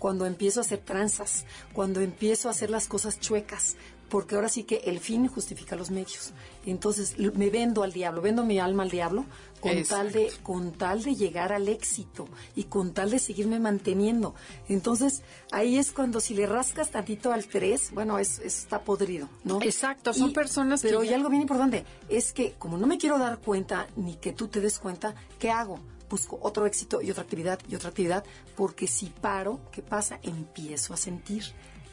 cuando 0.00 0.26
empiezo 0.26 0.58
a 0.58 0.62
hacer 0.62 0.80
tranzas, 0.80 1.44
cuando 1.72 2.00
empiezo 2.00 2.48
a 2.48 2.50
hacer 2.50 2.68
las 2.68 2.88
cosas 2.88 3.20
chuecas, 3.20 3.76
porque 4.10 4.34
ahora 4.34 4.48
sí 4.50 4.64
que 4.64 4.76
el 4.84 5.00
fin 5.00 5.26
justifica 5.28 5.76
los 5.76 5.90
medios. 5.90 6.32
Entonces 6.66 7.16
me 7.18 7.48
vendo 7.48 7.82
al 7.82 7.92
diablo, 7.92 8.20
vendo 8.20 8.44
mi 8.44 8.58
alma 8.58 8.82
al 8.82 8.90
diablo 8.90 9.24
con 9.60 9.72
Exacto. 9.72 9.94
tal 10.04 10.12
de 10.12 10.32
con 10.42 10.72
tal 10.72 11.02
de 11.02 11.14
llegar 11.14 11.52
al 11.52 11.68
éxito 11.68 12.26
y 12.56 12.64
con 12.64 12.92
tal 12.92 13.10
de 13.10 13.18
seguirme 13.18 13.58
manteniendo. 13.60 14.34
Entonces 14.68 15.22
ahí 15.52 15.78
es 15.78 15.92
cuando 15.92 16.20
si 16.20 16.34
le 16.34 16.46
rascas 16.46 16.90
tantito 16.90 17.32
al 17.32 17.46
3, 17.46 17.92
bueno, 17.92 18.18
es, 18.18 18.38
es- 18.40 18.58
está 18.60 18.82
podrido, 18.82 19.28
¿no? 19.44 19.60
Exacto, 19.62 20.12
son 20.12 20.32
personas 20.32 20.82
que 20.82 20.88
Pero 20.88 21.02
ya- 21.02 21.12
y 21.12 21.14
algo 21.14 21.28
bien 21.30 21.42
importante 21.42 21.84
es 22.08 22.32
que 22.32 22.52
como 22.58 22.76
no 22.78 22.86
me 22.86 22.98
quiero 22.98 23.18
dar 23.18 23.38
cuenta 23.38 23.86
ni 23.96 24.16
que 24.16 24.32
tú 24.32 24.48
te 24.48 24.60
des 24.60 24.78
cuenta, 24.78 25.14
¿qué 25.38 25.50
hago? 25.50 25.78
Busco 26.10 26.38
otro 26.42 26.66
éxito 26.66 27.00
y 27.00 27.10
otra 27.12 27.22
actividad 27.22 27.60
y 27.68 27.76
otra 27.76 27.90
actividad, 27.90 28.24
porque 28.56 28.88
si 28.88 29.06
paro, 29.06 29.60
¿qué 29.70 29.80
pasa? 29.80 30.18
Empiezo 30.24 30.92
a 30.92 30.96
sentir 30.96 31.44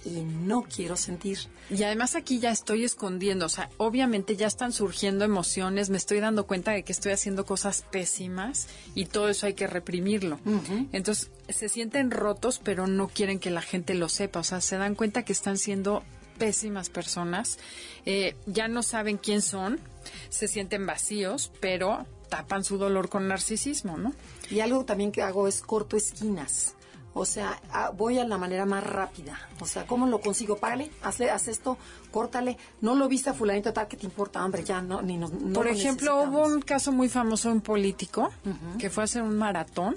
y 0.07 0.21
no 0.21 0.63
quiero 0.63 0.95
sentir. 0.95 1.39
Y 1.69 1.83
además 1.83 2.15
aquí 2.15 2.39
ya 2.39 2.51
estoy 2.51 2.83
escondiendo, 2.85 3.45
o 3.45 3.49
sea, 3.49 3.69
obviamente 3.77 4.35
ya 4.35 4.47
están 4.47 4.71
surgiendo 4.71 5.25
emociones, 5.25 5.89
me 5.89 5.97
estoy 5.97 6.19
dando 6.19 6.47
cuenta 6.47 6.71
de 6.71 6.83
que 6.83 6.91
estoy 6.91 7.11
haciendo 7.11 7.45
cosas 7.45 7.83
pésimas 7.91 8.67
y 8.95 9.05
todo 9.05 9.29
eso 9.29 9.45
hay 9.45 9.53
que 9.53 9.67
reprimirlo. 9.67 10.39
Entonces, 10.91 11.29
se 11.49 11.69
sienten 11.69 12.11
rotos, 12.11 12.59
pero 12.63 12.87
no 12.87 13.07
quieren 13.07 13.39
que 13.39 13.51
la 13.51 13.61
gente 13.61 13.93
lo 13.93 14.09
sepa, 14.09 14.39
o 14.39 14.43
sea, 14.43 14.61
se 14.61 14.77
dan 14.77 14.95
cuenta 14.95 15.23
que 15.23 15.33
están 15.33 15.57
siendo 15.57 16.03
pésimas 16.37 16.89
personas, 16.89 17.57
eh, 18.05 18.35
ya 18.45 18.67
no 18.67 18.83
saben 18.83 19.17
quién 19.17 19.41
son, 19.41 19.79
se 20.29 20.47
sienten 20.47 20.85
vacíos, 20.85 21.51
pero 21.59 22.05
tapan 22.29 22.63
su 22.63 22.77
dolor 22.77 23.09
con 23.09 23.27
narcisismo, 23.27 23.97
¿no? 23.97 24.13
Y 24.49 24.59
algo 24.59 24.85
también 24.85 25.11
que 25.11 25.21
hago 25.21 25.47
es 25.47 25.61
corto 25.61 25.97
esquinas. 25.97 26.76
O 27.17 27.25
sea, 27.25 27.60
ah, 27.71 27.91
voy 27.95 28.19
a 28.19 28.23
la 28.25 28.38
manera 28.38 28.65
más 28.65 28.84
rápida. 28.84 29.39
O 29.60 29.65
sea, 29.65 29.86
¿cómo 29.88 30.06
lo 30.08 30.19
consigo? 30.21 30.58
Págale, 30.58 30.91
hazle, 31.01 31.30
haz 31.32 31.47
esto, 31.47 31.77
córtale. 32.12 32.58
No 32.82 32.95
lo 32.95 33.08
viste 33.08 33.30
a 33.30 33.34
fulanito 33.34 33.73
tal 33.73 33.88
que 33.88 33.97
te 33.97 34.06
importa, 34.06 34.43
hombre, 34.45 34.63
ya 34.63 34.82
no, 34.82 35.01
ni 35.01 35.17
nos, 35.17 35.32
no 35.34 35.53
Por 35.53 35.65
lo 35.65 35.71
ejemplo, 35.71 36.21
hubo 36.23 36.45
un 36.45 36.62
caso 36.62 36.91
muy 36.91 37.10
famoso 37.10 37.49
de 37.49 37.56
un 37.56 37.62
político 37.62 38.32
que 38.80 38.89
fue 38.89 39.03
a 39.03 39.06
hacer 39.06 39.21
un 39.23 39.38
maratón, 39.38 39.95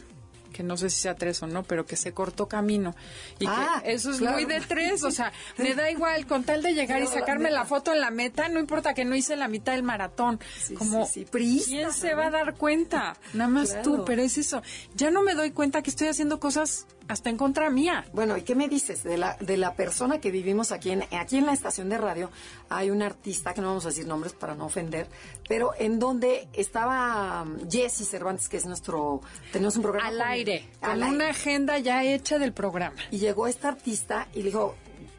que 0.52 0.64
no 0.64 0.76
sé 0.76 0.90
si 0.90 1.02
sea 1.02 1.14
tres 1.14 1.40
o 1.44 1.46
no, 1.46 1.62
pero 1.62 1.86
que 1.86 1.94
se 1.96 2.12
cortó 2.12 2.48
camino. 2.48 2.94
Y 3.38 3.46
Ah, 3.46 3.80
que 3.84 3.92
eso 3.92 4.10
es 4.10 4.18
claro. 4.18 4.34
muy 4.36 4.44
de 4.46 4.60
tres, 4.60 5.04
o 5.04 5.10
sea, 5.12 5.32
me 5.58 5.74
da 5.74 5.90
igual, 5.90 6.26
con 6.26 6.42
tal 6.42 6.60
de 6.60 6.74
llegar 6.74 7.00
y 7.00 7.06
Pero 7.06 7.20
sacarme 7.20 7.50
la 7.52 7.64
foto 7.64 7.92
en 7.94 8.00
la 8.00 8.10
meta, 8.10 8.48
no 8.48 8.58
importa 8.58 8.92
que 8.92 9.04
no 9.04 9.14
hice 9.14 9.36
la 9.36 9.46
mitad 9.46 9.72
del 9.74 9.84
maratón. 9.84 10.40
Sí, 10.60 10.74
Como, 10.74 11.06
sí, 11.06 11.24
sí, 11.32 11.62
¿quién 11.66 11.92
se 11.92 12.14
va 12.14 12.26
a 12.26 12.30
dar 12.30 12.56
cuenta? 12.56 13.16
Nada 13.32 13.48
más 13.48 13.80
tú, 13.82 13.90
Claro. 13.90 14.04
pero 14.04 14.22
es 14.22 14.38
eso. 14.38 14.60
Ya 14.96 15.10
no 15.12 15.22
me 15.22 15.34
doy 15.34 15.52
cuenta 15.52 15.82
que 15.82 15.90
estoy 15.90 16.08
haciendo 16.08 16.40
cosas 16.40 16.86
hasta 17.10 17.28
en 17.28 17.36
contra 17.36 17.70
mía. 17.70 18.04
Bueno, 18.12 18.36
¿y 18.36 18.42
qué 18.42 18.54
me 18.54 18.68
dices 18.68 19.02
de 19.02 19.18
la, 19.18 19.36
de 19.40 19.56
la 19.56 19.74
persona 19.74 20.20
que 20.20 20.30
vivimos 20.30 20.70
aquí 20.72 20.90
en, 20.90 21.02
aquí 21.18 21.38
en 21.38 21.46
la 21.46 21.52
estación 21.52 21.88
de 21.88 21.98
radio? 21.98 22.30
Hay 22.68 22.90
un 22.90 23.02
artista, 23.02 23.52
que 23.52 23.60
no 23.60 23.68
vamos 23.68 23.84
a 23.84 23.88
decir 23.88 24.06
nombres 24.06 24.32
para 24.32 24.54
no 24.54 24.66
ofender, 24.66 25.08
pero 25.48 25.72
en 25.78 25.98
donde 25.98 26.48
estaba 26.52 27.42
um, 27.42 27.68
Jesse 27.68 28.08
Cervantes, 28.08 28.48
que 28.48 28.58
es 28.58 28.66
nuestro, 28.66 29.20
tenemos 29.52 29.74
un 29.76 29.82
programa. 29.82 30.08
Al 30.08 30.18
con- 30.18 30.26
aire, 30.28 30.68
con 30.80 30.90
aire. 31.02 31.16
una 31.16 31.28
agenda 31.30 31.78
ya 31.78 32.04
hecha 32.04 32.38
del 32.38 32.52
programa. 32.52 32.96
Y 33.10 33.18
llegó 33.18 33.46
esta 33.48 33.68
artista 33.68 34.28
y 34.32 34.38
le 34.38 34.44
dijo, 34.46 34.76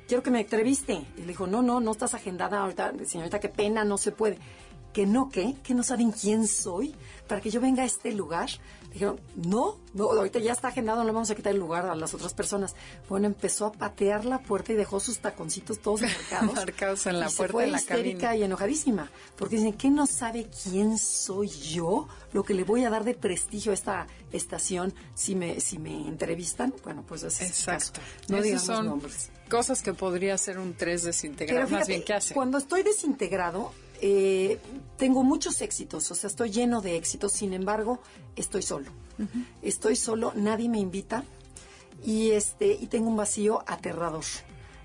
quiero 0.08 0.24
que 0.24 0.32
me 0.32 0.40
entreviste. 0.42 0.94
Y 1.18 1.22
le 1.22 1.28
dijo, 1.28 1.46
no, 1.46 1.62
no, 1.62 1.80
no 1.82 1.92
estás 1.92 2.14
agendada 2.14 2.60
ahorita, 2.62 2.94
señorita, 3.06 3.40
qué 3.40 3.50
pena, 3.50 3.84
no 3.84 3.98
se 3.98 4.12
puede. 4.14 4.38
Que 4.94 5.06
no, 5.06 5.30
¿qué? 5.30 5.56
Que 5.64 5.74
no 5.74 5.84
saben 5.84 6.12
quién 6.12 6.48
soy 6.48 6.94
para 7.28 7.40
que 7.40 7.50
yo 7.50 7.62
venga 7.62 7.84
a 7.84 7.86
este 7.86 8.12
lugar. 8.12 8.50
Dijeron, 8.92 9.20
no, 9.36 9.78
no, 9.94 10.12
ahorita 10.12 10.40
ya 10.40 10.52
está 10.52 10.68
agendado, 10.68 11.00
no 11.00 11.06
le 11.06 11.12
vamos 11.14 11.30
a 11.32 11.36
quitar 11.36 11.54
el 11.54 11.60
lugar 11.60 11.86
a 11.86 11.96
las 11.96 12.14
otras 12.14 12.34
personas. 12.34 12.76
Bueno, 13.08 13.28
empezó 13.28 13.66
a 13.68 13.72
patear 13.72 14.26
la 14.26 14.40
puerta 14.40 14.74
y 14.74 14.76
dejó 14.76 15.00
sus 15.00 15.20
taconcitos 15.20 15.80
todos 15.80 16.02
marcados. 16.30 16.56
Marcados 16.56 17.06
en 17.08 17.20
la 17.20 17.28
y 17.28 17.30
se 17.30 17.38
puerta 17.38 17.52
fue 17.54 17.66
de 17.66 17.72
la 17.72 17.78
histérica 17.78 18.20
cabina. 18.28 18.36
y 18.36 18.44
enojadísima. 18.44 19.10
Porque 19.38 19.56
dicen, 19.56 19.74
¿qué 19.74 19.90
no 19.90 20.06
sabe 20.08 20.48
quién 20.64 20.98
soy 20.98 21.48
yo? 21.48 22.08
Lo 22.34 22.44
que 22.44 22.54
le 22.54 22.64
voy 22.64 22.84
a 22.84 22.90
dar 22.90 23.04
de 23.06 23.14
prestigio 23.14 23.72
a 23.72 23.76
esta 23.76 24.08
estación 24.32 24.94
si 25.16 25.36
me, 25.36 25.60
si 25.62 25.78
me 25.80 26.08
entrevistan. 26.08 26.74
Bueno, 26.84 27.04
pues 27.08 27.24
ese 27.24 27.46
es 27.46 27.60
el 27.62 27.66
caso. 27.66 27.92
Exacto. 27.94 28.02
No 28.28 28.42
digamos 28.42 28.66
son 28.66 28.86
nombres. 28.86 29.30
cosas 29.50 29.82
que 29.82 29.94
podría 29.94 30.38
ser 30.38 30.60
un 30.60 30.74
tres 30.74 31.04
desintegrado. 31.04 31.70
Más 31.70 31.88
bien, 31.88 32.04
¿qué 32.04 32.14
hace? 32.14 32.34
cuando 32.34 32.58
estoy 32.58 32.84
desintegrado, 32.84 33.72
eh, 34.02 34.60
tengo 34.98 35.24
muchos 35.24 35.62
éxitos, 35.62 36.10
o 36.12 36.16
sea, 36.16 36.28
estoy 36.28 36.50
lleno 36.50 36.82
de 36.82 36.98
éxitos, 36.98 37.34
sin 37.34 37.54
embargo, 37.54 38.00
estoy 38.36 38.62
solo. 38.62 38.92
Estoy 39.62 39.96
solo, 39.96 40.34
nadie 40.36 40.68
me 40.68 40.80
invita 40.80 41.24
y 42.04 42.32
este 42.32 42.74
y 42.74 42.88
tengo 42.88 43.10
un 43.10 43.18
vacío 43.18 43.64
aterrador. 43.68 44.24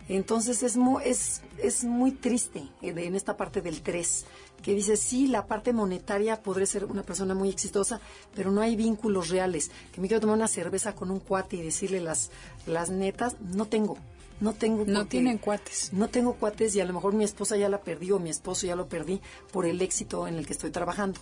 Entonces 0.09 0.63
es 0.63 0.77
muy, 0.77 1.03
es, 1.05 1.41
es 1.59 1.85
muy 1.85 2.13
triste 2.13 2.61
eh, 2.83 2.95
en 2.97 3.15
esta 3.15 3.37
parte 3.37 3.61
del 3.63 3.81
3, 3.81 4.25
que 4.63 4.75
dice, 4.75 4.97
sí, 4.97 5.27
la 5.27 5.47
parte 5.47 5.73
monetaria 5.73 6.43
podré 6.43 6.67
ser 6.67 6.85
una 6.85 7.03
persona 7.03 7.35
muy 7.35 7.49
exitosa, 7.49 8.01
pero 8.35 8.51
no 8.51 8.61
hay 8.61 8.77
vínculos 8.77 9.31
reales. 9.31 9.71
Que 9.93 10.01
me 10.01 10.09
quiero 10.09 10.21
tomar 10.21 10.37
una 10.37 10.49
cerveza 10.49 10.95
con 10.95 11.11
un 11.11 11.21
cuate 11.21 11.57
y 11.57 11.63
decirle 11.63 12.01
las, 12.01 12.31
las 12.67 12.91
netas, 12.91 13.37
no 13.41 13.67
tengo. 13.67 13.97
No 14.41 14.53
tengo 14.53 14.85
No 14.87 15.01
porque- 15.01 15.11
tienen 15.11 15.39
cuates. 15.39 15.93
no 15.93 16.09
tengo 16.09 16.35
cuates 16.35 16.75
y 16.77 16.81
a 16.81 16.85
lo 16.85 16.93
mejor 16.93 17.15
mi 17.15 17.25
esposa 17.25 17.57
ya 17.57 17.69
la 17.69 17.81
perdió, 17.81 18.19
mi 18.19 18.31
esposo 18.31 18.67
ya 18.67 18.77
lo 18.77 18.89
perdí 18.89 19.21
por 19.53 19.65
el 19.67 19.81
éxito 19.81 20.29
en 20.29 20.37
el 20.37 20.47
que 20.47 20.53
estoy 20.53 20.71
trabajando. 20.71 21.21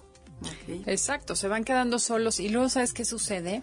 Exacto, 0.87 1.37
se 1.37 1.49
van 1.49 1.65
quedando 1.65 1.99
solos 1.99 2.41
y 2.41 2.49
luego 2.49 2.69
sabes 2.69 2.93
qué 2.93 3.05
sucede, 3.05 3.63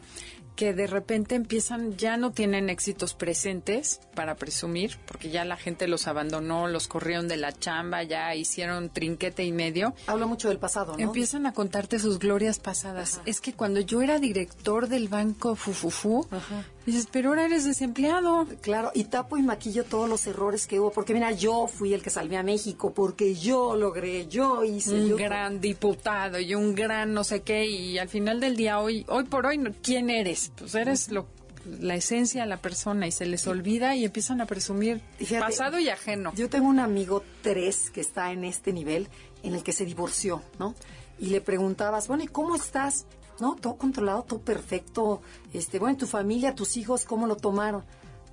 que 0.55 0.73
de 0.73 0.85
repente 0.87 1.35
empiezan, 1.35 1.95
ya 1.97 2.17
no 2.17 2.31
tienen 2.31 2.69
éxitos 2.69 3.13
presentes 3.13 3.99
para 4.15 4.35
presumir, 4.35 4.97
porque 5.05 5.29
ya 5.29 5.45
la 5.45 5.57
gente 5.57 5.87
los 5.87 6.07
abandonó, 6.07 6.67
los 6.67 6.87
corrieron 6.87 7.27
de 7.27 7.37
la 7.37 7.51
chamba, 7.51 8.03
ya 8.03 8.35
hicieron 8.35 8.89
trinquete 8.89 9.43
y 9.43 9.51
medio. 9.51 9.93
Habla 10.07 10.25
mucho 10.27 10.49
del 10.49 10.59
pasado, 10.59 10.93
¿no? 10.97 10.99
Empiezan 11.03 11.45
a 11.45 11.53
contarte 11.53 11.99
sus 11.99 12.19
glorias 12.19 12.59
pasadas. 12.59 13.21
Es 13.25 13.41
que 13.41 13.53
cuando 13.53 13.79
yo 13.79 14.01
era 14.01 14.19
director 14.19 14.87
del 14.87 15.07
banco 15.07 15.55
Fufufu, 15.55 16.27
dices, 16.85 17.07
pero 17.11 17.29
ahora 17.29 17.45
eres 17.45 17.63
desempleado. 17.65 18.47
Claro, 18.61 18.91
y 18.93 19.03
tapo 19.05 19.37
y 19.37 19.43
maquillo 19.43 19.83
todos 19.85 20.09
los 20.09 20.25
errores 20.27 20.67
que 20.67 20.79
hubo, 20.79 20.91
porque 20.91 21.13
mira, 21.13 21.31
yo 21.31 21.67
fui 21.67 21.93
el 21.93 22.01
que 22.01 22.09
salvé 22.09 22.37
a 22.37 22.43
México, 22.43 22.93
porque 22.93 23.35
yo 23.35 23.75
logré, 23.75 24.27
yo 24.27 24.63
hice. 24.63 24.93
Un 24.93 25.07
yo- 25.09 25.17
gran 25.17 25.61
diputado 25.61 26.39
y 26.39 26.55
un 26.55 26.73
gran 26.75 27.13
no 27.13 27.23
sé 27.23 27.41
qué, 27.41 27.65
y 27.67 27.97
al 27.97 28.09
final 28.09 28.39
del 28.39 28.55
día, 28.55 28.79
hoy, 28.79 29.05
hoy 29.07 29.23
por 29.25 29.45
hoy, 29.45 29.59
¿quién 29.83 30.09
eres? 30.09 30.51
Pues 30.57 30.73
eres 30.75 31.09
lo, 31.11 31.27
la 31.65 31.95
esencia 31.95 32.41
de 32.41 32.47
la 32.49 32.57
persona 32.57 33.05
y 33.07 33.11
se 33.11 33.25
les 33.25 33.45
olvida 33.47 33.95
y 33.95 34.03
empiezan 34.05 34.41
a 34.41 34.45
presumir 34.47 35.01
fíjate, 35.17 35.41
pasado 35.45 35.77
y 35.79 35.89
ajeno. 35.89 36.33
Yo 36.35 36.49
tengo 36.49 36.67
un 36.67 36.79
amigo 36.79 37.23
tres 37.43 37.89
que 37.91 38.01
está 38.01 38.31
en 38.31 38.43
este 38.43 38.73
nivel 38.73 39.07
en 39.43 39.53
el 39.55 39.63
que 39.63 39.71
se 39.73 39.85
divorció, 39.85 40.41
¿no? 40.59 40.73
Y 41.19 41.27
le 41.27 41.39
preguntabas, 41.41 42.07
bueno, 42.07 42.23
¿y 42.23 42.27
cómo 42.27 42.55
estás? 42.55 43.05
No, 43.39 43.55
todo 43.55 43.75
controlado, 43.77 44.23
todo 44.23 44.39
perfecto. 44.41 45.21
Este, 45.53 45.79
bueno, 45.79 45.97
tu 45.97 46.07
familia, 46.07 46.53
tus 46.55 46.77
hijos, 46.77 47.05
¿cómo 47.05 47.25
lo 47.27 47.35
tomaron? 47.37 47.83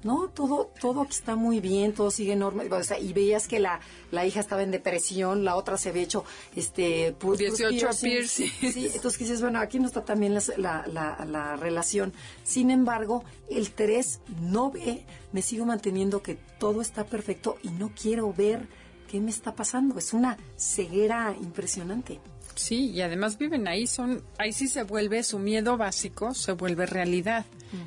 No, 0.04 0.28
todo, 0.28 0.70
todo 0.80 1.00
aquí 1.02 1.10
está 1.14 1.34
muy 1.34 1.58
bien, 1.58 1.92
todo 1.92 2.12
sigue. 2.12 2.40
O 2.40 2.82
sea, 2.84 3.00
y 3.00 3.12
veías 3.12 3.48
que 3.48 3.58
la, 3.58 3.80
la 4.12 4.24
hija 4.24 4.38
estaba 4.38 4.62
en 4.62 4.70
depresión, 4.70 5.44
la 5.44 5.56
otra 5.56 5.76
se 5.76 5.88
había 5.88 6.02
hecho, 6.04 6.24
este, 6.54 7.14
pu- 7.18 7.18
puros 7.18 7.38
18 7.38 7.88
piercings. 8.08 8.72
Sí, 8.74 8.90
entonces 8.94 9.18
dices, 9.18 9.40
bueno, 9.42 9.58
aquí 9.58 9.80
no 9.80 9.86
está 9.88 10.04
tan 10.04 10.20
bien 10.20 10.34
las- 10.34 10.52
la, 10.56 10.86
la, 10.86 11.24
la 11.24 11.56
relación. 11.56 12.12
Sin 12.44 12.70
embargo, 12.70 13.24
el 13.50 13.72
3 13.72 14.20
no 14.40 14.70
ve, 14.70 15.04
me 15.32 15.42
sigo 15.42 15.66
manteniendo 15.66 16.22
que 16.22 16.36
todo 16.60 16.80
está 16.80 17.04
perfecto 17.04 17.56
y 17.64 17.70
no 17.70 17.90
quiero 18.00 18.32
ver 18.32 18.68
qué 19.10 19.20
me 19.20 19.30
está 19.30 19.56
pasando. 19.56 19.98
Es 19.98 20.12
una 20.12 20.38
ceguera 20.56 21.34
impresionante. 21.40 22.20
Sí, 22.58 22.90
y 22.90 23.00
además 23.02 23.38
viven 23.38 23.68
ahí, 23.68 23.86
son, 23.86 24.22
ahí 24.36 24.52
sí 24.52 24.66
se 24.68 24.82
vuelve 24.82 25.22
su 25.22 25.38
miedo 25.38 25.76
básico, 25.76 26.34
se 26.34 26.52
vuelve 26.52 26.86
realidad 26.86 27.46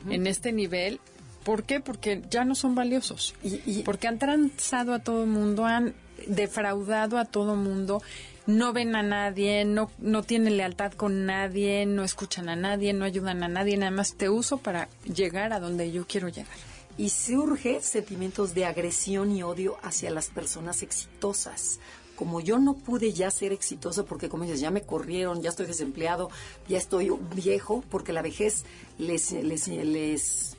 en 0.09 0.27
este 0.27 0.51
nivel. 0.53 0.99
¿Por 1.43 1.63
qué? 1.63 1.79
Porque 1.79 2.21
ya 2.29 2.45
no 2.45 2.55
son 2.55 2.73
valiosos. 2.75 3.33
Y- 3.43 3.61
y- 3.65 3.83
Porque 3.83 4.07
han 4.07 4.17
transado 4.19 4.93
a 4.93 4.99
todo 4.99 5.23
el 5.23 5.29
mundo, 5.29 5.65
han 5.65 5.93
defraudado 6.27 7.17
a 7.17 7.25
todo 7.25 7.53
el 7.55 7.59
mundo, 7.59 8.01
no 8.47 8.73
ven 8.73 8.95
a 8.95 9.03
nadie, 9.03 9.65
no, 9.65 9.91
no 9.99 10.23
tienen 10.23 10.55
lealtad 10.57 10.93
con 10.93 11.25
nadie, 11.25 11.85
no 11.85 12.03
escuchan 12.03 12.47
a 12.47 12.55
nadie, 12.55 12.93
no 12.93 13.05
ayudan 13.05 13.43
a 13.43 13.47
nadie, 13.47 13.75
nada 13.77 13.91
más 13.91 14.13
te 14.15 14.29
uso 14.29 14.57
para 14.57 14.87
llegar 15.13 15.51
a 15.51 15.59
donde 15.59 15.91
yo 15.91 16.05
quiero 16.07 16.29
llegar. 16.29 16.55
Y 16.97 17.09
surge 17.09 17.81
sentimientos 17.81 18.53
de 18.53 18.65
agresión 18.65 19.31
y 19.31 19.41
odio 19.43 19.77
hacia 19.81 20.11
las 20.11 20.27
personas 20.27 20.83
exitosas. 20.83 21.79
Como 22.21 22.39
yo 22.39 22.59
no 22.59 22.75
pude 22.75 23.13
ya 23.13 23.31
ser 23.31 23.51
exitoso 23.51 24.05
porque, 24.05 24.29
como 24.29 24.43
dices, 24.43 24.59
ya 24.59 24.69
me 24.69 24.83
corrieron, 24.83 25.41
ya 25.41 25.49
estoy 25.49 25.65
desempleado, 25.65 26.29
ya 26.67 26.77
estoy 26.77 27.11
viejo, 27.33 27.83
porque 27.89 28.13
la 28.13 28.21
vejez 28.21 28.63
les, 28.99 29.31
les, 29.31 29.67
les, 29.67 30.55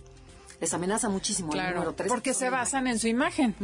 les 0.61 0.75
amenaza 0.75 1.09
muchísimo. 1.09 1.53
el 1.55 1.75
número 1.75 1.95
tres, 1.95 2.09
porque 2.09 2.35
se 2.35 2.51
basan 2.51 2.89
en 2.89 2.99
su 2.99 3.07
imagen. 3.07 3.55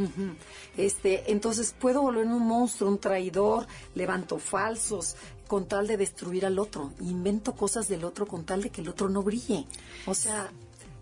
Este, 0.77 1.33
entonces 1.33 1.75
puedo 1.77 2.01
volverme 2.01 2.37
un 2.37 2.47
monstruo, 2.47 2.89
un 2.89 2.99
traidor, 2.99 3.67
levanto 3.97 4.39
falsos 4.39 5.17
con 5.49 5.67
tal 5.67 5.89
de 5.89 5.97
destruir 5.97 6.47
al 6.47 6.61
otro, 6.61 6.93
invento 7.01 7.57
cosas 7.57 7.89
del 7.89 8.05
otro 8.05 8.29
con 8.29 8.45
tal 8.45 8.63
de 8.63 8.71
que 8.71 8.81
el 8.81 8.89
otro 8.91 9.09
no 9.09 9.25
brille. 9.25 9.67
O 10.07 10.15
sea, 10.15 10.53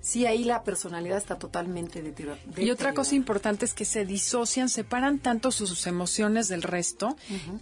sí 0.06 0.24
ahí 0.24 0.44
la 0.44 0.62
personalidad 0.62 1.18
está 1.18 1.34
totalmente 1.34 2.00
deteriorada. 2.00 2.40
Y 2.56 2.70
otra 2.70 2.94
cosa 2.94 3.16
importante 3.16 3.64
es 3.64 3.74
que 3.74 3.84
se 3.84 4.06
disocian, 4.06 4.68
separan 4.68 5.18
tanto 5.18 5.50
sus 5.50 5.84
emociones 5.88 6.46
del 6.46 6.62
resto 6.62 7.16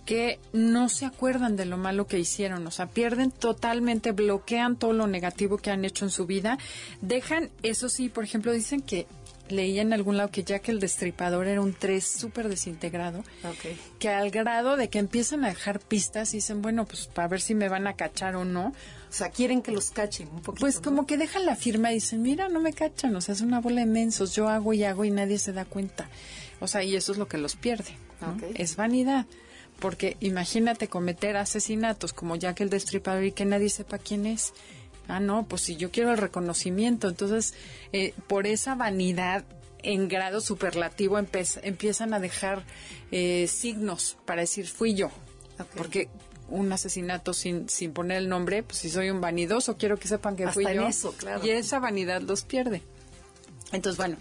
que 0.04 0.38
no 0.52 0.90
se 0.90 1.06
acuerdan 1.06 1.56
de 1.56 1.64
lo 1.64 1.78
malo 1.78 2.06
que 2.06 2.18
hicieron, 2.18 2.66
o 2.66 2.70
sea, 2.70 2.86
pierden 2.86 3.30
totalmente, 3.30 4.12
bloquean 4.12 4.76
todo 4.76 4.92
lo 4.92 5.06
negativo 5.06 5.56
que 5.56 5.70
han 5.70 5.86
hecho 5.86 6.04
en 6.04 6.10
su 6.10 6.26
vida, 6.26 6.58
dejan, 7.00 7.48
eso 7.62 7.88
sí, 7.88 8.10
por 8.10 8.24
ejemplo, 8.24 8.52
dicen 8.52 8.82
que 8.82 9.06
leía 9.48 9.80
en 9.80 9.94
algún 9.94 10.18
lado 10.18 10.30
que 10.30 10.44
Jack 10.44 10.68
el 10.68 10.80
Destripador 10.80 11.46
era 11.46 11.62
un 11.62 11.72
3 11.72 12.06
súper 12.06 12.50
desintegrado, 12.50 13.24
que 13.98 14.10
al 14.10 14.30
grado 14.30 14.76
de 14.76 14.88
que 14.88 14.98
empiezan 14.98 15.46
a 15.46 15.48
dejar 15.48 15.80
pistas 15.80 16.34
y 16.34 16.38
dicen, 16.38 16.60
bueno, 16.60 16.84
pues 16.84 17.06
para 17.06 17.28
ver 17.28 17.40
si 17.40 17.54
me 17.54 17.70
van 17.70 17.86
a 17.86 17.94
cachar 17.94 18.36
o 18.36 18.44
no, 18.44 18.74
O 19.14 19.16
sea, 19.16 19.30
quieren 19.30 19.62
que 19.62 19.70
los 19.70 19.92
cachen 19.92 20.26
un 20.26 20.42
poquito. 20.42 20.62
pues 20.62 20.74
¿no? 20.78 20.82
como 20.82 21.06
que 21.06 21.16
dejan 21.16 21.46
la 21.46 21.54
firma 21.54 21.92
y 21.92 21.94
dicen, 21.94 22.20
mira, 22.20 22.48
no 22.48 22.58
me 22.58 22.72
cachan, 22.72 23.14
o 23.14 23.20
sea, 23.20 23.32
es 23.32 23.42
una 23.42 23.60
bola 23.60 23.82
de 23.82 23.86
mensos, 23.86 24.34
yo 24.34 24.48
hago 24.48 24.72
y 24.72 24.82
hago 24.82 25.04
y 25.04 25.12
nadie 25.12 25.38
se 25.38 25.52
da 25.52 25.64
cuenta. 25.64 26.08
O 26.58 26.66
sea, 26.66 26.82
y 26.82 26.96
eso 26.96 27.12
es 27.12 27.18
lo 27.18 27.28
que 27.28 27.38
los 27.38 27.54
pierde. 27.54 27.96
Es 28.56 28.74
vanidad. 28.74 29.26
Porque 29.78 30.16
imagínate 30.18 30.88
cometer 30.88 31.36
asesinatos 31.36 32.12
como 32.12 32.34
Jack 32.34 32.60
el 32.62 32.70
Destripador 32.70 33.22
y 33.22 33.30
que 33.30 33.44
nadie 33.44 33.68
sepa 33.68 33.98
quién 33.98 34.26
es. 34.26 34.52
Ah, 35.06 35.20
no, 35.20 35.46
pues 35.46 35.62
si 35.62 35.76
yo 35.76 35.92
quiero 35.92 36.10
el 36.10 36.18
reconocimiento. 36.18 37.08
Entonces, 37.08 37.54
eh, 37.92 38.14
por 38.26 38.48
esa 38.48 38.74
vanidad 38.74 39.44
en 39.84 40.08
grado 40.08 40.40
superlativo 40.40 41.18
empiezan 41.18 42.14
a 42.14 42.18
dejar 42.18 42.64
eh, 43.12 43.46
signos 43.46 44.16
para 44.24 44.40
decir, 44.40 44.66
fui 44.66 44.94
yo. 44.94 45.12
Porque 45.76 46.08
un 46.48 46.72
asesinato 46.72 47.32
sin, 47.32 47.68
sin 47.68 47.92
poner 47.92 48.18
el 48.18 48.28
nombre, 48.28 48.62
pues 48.62 48.78
si 48.78 48.90
soy 48.90 49.10
un 49.10 49.20
vanidoso, 49.20 49.76
quiero 49.76 49.96
que 49.96 50.08
sepan 50.08 50.36
que 50.36 50.48
fui 50.48 50.66
en 50.66 50.74
yo. 50.74 50.86
eso, 50.88 51.12
claro. 51.12 51.44
Y 51.44 51.50
esa 51.50 51.78
vanidad 51.78 52.20
los 52.22 52.44
pierde. 52.44 52.82
Entonces, 53.72 53.96
bueno, 53.96 54.16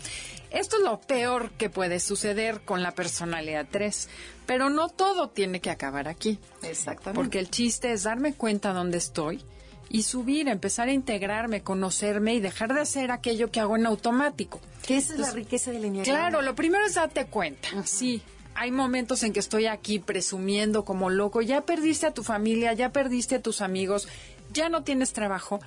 esto 0.49 0.77
es 0.77 0.83
lo 0.83 0.99
peor 1.01 1.51
que 1.51 1.69
puede 1.69 1.99
suceder 1.99 2.61
con 2.61 2.81
la 2.81 2.91
personalidad 2.91 3.67
3, 3.69 4.09
pero 4.45 4.69
no 4.69 4.89
todo 4.89 5.29
tiene 5.29 5.59
que 5.59 5.69
acabar 5.69 6.07
aquí, 6.07 6.39
Exactamente. 6.63 7.13
porque 7.19 7.39
el 7.39 7.49
chiste 7.49 7.91
es 7.91 8.03
darme 8.03 8.33
cuenta 8.33 8.73
dónde 8.73 8.97
estoy 8.97 9.43
y 9.89 10.03
subir, 10.03 10.47
empezar 10.47 10.87
a 10.87 10.91
integrarme, 10.93 11.61
conocerme 11.61 12.33
y 12.33 12.39
dejar 12.39 12.73
de 12.73 12.81
hacer 12.81 13.11
aquello 13.11 13.51
que 13.51 13.59
hago 13.59 13.75
en 13.75 13.85
automático. 13.85 14.59
que 14.87 14.97
esa 14.97 15.13
es 15.13 15.19
la 15.19 15.31
riqueza 15.31 15.71
del 15.71 15.85
enneagrama. 15.85 16.19
Claro, 16.19 16.41
lo 16.41 16.55
primero 16.55 16.83
es 16.85 16.95
darte 16.95 17.25
cuenta. 17.27 17.69
Sí, 17.85 18.23
hay 18.55 18.71
momentos 18.71 19.23
en 19.23 19.33
que 19.33 19.39
estoy 19.39 19.67
aquí 19.67 19.99
presumiendo 19.99 20.85
como 20.85 21.09
loco. 21.09 21.41
Ya 21.41 21.61
perdiste 21.61 22.05
a 22.07 22.13
tu 22.13 22.23
familia, 22.23 22.73
ya 22.73 22.91
perdiste 22.91 23.35
a 23.35 23.41
tus 23.41 23.61
amigos, 23.61 24.07
ya 24.51 24.69
no 24.69 24.83
tienes 24.83 25.13
trabajo. 25.13 25.59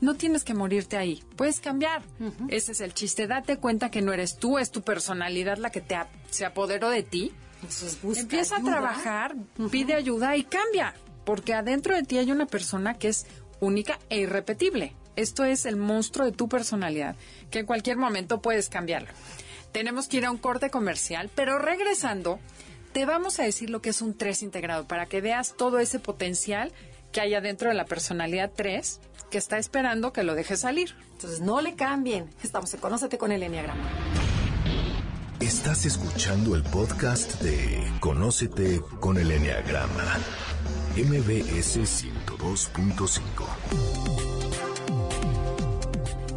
No 0.00 0.16
tienes 0.16 0.42
que 0.42 0.52
morirte 0.52 0.96
ahí. 0.96 1.22
Puedes 1.36 1.60
cambiar. 1.60 2.02
Ese 2.48 2.72
es 2.72 2.80
el 2.80 2.92
chiste. 2.92 3.28
Date 3.28 3.58
cuenta 3.58 3.88
que 3.88 4.02
no 4.02 4.12
eres 4.12 4.36
tú, 4.36 4.58
es 4.58 4.72
tu 4.72 4.82
personalidad 4.82 5.58
la 5.58 5.70
que 5.70 5.80
te 5.80 5.96
se 6.28 6.44
apoderó 6.44 6.90
de 6.90 7.04
ti. 7.04 7.32
Entonces, 7.62 8.00
busca 8.02 8.22
Empieza 8.22 8.56
ayuda. 8.56 8.68
a 8.68 8.72
trabajar, 8.72 9.36
pide 9.70 9.94
ayuda 9.94 10.36
y 10.36 10.42
cambia. 10.42 10.94
Porque 11.24 11.54
adentro 11.54 11.94
de 11.94 12.02
ti 12.02 12.18
hay 12.18 12.32
una 12.32 12.46
persona 12.46 12.94
que 12.94 13.06
es 13.10 13.26
única 13.60 14.00
e 14.10 14.18
irrepetible. 14.18 14.92
Esto 15.14 15.44
es 15.44 15.66
el 15.66 15.76
monstruo 15.76 16.26
de 16.26 16.32
tu 16.32 16.48
personalidad, 16.48 17.14
que 17.52 17.60
en 17.60 17.66
cualquier 17.66 17.96
momento 17.96 18.42
puedes 18.42 18.68
cambiarlo. 18.68 19.10
Tenemos 19.72 20.06
que 20.06 20.18
ir 20.18 20.26
a 20.26 20.30
un 20.30 20.36
corte 20.36 20.70
comercial, 20.70 21.30
pero 21.34 21.58
regresando, 21.58 22.38
te 22.92 23.06
vamos 23.06 23.40
a 23.40 23.42
decir 23.42 23.70
lo 23.70 23.80
que 23.80 23.88
es 23.90 24.02
un 24.02 24.16
3 24.16 24.42
integrado, 24.42 24.86
para 24.86 25.06
que 25.06 25.22
veas 25.22 25.54
todo 25.56 25.78
ese 25.78 25.98
potencial 25.98 26.72
que 27.10 27.22
hay 27.22 27.34
adentro 27.34 27.70
de 27.70 27.74
la 27.74 27.86
personalidad 27.86 28.52
3, 28.54 29.00
que 29.30 29.38
está 29.38 29.56
esperando 29.56 30.12
que 30.12 30.24
lo 30.24 30.34
dejes 30.34 30.60
salir. 30.60 30.94
Entonces, 31.12 31.40
no 31.40 31.62
le 31.62 31.74
cambien. 31.74 32.28
Estamos 32.42 32.74
en 32.74 32.80
Conócete 32.80 33.16
con 33.16 33.32
el 33.32 33.42
enneagrama. 33.42 33.88
Estás 35.40 35.86
escuchando 35.86 36.54
el 36.54 36.64
podcast 36.64 37.40
de 37.40 37.90
Conócete 37.98 38.82
con 39.00 39.16
el 39.18 39.30
Enneagrama. 39.30 40.18
MBS 40.96 41.78
102.5. 41.78 44.31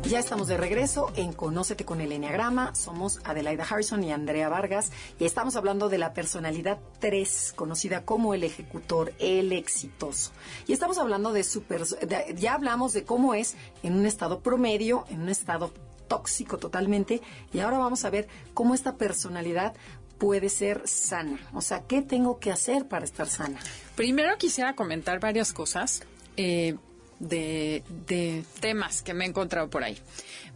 Ya 0.09 0.19
estamos 0.19 0.47
de 0.47 0.55
regreso 0.57 1.11
en 1.15 1.33
Conócete 1.33 1.83
con 1.83 1.99
el 1.99 2.11
Enneagrama. 2.11 2.75
Somos 2.75 3.19
Adelaida 3.23 3.63
Harrison 3.67 4.03
y 4.03 4.11
Andrea 4.11 4.49
Vargas 4.49 4.91
y 5.19 5.25
estamos 5.25 5.55
hablando 5.55 5.89
de 5.89 5.97
la 5.97 6.13
personalidad 6.13 6.77
3, 6.99 7.53
conocida 7.55 8.05
como 8.05 8.35
el 8.35 8.43
ejecutor, 8.43 9.13
el 9.17 9.51
exitoso. 9.51 10.31
Y 10.67 10.73
estamos 10.73 10.99
hablando 10.99 11.33
de 11.33 11.43
su 11.43 11.61
de- 11.61 12.35
ya 12.37 12.53
hablamos 12.53 12.93
de 12.93 13.03
cómo 13.03 13.33
es 13.33 13.55
en 13.81 13.95
un 13.97 14.05
estado 14.05 14.41
promedio, 14.41 15.05
en 15.09 15.21
un 15.21 15.29
estado 15.29 15.73
tóxico 16.07 16.59
totalmente, 16.59 17.21
y 17.51 17.59
ahora 17.59 17.79
vamos 17.79 18.05
a 18.05 18.11
ver 18.11 18.27
cómo 18.53 18.75
esta 18.75 18.97
personalidad 18.97 19.73
puede 20.19 20.49
ser 20.49 20.83
sana. 20.87 21.39
O 21.53 21.61
sea, 21.61 21.81
¿qué 21.81 22.03
tengo 22.03 22.39
que 22.39 22.51
hacer 22.51 22.87
para 22.87 23.05
estar 23.05 23.27
sana? 23.27 23.59
Primero 23.95 24.37
quisiera 24.37 24.75
comentar 24.75 25.19
varias 25.19 25.51
cosas 25.51 26.03
eh, 26.37 26.75
de, 27.19 27.83
de 28.07 28.43
temas 28.59 29.01
que 29.01 29.13
me 29.13 29.25
he 29.25 29.27
encontrado 29.27 29.69
por 29.69 29.83
ahí. 29.83 29.97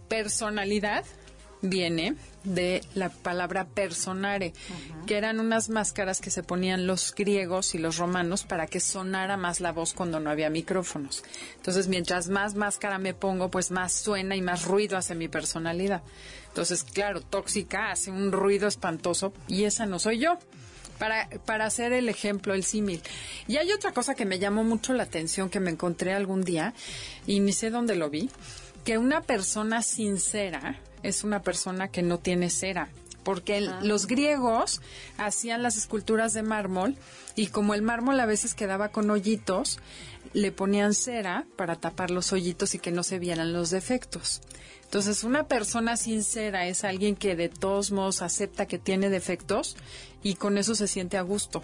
Personalidad, 0.07 1.05
viene 1.62 2.16
de 2.43 2.82
la 2.93 3.10
palabra 3.10 3.66
personare, 3.66 4.53
que 5.05 5.18
eran 5.18 5.39
unas 5.39 5.70
máscaras 5.70 6.22
que 6.22 6.32
se 6.32 6.43
ponían 6.43 6.88
los 6.88 7.14
griegos 7.14 7.76
y 7.76 7.78
los 7.78 7.97
romanos 7.97 8.43
para 8.43 8.68
que 8.68 8.80
sonara 8.80 9.36
más 9.36 9.60
la 9.60 9.72
voz 9.72 9.93
cuando 9.93 10.20
no 10.20 10.30
había 10.30 10.49
micrófonos. 10.49 11.24
Entonces, 11.57 11.88
mientras 11.88 12.30
más 12.30 12.55
máscara 12.55 12.97
me 12.97 13.14
pongo, 13.14 13.49
pues 13.51 13.72
más 13.72 13.93
suena 13.93 14.36
y 14.36 14.41
más 14.41 14.66
ruido 14.66 14.97
hace 14.97 15.16
mi 15.16 15.28
personalidad. 15.28 16.01
Entonces, 16.47 16.84
claro, 16.84 17.22
tóxica 17.22 17.91
hace 17.91 18.12
un 18.12 18.32
ruido 18.32 18.68
espantoso 18.68 19.34
y 19.47 19.66
esa 19.66 19.86
no 19.86 19.99
soy 19.99 20.20
yo. 20.20 20.39
Para, 20.99 21.29
para 21.45 21.65
hacer 21.65 21.93
el 21.93 22.09
ejemplo, 22.09 22.53
el 22.53 22.63
símil. 22.63 23.01
Y 23.47 23.57
hay 23.57 23.71
otra 23.71 23.93
cosa 23.93 24.13
que 24.15 24.25
me 24.25 24.37
llamó 24.37 24.63
mucho 24.63 24.93
la 24.93 25.03
atención 25.03 25.49
que 25.49 25.59
me 25.59 25.71
encontré 25.71 26.13
algún 26.13 26.43
día 26.43 26.73
y 27.25 27.39
ni 27.39 27.53
sé 27.53 27.69
dónde 27.71 27.95
lo 27.95 28.09
vi, 28.09 28.29
que 28.83 28.97
una 28.97 29.21
persona 29.21 29.81
sincera 29.81 30.79
es 31.01 31.23
una 31.23 31.41
persona 31.41 31.87
que 31.87 32.01
no 32.01 32.17
tiene 32.19 32.49
cera 32.49 32.89
porque 33.23 33.57
Ah. 33.67 33.79
los 33.83 34.07
griegos 34.07 34.81
hacían 35.17 35.61
las 35.61 35.77
esculturas 35.77 36.33
de 36.33 36.41
mármol 36.41 36.95
y 37.35 37.47
como 37.47 37.73
el 37.73 37.81
mármol 37.81 38.19
a 38.19 38.25
veces 38.25 38.53
quedaba 38.53 38.89
con 38.89 39.09
hoyitos, 39.09 39.79
le 40.33 40.51
ponían 40.51 40.93
cera 40.93 41.45
para 41.55 41.75
tapar 41.75 42.11
los 42.11 42.31
hoyitos 42.33 42.75
y 42.75 42.79
que 42.79 42.91
no 42.91 43.03
se 43.03 43.19
vieran 43.19 43.53
los 43.53 43.69
defectos. 43.69 44.41
Entonces, 44.85 45.23
una 45.23 45.43
persona 45.43 45.97
sincera 45.97 46.65
es 46.65 46.83
alguien 46.83 47.15
que 47.15 47.35
de 47.35 47.49
todos 47.49 47.91
modos 47.91 48.23
acepta 48.23 48.65
que 48.65 48.79
tiene 48.79 49.09
defectos 49.09 49.77
y 50.24 50.36
con 50.36 50.57
eso 50.57 50.76
se 50.76 50.88
siente 50.88 51.17
a 51.17 51.22
gusto. 51.22 51.63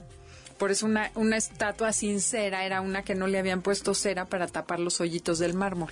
Por 0.57 0.71
eso 0.71 0.85
una, 0.85 1.11
una 1.15 1.37
estatua 1.37 1.91
sincera 1.91 2.65
era 2.65 2.81
una 2.81 3.03
que 3.03 3.15
no 3.15 3.27
le 3.27 3.39
habían 3.39 3.61
puesto 3.61 3.93
cera 3.93 4.25
para 4.25 4.47
tapar 4.47 4.79
los 4.79 5.01
hoyitos 5.01 5.39
del 5.39 5.53
mármol. 5.53 5.91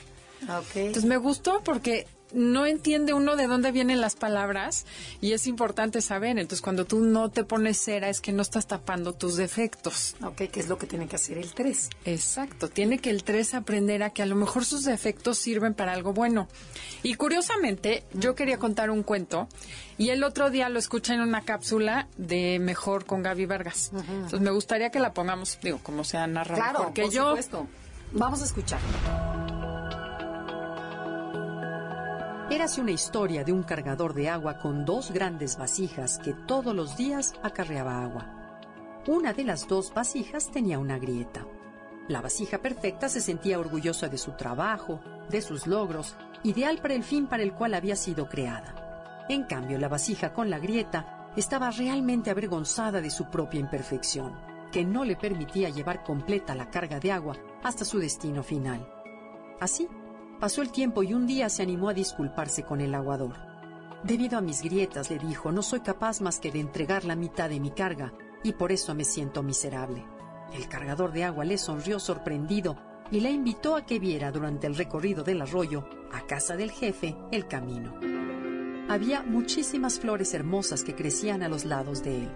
Entonces 0.76 1.06
me 1.06 1.18
gustó 1.18 1.62
porque 1.64 2.08
no 2.34 2.66
entiende 2.66 3.14
uno 3.14 3.36
de 3.36 3.48
dónde 3.48 3.72
vienen 3.72 4.02
las 4.02 4.16
palabras 4.16 4.86
y 5.22 5.34
es 5.34 5.48
importante 5.48 6.02
saber. 6.02 6.38
Entonces 6.38 6.62
cuando 6.62 6.86
tú 6.86 7.00
no 7.00 7.30
te 7.30 7.44
pones 7.44 7.78
cera 7.78 8.10
es 8.10 8.22
que 8.22 8.32
no 8.32 8.42
estás 8.42 8.68
tapando 8.68 9.14
tus 9.14 9.36
defectos. 9.36 10.16
ok, 10.22 10.44
¿qué 10.52 10.60
es 10.60 10.68
lo 10.68 10.78
que 10.78 10.88
tiene 10.88 11.08
que 11.08 11.16
hacer 11.16 11.38
el 11.38 11.54
3? 11.54 11.90
Exacto, 12.06 12.70
tiene 12.70 13.00
que 13.00 13.10
el 13.10 13.24
3 13.24 13.54
aprender 13.54 14.04
a 14.04 14.10
que 14.10 14.22
a 14.22 14.26
lo 14.26 14.36
mejor 14.36 14.66
sus 14.66 14.84
defectos 14.84 15.38
sirven 15.38 15.74
para 15.74 15.94
algo 15.94 16.14
bueno. 16.14 16.48
Y 17.04 17.16
curiosamente, 17.16 18.04
yo 18.14 18.36
quería 18.36 18.58
contar 18.58 18.90
un 18.90 19.04
cuento 19.04 19.48
y 19.98 20.10
el 20.10 20.24
otro 20.24 20.50
día 20.50 20.70
lo 20.70 20.80
escuché 20.80 21.14
en 21.14 21.22
una 21.22 21.42
cápsula 21.42 22.08
de 22.18 22.60
Mejor 22.60 23.06
con 23.06 23.22
Gaby 23.24 23.46
Vargas. 23.46 23.92
Entonces 23.94 24.42
me 24.42 24.52
gustaría 24.52 24.90
que 24.90 25.00
la 25.00 25.14
pongamos, 25.14 25.60
digo, 25.62 25.80
como 25.84 26.04
sea 26.04 26.26
narrado. 26.28 26.62
Claro, 26.62 26.84
porque 26.84 27.04
por 27.04 27.12
yo 27.12 27.30
supuesto. 27.30 27.68
Vamos 28.12 28.42
a 28.42 28.46
escuchar. 28.46 28.80
Érase 32.54 32.82
una 32.82 32.92
historia 32.92 33.44
de 33.44 33.52
un 33.52 33.64
cargador 33.64 34.14
de 34.14 34.30
agua 34.30 34.60
con 34.60 34.86
dos 34.86 35.10
grandes 35.10 35.58
vasijas 35.58 36.20
que 36.20 36.34
todos 36.34 36.76
los 36.76 36.96
días 36.96 37.34
acarreaba 37.42 38.04
agua. 38.04 38.62
Una 39.08 39.34
de 39.34 39.44
las 39.44 39.68
dos 39.68 39.92
vasijas 39.92 40.52
tenía 40.52 40.78
una 40.78 41.00
grieta. 41.00 41.48
La 42.08 42.22
vasija 42.22 42.60
perfecta 42.60 43.10
se 43.10 43.22
sentía 43.22 43.58
orgullosa 43.58 44.08
de 44.08 44.20
su 44.20 44.34
trabajo, 44.34 45.00
de 45.32 45.42
sus 45.42 45.66
logros, 45.66 46.16
ideal 46.44 46.78
para 46.78 46.94
el 46.94 47.04
fin 47.04 47.26
para 47.26 47.42
el 47.42 47.54
cual 47.54 47.74
había 47.74 47.96
sido 47.96 48.30
creada. 48.30 49.26
En 49.30 49.46
cambio, 49.46 49.80
la 49.80 49.88
vasija 49.88 50.32
con 50.32 50.52
la 50.52 50.60
grieta 50.60 51.32
estaba 51.36 51.72
realmente 51.72 52.30
avergonzada 52.30 53.02
de 53.02 53.10
su 53.10 53.32
propia 53.32 53.62
imperfección, 53.62 54.32
que 54.72 54.86
no 54.86 55.06
le 55.06 55.16
permitía 55.16 55.70
llevar 55.70 56.04
completa 56.04 56.54
la 56.54 56.70
carga 56.70 57.00
de 57.00 57.14
agua 57.14 57.36
hasta 57.64 57.84
su 57.84 57.98
destino 57.98 58.44
final. 58.44 58.88
Así, 59.60 59.88
pasó 60.40 60.62
el 60.62 60.72
tiempo 60.72 61.04
y 61.04 61.14
un 61.14 61.28
día 61.28 61.50
se 61.50 61.64
animó 61.64 61.90
a 61.90 61.94
disculparse 61.94 62.64
con 62.64 62.82
el 62.82 62.94
aguador. 62.96 63.36
Debido 64.04 64.38
a 64.38 64.42
mis 64.42 64.62
grietas, 64.62 65.10
le 65.10 65.18
dijo, 65.18 65.52
no 65.52 65.62
soy 65.62 65.80
capaz 65.80 66.20
más 66.20 66.40
que 66.40 66.52
de 66.52 66.60
entregar 66.60 67.06
la 67.06 67.16
mitad 67.16 67.50
de 67.50 67.60
mi 67.60 67.72
carga 67.72 68.14
y 68.44 68.54
por 68.54 68.72
eso 68.72 68.94
me 68.94 69.06
siento 69.06 69.44
miserable. 69.44 70.06
El 70.54 70.68
cargador 70.68 71.14
de 71.14 71.24
agua 71.24 71.46
le 71.46 71.58
sonrió 71.58 72.00
sorprendido 72.00 72.78
y 73.12 73.22
la 73.22 73.30
invitó 73.30 73.76
a 73.76 73.86
que 73.86 74.00
viera 74.00 74.32
durante 74.32 74.68
el 74.68 74.76
recorrido 74.76 75.24
del 75.24 75.42
arroyo, 75.42 75.88
a 76.12 76.26
casa 76.26 76.56
del 76.56 76.72
jefe, 76.72 77.16
el 77.32 77.48
camino. 77.48 77.94
Había 78.90 79.24
muchísimas 79.24 80.00
flores 80.00 80.34
hermosas 80.34 80.84
que 80.84 80.96
crecían 80.96 81.42
a 81.42 81.48
los 81.48 81.64
lados 81.64 82.04
de 82.04 82.24
él. 82.24 82.32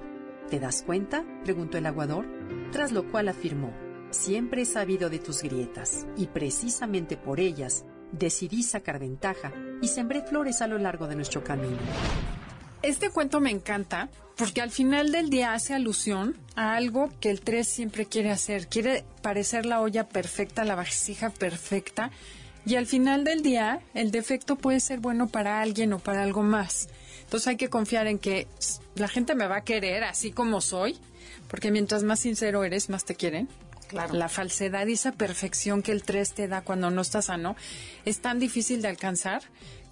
¿Te 0.50 0.60
das 0.60 0.84
cuenta? 0.84 1.26
preguntó 1.44 1.78
el 1.78 1.86
aguador, 1.86 2.26
tras 2.72 2.92
lo 2.94 3.12
cual 3.12 3.28
afirmó, 3.28 3.74
siempre 4.12 4.64
he 4.64 4.66
sabido 4.66 5.10
de 5.10 5.20
tus 5.20 5.42
grietas 5.42 6.06
y 6.18 6.28
precisamente 6.28 7.18
por 7.18 7.40
ellas 7.40 7.86
decidí 8.12 8.64
sacar 8.64 9.00
ventaja 9.00 9.52
y 9.82 9.88
sembré 9.88 10.22
flores 10.22 10.62
a 10.62 10.68
lo 10.68 10.78
largo 10.78 11.08
de 11.08 11.16
nuestro 11.16 11.44
camino. 11.44 11.78
Este 12.84 13.10
cuento 13.10 13.40
me 13.40 13.52
encanta 13.52 14.10
porque 14.38 14.62
al 14.62 14.70
final 14.70 15.12
del 15.12 15.30
día 15.30 15.54
hace 15.54 15.74
alusión 15.74 16.38
a 16.56 16.76
algo 16.76 17.10
que 17.20 17.32
el 17.32 17.42
3 17.42 17.68
siempre 17.68 18.06
quiere 18.06 18.30
hacer. 18.30 18.68
Quiere 18.68 19.04
parecer 19.22 19.66
la 19.66 19.82
olla 19.82 20.08
perfecta, 20.08 20.64
la 20.64 20.76
vasija 20.76 21.32
perfecta. 21.32 22.12
Y 22.66 22.76
al 22.76 22.86
final 22.86 23.24
del 23.24 23.42
día, 23.42 23.82
el 23.94 24.12
defecto 24.12 24.58
puede 24.58 24.80
ser 24.80 25.00
bueno 25.00 25.28
para 25.28 25.62
alguien 25.62 25.92
o 25.94 26.00
para 26.00 26.22
algo 26.22 26.44
más. 26.44 26.88
Entonces 27.24 27.48
hay 27.48 27.58
que 27.58 27.70
confiar 27.70 28.08
en 28.08 28.20
que 28.20 28.48
la 28.96 29.08
gente 29.08 29.36
me 29.36 29.48
va 29.48 29.58
a 29.58 29.64
querer 29.64 30.04
así 30.04 30.32
como 30.32 30.62
soy, 30.62 30.98
porque 31.50 31.72
mientras 31.72 32.04
más 32.04 32.20
sincero 32.20 32.64
eres, 32.64 32.90
más 32.90 33.06
te 33.06 33.16
quieren. 33.16 33.50
Claro. 33.88 34.14
La 34.14 34.28
falsedad 34.30 34.86
y 34.88 34.94
esa 34.94 35.14
perfección 35.14 35.82
que 35.82 35.92
el 35.92 36.04
3 36.04 36.34
te 36.34 36.48
da 36.48 36.62
cuando 36.62 36.90
no 36.90 37.02
estás 37.02 37.26
sano 37.26 37.56
es 38.06 38.20
tan 38.20 38.40
difícil 38.40 38.82
de 38.82 38.90
alcanzar 38.90 39.44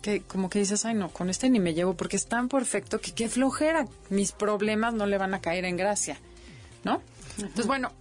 que 0.01 0.21
como 0.21 0.49
que 0.49 0.59
dices, 0.59 0.85
ay 0.85 0.93
no, 0.93 1.09
con 1.09 1.29
este 1.29 1.49
ni 1.49 1.59
me 1.59 1.73
llevo 1.73 1.95
porque 1.95 2.15
es 2.15 2.27
tan 2.27 2.47
perfecto 2.47 3.01
que 3.01 3.13
qué 3.13 3.27
flojera, 3.27 3.87
mis 4.09 4.33
problemas 4.33 4.93
no 4.93 5.07
le 5.07 5.17
van 5.17 5.33
a 5.33 5.41
caer 5.41 5.65
en 5.65 5.77
gracia, 5.77 6.19
¿no? 6.83 7.01
Entonces, 7.37 7.65
bueno, 7.65 7.91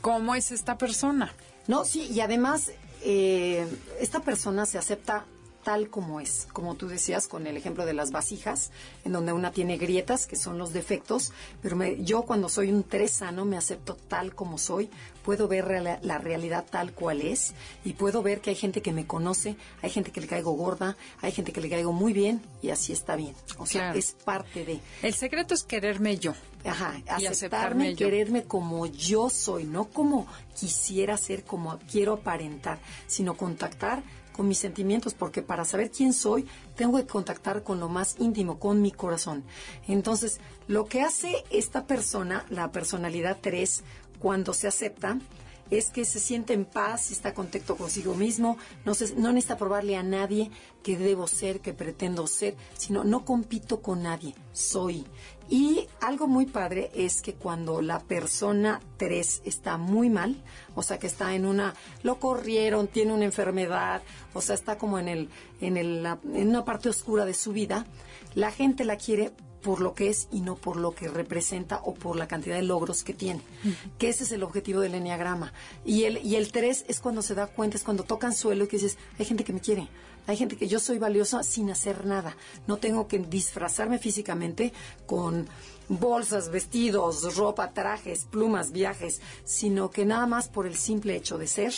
¿cómo 0.00 0.36
es 0.36 0.52
esta 0.52 0.78
persona? 0.78 1.34
No, 1.66 1.84
sí, 1.84 2.08
y 2.12 2.20
además 2.20 2.70
eh, 3.02 3.66
esta 4.00 4.20
persona 4.20 4.66
se 4.66 4.78
acepta 4.78 5.24
tal 5.64 5.90
como 5.90 6.20
es, 6.20 6.46
como 6.52 6.74
tú 6.76 6.88
decías 6.88 7.28
con 7.28 7.46
el 7.46 7.56
ejemplo 7.56 7.84
de 7.84 7.92
las 7.92 8.10
vasijas, 8.10 8.70
en 9.04 9.12
donde 9.12 9.32
una 9.32 9.52
tiene 9.52 9.76
grietas, 9.76 10.26
que 10.26 10.36
son 10.36 10.56
los 10.58 10.72
defectos, 10.72 11.32
pero 11.60 11.76
me- 11.76 12.02
yo 12.04 12.22
cuando 12.22 12.48
soy 12.48 12.70
un 12.70 12.84
tres 12.84 13.10
sano 13.12 13.44
me 13.44 13.56
acepto 13.56 13.94
tal 14.08 14.34
como 14.34 14.56
soy, 14.58 14.88
puedo 15.24 15.46
ver 15.48 15.66
reala- 15.66 15.98
la 16.02 16.16
realidad 16.18 16.64
tal 16.70 16.92
cual 16.92 17.20
es 17.20 17.52
y 17.84 17.92
puedo 17.94 18.22
ver 18.22 18.40
que 18.40 18.50
hay 18.50 18.56
gente 18.56 18.80
que 18.80 18.92
me 18.92 19.06
conoce, 19.06 19.56
hay 19.82 19.90
gente 19.90 20.10
que 20.10 20.20
le 20.22 20.26
caigo 20.26 20.52
gorda, 20.52 20.96
hay 21.20 21.32
gente 21.32 21.52
que 21.52 21.60
le 21.60 21.68
caigo 21.68 21.92
muy 21.92 22.12
bien 22.14 22.40
y 22.62 22.70
así 22.70 22.92
está 22.94 23.14
bien. 23.16 23.34
O 23.58 23.66
sea, 23.66 23.82
Claro. 23.82 23.98
es 23.98 24.12
parte 24.12 24.64
de... 24.64 24.80
El 25.02 25.12
secreto 25.14 25.52
es 25.54 25.64
quererme 25.64 26.16
yo. 26.18 26.32
Ajá, 26.64 26.94
Y 26.96 27.26
aceptarme 27.26 27.28
aceptarme, 27.28 27.94
yo. 27.94 28.06
quererme 28.06 28.44
como 28.44 28.86
yo 28.86 29.28
soy, 29.30 29.64
no 29.64 29.84
como 29.84 30.26
quisiera 30.58 31.16
ser, 31.16 31.44
como 31.44 31.78
quiero 31.90 32.14
aparentar, 32.14 32.78
sino 33.06 33.36
contactar 33.36 34.02
con 34.38 34.46
mis 34.46 34.58
sentimientos, 34.58 35.14
porque 35.14 35.42
para 35.42 35.64
saber 35.64 35.90
quién 35.90 36.12
soy, 36.12 36.46
tengo 36.76 36.96
que 36.96 37.06
contactar 37.06 37.64
con 37.64 37.80
lo 37.80 37.88
más 37.88 38.14
íntimo, 38.20 38.60
con 38.60 38.80
mi 38.80 38.92
corazón. 38.92 39.42
Entonces, 39.88 40.38
lo 40.68 40.84
que 40.84 41.02
hace 41.02 41.42
esta 41.50 41.88
persona, 41.88 42.46
la 42.48 42.70
personalidad 42.70 43.38
3, 43.40 43.82
cuando 44.20 44.54
se 44.54 44.68
acepta, 44.68 45.18
es 45.72 45.90
que 45.90 46.04
se 46.04 46.20
siente 46.20 46.52
en 46.52 46.66
paz 46.66 47.10
está 47.10 47.34
contento 47.34 47.76
consigo 47.76 48.14
mismo, 48.14 48.58
no, 48.84 48.92
no 49.16 49.32
necesita 49.32 49.58
probarle 49.58 49.96
a 49.96 50.04
nadie 50.04 50.52
que 50.84 50.96
debo 50.96 51.26
ser, 51.26 51.58
que 51.58 51.74
pretendo 51.74 52.28
ser, 52.28 52.56
sino 52.78 53.02
no 53.02 53.24
compito 53.24 53.82
con 53.82 54.04
nadie, 54.04 54.36
soy. 54.52 55.04
Y 55.50 55.86
algo 56.00 56.26
muy 56.26 56.44
padre 56.46 56.90
es 56.94 57.22
que 57.22 57.32
cuando 57.34 57.80
la 57.80 58.00
persona 58.00 58.80
3 58.98 59.42
está 59.46 59.78
muy 59.78 60.10
mal, 60.10 60.36
o 60.74 60.82
sea 60.82 60.98
que 60.98 61.06
está 61.06 61.34
en 61.34 61.46
una, 61.46 61.74
lo 62.02 62.18
corrieron, 62.20 62.86
tiene 62.88 63.14
una 63.14 63.24
enfermedad, 63.24 64.02
o 64.34 64.42
sea 64.42 64.54
está 64.54 64.76
como 64.76 64.98
en, 64.98 65.08
el, 65.08 65.28
en, 65.60 65.76
el, 65.78 66.02
la- 66.02 66.18
en 66.34 66.48
una 66.48 66.64
parte 66.66 66.88
oscura 66.90 67.24
de 67.24 67.32
su 67.34 67.52
vida, 67.52 67.86
la 68.34 68.50
gente 68.52 68.84
la 68.84 68.96
quiere 68.96 69.32
por 69.62 69.80
lo 69.80 69.94
que 69.94 70.08
es 70.08 70.28
y 70.30 70.40
no 70.42 70.54
por 70.54 70.76
lo 70.76 70.92
que 70.94 71.08
representa 71.08 71.80
o 71.82 71.94
por 71.94 72.16
la 72.16 72.28
cantidad 72.28 72.54
de 72.56 72.62
logros 72.62 73.02
que 73.02 73.12
tiene. 73.14 73.40
Que 73.98 74.08
ese 74.10 74.24
es 74.24 74.32
el 74.32 74.42
objetivo 74.44 74.80
del 74.80 74.94
enneagrama. 74.94 75.52
Y 75.84 76.04
el, 76.04 76.18
y 76.24 76.36
el 76.36 76.52
3 76.52 76.84
es 76.88 77.00
cuando 77.00 77.22
se 77.22 77.34
da 77.34 77.48
cuenta, 77.48 77.76
es 77.76 77.82
cuando 77.82 78.04
tocan 78.04 78.34
suelo 78.34 78.64
y 78.64 78.68
que 78.68 78.76
dices, 78.76 78.98
hay 79.18 79.24
gente 79.24 79.42
que 79.44 79.52
me 79.52 79.60
quiere. 79.60 79.88
Hay 80.28 80.36
gente 80.36 80.56
que 80.56 80.68
yo 80.68 80.78
soy 80.78 80.98
valiosa 80.98 81.42
sin 81.42 81.70
hacer 81.70 82.04
nada. 82.04 82.36
No 82.66 82.76
tengo 82.76 83.08
que 83.08 83.18
disfrazarme 83.18 83.98
físicamente 83.98 84.74
con 85.06 85.48
bolsas, 85.88 86.50
vestidos, 86.50 87.34
ropa, 87.34 87.72
trajes, 87.72 88.26
plumas, 88.26 88.70
viajes, 88.70 89.22
sino 89.44 89.90
que 89.90 90.04
nada 90.04 90.26
más 90.26 90.50
por 90.50 90.66
el 90.66 90.76
simple 90.76 91.16
hecho 91.16 91.38
de 91.38 91.46
ser, 91.46 91.72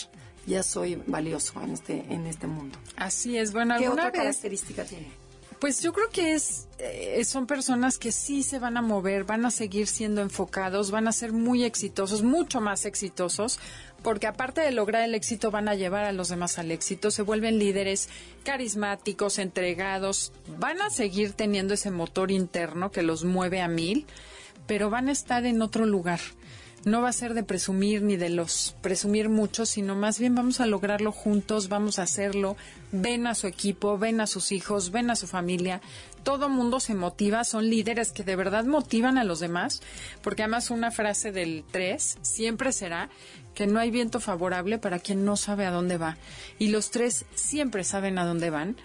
ya 0.45 0.63
soy 0.63 1.01
valioso 1.07 1.61
en 1.61 1.71
este, 1.71 2.05
en 2.09 2.27
este 2.27 2.47
mundo. 2.47 2.77
Así 2.97 3.37
es. 3.37 3.53
Bueno, 3.53 3.77
¿Qué 3.79 3.87
otra 3.87 4.11
vez 4.11 4.19
característica 4.19 4.83
tiene? 4.83 5.21
Pues 5.61 5.79
yo 5.79 5.93
creo 5.93 6.09
que 6.09 6.33
es 6.33 6.67
eh, 6.79 7.23
son 7.23 7.45
personas 7.45 7.99
que 7.99 8.11
sí 8.11 8.41
se 8.41 8.57
van 8.57 8.77
a 8.77 8.81
mover, 8.81 9.23
van 9.23 9.45
a 9.45 9.51
seguir 9.51 9.85
siendo 9.85 10.21
enfocados, 10.21 10.89
van 10.89 11.07
a 11.07 11.11
ser 11.11 11.31
muy 11.31 11.63
exitosos, 11.63 12.23
mucho 12.23 12.59
más 12.59 12.85
exitosos, 12.85 13.59
porque 14.03 14.27
aparte 14.27 14.61
de 14.61 14.71
lograr 14.71 15.03
el 15.03 15.15
éxito 15.15 15.51
van 15.51 15.69
a 15.69 15.75
llevar 15.75 16.05
a 16.05 16.11
los 16.11 16.29
demás 16.29 16.57
al 16.59 16.71
éxito, 16.71 17.11
se 17.11 17.21
vuelven 17.21 17.59
líderes 17.59 18.09
carismáticos, 18.43 19.39
entregados, 19.39 20.31
van 20.57 20.81
a 20.81 20.89
seguir 20.89 21.33
teniendo 21.33 21.73
ese 21.73 21.91
motor 21.91 22.31
interno 22.31 22.91
que 22.91 23.03
los 23.03 23.23
mueve 23.23 23.61
a 23.61 23.67
mil, 23.67 24.05
pero 24.67 24.89
van 24.89 25.09
a 25.09 25.11
estar 25.11 25.45
en 25.45 25.61
otro 25.61 25.85
lugar. 25.85 26.19
No 26.83 27.03
va 27.03 27.09
a 27.09 27.13
ser 27.13 27.35
de 27.35 27.43
presumir 27.43 28.01
ni 28.01 28.17
de 28.17 28.29
los 28.29 28.75
presumir 28.81 29.29
mucho, 29.29 29.67
sino 29.67 29.93
más 29.93 30.17
bien 30.17 30.33
vamos 30.33 30.61
a 30.61 30.65
lograrlo 30.65 31.11
juntos, 31.11 31.69
vamos 31.69 31.99
a 31.99 32.03
hacerlo, 32.03 32.57
ven 32.91 33.27
a 33.27 33.35
su 33.35 33.45
equipo, 33.45 33.99
ven 33.99 34.19
a 34.19 34.25
sus 34.25 34.51
hijos, 34.51 34.89
ven 34.89 35.11
a 35.11 35.15
su 35.15 35.27
familia, 35.27 35.79
todo 36.23 36.49
mundo 36.49 36.79
se 36.79 36.95
motiva, 36.95 37.43
son 37.43 37.69
líderes 37.69 38.11
que 38.11 38.23
de 38.23 38.35
verdad 38.35 38.65
motivan 38.65 39.19
a 39.19 39.23
los 39.23 39.39
demás, 39.39 39.83
porque 40.23 40.41
además 40.41 40.71
una 40.71 40.89
frase 40.89 41.31
del 41.31 41.63
3 41.71 42.17
siempre 42.23 42.71
será 42.71 43.09
que 43.53 43.67
no 43.67 43.79
hay 43.79 43.91
viento 43.91 44.19
favorable 44.19 44.77
para 44.77 44.99
quien 44.99 45.25
no 45.25 45.35
sabe 45.37 45.65
a 45.65 45.71
dónde 45.71 45.97
va, 45.97 46.17
y 46.59 46.69
los 46.69 46.91
tres 46.91 47.25
siempre 47.35 47.83
saben 47.83 48.17
a 48.17 48.25
dónde 48.25 48.49
van. 48.49 48.75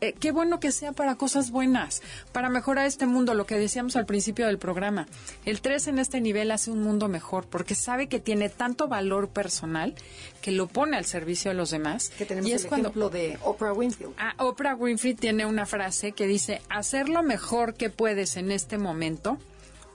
Eh, 0.00 0.14
qué 0.18 0.30
bueno 0.30 0.60
que 0.60 0.70
sea 0.70 0.92
para 0.92 1.16
cosas 1.16 1.50
buenas, 1.50 2.02
para 2.30 2.48
mejorar 2.48 2.86
este 2.86 3.06
mundo, 3.06 3.34
lo 3.34 3.46
que 3.46 3.58
decíamos 3.58 3.96
al 3.96 4.06
principio 4.06 4.46
del 4.46 4.58
programa. 4.58 5.08
El 5.44 5.60
3 5.60 5.88
en 5.88 5.98
este 5.98 6.20
nivel 6.20 6.52
hace 6.52 6.70
un 6.70 6.82
mundo 6.82 7.08
mejor 7.08 7.46
porque 7.46 7.74
sabe 7.74 8.06
que 8.06 8.20
tiene 8.20 8.48
tanto 8.48 8.86
valor 8.86 9.28
personal 9.28 9.94
que 10.40 10.52
lo 10.52 10.68
pone 10.68 10.96
al 10.96 11.04
servicio 11.04 11.50
de 11.50 11.56
los 11.56 11.70
demás. 11.70 12.10
Que 12.10 12.26
tenemos 12.26 12.48
y 12.48 12.52
es 12.52 12.62
el 12.62 12.68
cuando, 12.68 12.88
ejemplo 12.90 13.10
de 13.10 13.38
Oprah 13.42 13.72
Winfrey. 13.72 14.10
Ah, 14.18 14.34
Oprah 14.38 14.76
Winfrey 14.76 15.14
tiene 15.14 15.46
una 15.46 15.66
frase 15.66 16.12
que 16.12 16.28
dice, 16.28 16.62
hacer 16.68 17.08
lo 17.08 17.24
mejor 17.24 17.74
que 17.74 17.90
puedes 17.90 18.36
en 18.36 18.52
este 18.52 18.78
momento 18.78 19.38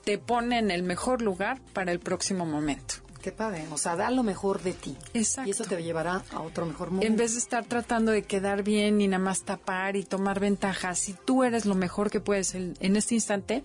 te 0.03 0.17
pone 0.17 0.59
en 0.59 0.69
el 0.69 0.83
mejor 0.83 1.21
lugar 1.21 1.61
para 1.71 1.93
el 1.93 1.99
próximo 1.99 2.45
momento. 2.45 2.95
Qué 3.23 3.31
padre, 3.31 3.65
o 3.71 3.77
sea, 3.77 3.95
da 3.95 4.11
lo 4.11 4.21
mejor 4.21 4.61
de 4.63 4.73
ti. 4.73 4.97
Exacto. 5.13 5.47
Y 5.47 5.51
eso 5.51 5.63
te 5.63 5.81
llevará 5.81 6.25
a 6.31 6.41
otro 6.41 6.65
mejor 6.65 6.91
mundo. 6.91 7.05
En 7.05 7.15
vez 7.15 7.31
de 7.31 7.39
estar 7.39 7.63
tratando 7.63 8.11
de 8.11 8.23
quedar 8.23 8.63
bien 8.63 8.99
y 8.99 9.07
nada 9.07 9.23
más 9.23 9.43
tapar 9.43 9.95
y 9.95 10.03
tomar 10.03 10.41
ventaja, 10.41 10.93
si 10.93 11.13
tú 11.13 11.45
eres 11.45 11.65
lo 11.65 11.73
mejor 11.73 12.11
que 12.11 12.19
puedes 12.19 12.53
en, 12.53 12.75
este 12.81 13.15
instante, 13.15 13.63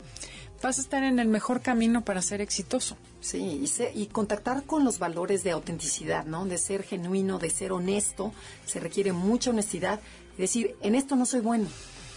vas 0.62 0.78
a 0.78 0.80
estar 0.80 1.02
en 1.02 1.18
el 1.18 1.26
mejor 1.26 1.60
camino 1.60 2.04
para 2.04 2.22
ser 2.22 2.40
exitoso. 2.40 2.96
Sí, 3.20 3.60
y, 3.64 4.00
y, 4.00 4.06
contactar 4.06 4.62
con 4.62 4.84
los 4.84 5.00
valores 5.00 5.42
de 5.42 5.50
autenticidad, 5.50 6.24
¿no? 6.24 6.46
De 6.46 6.56
ser 6.56 6.84
genuino, 6.84 7.40
de 7.40 7.50
ser 7.50 7.72
honesto. 7.72 8.32
Se 8.64 8.78
requiere 8.78 9.12
mucha 9.12 9.50
honestidad. 9.50 9.98
Decir, 10.36 10.76
en 10.82 10.94
esto 10.94 11.16
no 11.16 11.26
soy 11.26 11.40
bueno 11.40 11.66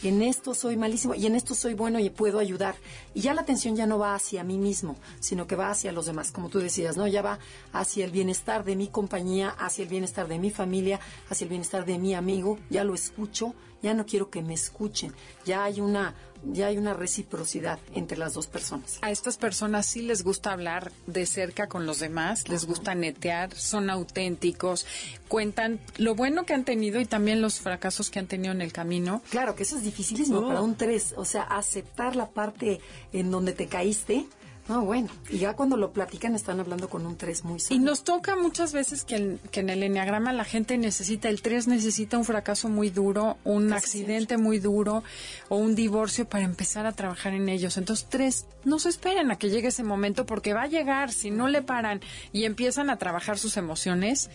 en 0.03 0.21
esto 0.21 0.53
soy 0.53 0.77
malísimo 0.77 1.15
y 1.15 1.25
en 1.25 1.35
esto 1.35 1.55
soy 1.55 1.73
bueno 1.73 1.99
y 1.99 2.09
puedo 2.09 2.39
ayudar. 2.39 2.75
Y 3.13 3.21
ya 3.21 3.33
la 3.33 3.41
atención 3.41 3.75
ya 3.75 3.85
no 3.85 3.99
va 3.99 4.15
hacia 4.15 4.43
mí 4.43 4.57
mismo, 4.57 4.95
sino 5.19 5.47
que 5.47 5.55
va 5.55 5.69
hacia 5.69 5.91
los 5.91 6.05
demás, 6.05 6.31
como 6.31 6.49
tú 6.49 6.59
decías, 6.59 6.97
¿no? 6.97 7.07
Ya 7.07 7.21
va 7.21 7.39
hacia 7.73 8.05
el 8.05 8.11
bienestar 8.11 8.63
de 8.63 8.75
mi 8.75 8.87
compañía, 8.87 9.49
hacia 9.49 9.83
el 9.83 9.89
bienestar 9.89 10.27
de 10.27 10.39
mi 10.39 10.49
familia, 10.49 10.99
hacia 11.29 11.45
el 11.45 11.49
bienestar 11.49 11.85
de 11.85 11.99
mi 11.99 12.13
amigo, 12.13 12.57
ya 12.69 12.83
lo 12.83 12.93
escucho, 12.93 13.53
ya 13.81 13.93
no 13.93 14.05
quiero 14.05 14.29
que 14.29 14.41
me 14.41 14.53
escuchen, 14.53 15.13
ya 15.45 15.63
hay 15.63 15.81
una 15.81 16.13
ya 16.43 16.67
hay 16.67 16.77
una 16.77 16.93
reciprocidad 16.93 17.79
entre 17.93 18.17
las 18.17 18.33
dos 18.33 18.47
personas. 18.47 18.99
A 19.01 19.11
estas 19.11 19.37
personas 19.37 19.85
sí 19.85 20.01
les 20.01 20.23
gusta 20.23 20.51
hablar 20.51 20.91
de 21.07 21.25
cerca 21.25 21.67
con 21.67 21.85
los 21.85 21.99
demás, 21.99 22.47
les 22.49 22.65
gusta 22.65 22.95
netear, 22.95 23.53
son 23.53 23.89
auténticos, 23.89 24.85
cuentan 25.27 25.79
lo 25.97 26.15
bueno 26.15 26.45
que 26.45 26.53
han 26.53 26.65
tenido 26.65 26.99
y 26.99 27.05
también 27.05 27.41
los 27.41 27.59
fracasos 27.59 28.09
que 28.09 28.19
han 28.19 28.27
tenido 28.27 28.53
en 28.53 28.61
el 28.61 28.73
camino. 28.73 29.21
Claro, 29.29 29.55
que 29.55 29.63
eso 29.63 29.77
es 29.77 29.83
dificilísimo 29.83 30.39
oh. 30.39 30.47
para 30.47 30.61
un 30.61 30.75
tres, 30.75 31.13
o 31.17 31.25
sea, 31.25 31.43
aceptar 31.43 32.15
la 32.15 32.29
parte 32.29 32.81
en 33.13 33.31
donde 33.31 33.53
te 33.53 33.67
caíste 33.67 34.25
Ah, 34.69 34.77
bueno. 34.79 35.09
Y 35.29 35.39
ya 35.39 35.53
cuando 35.53 35.75
lo 35.75 35.91
platican 35.91 36.35
están 36.35 36.59
hablando 36.59 36.89
con 36.89 37.05
un 37.05 37.17
3 37.17 37.43
muy 37.45 37.59
sano. 37.59 37.79
Y 37.79 37.83
nos 37.83 38.03
toca 38.03 38.35
muchas 38.35 38.73
veces 38.73 39.03
que, 39.03 39.15
en 39.15 39.69
el 39.69 39.83
enneagrama 39.83 40.33
la 40.33 40.45
gente 40.45 40.77
necesita, 40.77 41.29
el 41.29 41.41
3 41.41 41.67
necesita 41.67 42.17
un 42.17 42.25
fracaso 42.25 42.69
muy 42.69 42.89
duro, 42.89 43.37
un 43.43 43.73
accidente 43.73 44.37
muy 44.37 44.59
duro 44.59 45.03
o 45.49 45.57
un 45.57 45.75
divorcio 45.75 46.27
para 46.27 46.45
empezar 46.45 46.85
a 46.85 46.91
trabajar 46.91 47.33
en 47.33 47.49
ellos. 47.49 47.77
Entonces, 47.77 48.07
3, 48.09 48.45
no 48.65 48.79
se 48.79 48.89
esperen 48.89 49.31
a 49.31 49.37
que 49.37 49.49
llegue 49.49 49.69
ese 49.69 49.83
momento 49.83 50.25
porque 50.25 50.53
va 50.53 50.63
a 50.63 50.67
llegar 50.67 51.11
si 51.11 51.31
no 51.31 51.47
le 51.47 51.61
paran 51.61 52.01
y 52.31 52.45
empiezan 52.45 52.89
a 52.89 52.97
trabajar 52.97 53.37
sus 53.37 53.57
emociones 53.57 54.29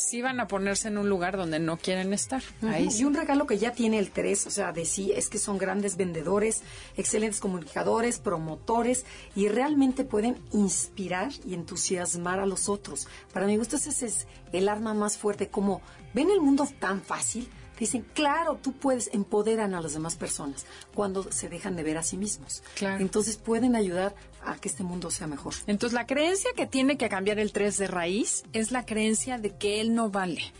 sí 0.00 0.22
van 0.22 0.40
a 0.40 0.48
ponerse 0.48 0.88
en 0.88 0.98
un 0.98 1.08
lugar 1.08 1.36
donde 1.36 1.58
no 1.58 1.76
quieren 1.76 2.12
estar. 2.12 2.42
Ahí 2.62 2.88
Y 2.98 3.04
un 3.04 3.14
regalo 3.14 3.46
que 3.46 3.58
ya 3.58 3.72
tiene 3.72 3.98
el 3.98 4.10
3, 4.10 4.46
o 4.46 4.50
sea, 4.50 4.72
de 4.72 4.84
sí, 4.84 5.12
es 5.14 5.28
que 5.28 5.38
son 5.38 5.58
grandes 5.58 5.96
vendedores, 5.96 6.62
excelentes 6.96 7.40
comunicadores, 7.40 8.18
promotores 8.18 9.04
y 9.36 9.48
realmente 9.48 10.04
pueden 10.04 10.38
inspirar 10.52 11.30
y 11.46 11.54
entusiasmar 11.54 12.40
a 12.40 12.46
los 12.46 12.68
otros. 12.68 13.06
Para 13.32 13.46
mi 13.46 13.56
gusto 13.56 13.76
ese 13.76 14.06
es 14.06 14.26
el 14.52 14.68
arma 14.68 14.94
más 14.94 15.16
fuerte, 15.16 15.48
como 15.48 15.82
ven 16.14 16.30
el 16.30 16.40
mundo 16.40 16.66
tan 16.78 17.00
fácil, 17.02 17.48
dicen, 17.80 18.06
claro, 18.14 18.58
tú 18.62 18.72
puedes, 18.72 19.10
empoderan 19.12 19.74
a 19.74 19.80
las 19.80 19.94
demás 19.94 20.14
personas 20.14 20.66
cuando 20.94 21.32
se 21.32 21.48
dejan 21.48 21.74
de 21.74 21.82
ver 21.82 21.98
a 21.98 22.02
sí 22.02 22.16
mismos. 22.16 22.62
Claro. 22.74 23.02
Entonces 23.02 23.36
pueden 23.36 23.74
ayudar 23.74 24.14
a 24.44 24.56
que 24.56 24.68
este 24.68 24.84
mundo 24.84 25.10
sea 25.10 25.26
mejor. 25.26 25.54
Entonces 25.66 25.94
la 25.94 26.06
creencia 26.06 26.50
que 26.54 26.66
tiene 26.66 26.96
que 26.96 27.08
cambiar 27.08 27.38
el 27.38 27.52
3 27.52 27.76
de 27.78 27.86
raíz 27.88 28.44
es 28.52 28.70
la 28.70 28.86
creencia 28.86 29.38
de 29.38 29.56
que 29.56 29.80
él 29.80 29.94
no 29.94 30.10
vale 30.10 30.52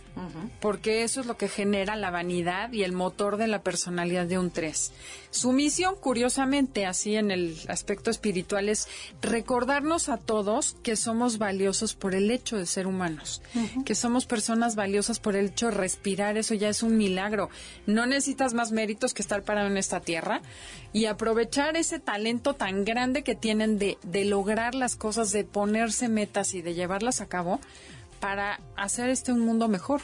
porque 0.61 1.03
eso 1.03 1.21
es 1.21 1.27
lo 1.27 1.37
que 1.37 1.49
genera 1.49 1.97
la 1.97 2.11
vanidad 2.11 2.73
y 2.73 2.83
el 2.83 2.93
motor 2.93 3.37
de 3.37 3.47
la 3.47 3.63
personalidad 3.63 4.27
de 4.27 4.39
un 4.39 4.51
3. 4.51 4.93
Su 5.31 5.53
misión, 5.53 5.95
curiosamente, 5.99 6.87
así 6.87 7.17
en 7.17 7.31
el 7.31 7.57
aspecto 7.69 8.11
espiritual, 8.11 8.69
es 8.69 8.89
recordarnos 9.23 10.09
a 10.09 10.17
todos 10.17 10.77
que 10.83 10.97
somos 10.97 11.39
valiosos 11.39 11.95
por 11.95 12.15
el 12.15 12.31
hecho 12.31 12.57
de 12.57 12.67
ser 12.67 12.87
humanos, 12.87 13.43
que 13.85 13.95
somos 13.95 14.27
personas 14.27 14.75
valiosas 14.75 15.21
por 15.21 15.37
el 15.37 15.47
hecho 15.47 15.67
de 15.67 15.73
respirar, 15.73 16.37
eso 16.37 16.55
ya 16.55 16.69
es 16.69 16.83
un 16.83 16.97
milagro. 16.97 17.49
No 17.87 18.07
necesitas 18.07 18.55
más 18.55 18.73
méritos 18.73 19.15
que 19.15 19.23
estar 19.23 19.43
parado 19.43 19.69
en 19.69 19.77
esta 19.77 20.01
tierra 20.01 20.43
y 20.93 21.07
aprovechar 21.07 21.77
ese 21.77 22.01
talento 22.01 22.55
tan 22.55 22.85
grande 22.85 23.23
que 23.23 23.35
tienen 23.35 23.79
de, 23.79 23.99
de 24.03 24.25
lograr 24.25 24.75
las 24.75 24.97
cosas, 24.97 25.33
de 25.33 25.45
ponerse 25.45 26.09
metas 26.09 26.55
y 26.55 26.63
de 26.63 26.75
llevarlas 26.75 27.21
a 27.21 27.27
cabo 27.27 27.61
para 28.21 28.61
hacer 28.77 29.11
este 29.11 29.33
un 29.33 29.41
mundo 29.41 29.69
mejor. 29.69 30.01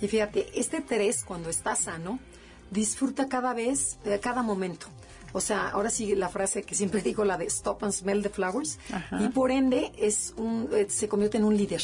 Y 0.00 0.08
fíjate, 0.08 0.48
este 0.58 0.80
3, 0.80 1.24
cuando 1.24 1.50
está 1.50 1.74
sano, 1.74 2.18
disfruta 2.70 3.28
cada 3.28 3.54
vez, 3.54 3.98
eh, 4.04 4.20
cada 4.22 4.42
momento. 4.42 4.86
O 5.32 5.40
sea, 5.40 5.68
ahora 5.68 5.90
sí 5.90 6.14
la 6.14 6.28
frase 6.28 6.62
que 6.62 6.74
siempre 6.74 7.02
digo, 7.02 7.24
la 7.24 7.36
de 7.36 7.46
stop 7.46 7.84
and 7.84 7.92
smell 7.92 8.22
the 8.22 8.30
flowers. 8.30 8.78
Y 9.20 9.28
por 9.28 9.50
ende 9.50 9.92
es 9.98 10.34
un, 10.36 10.68
eh, 10.72 10.86
se 10.88 11.08
convierte 11.08 11.38
en 11.38 11.44
un 11.44 11.56
líder. 11.56 11.82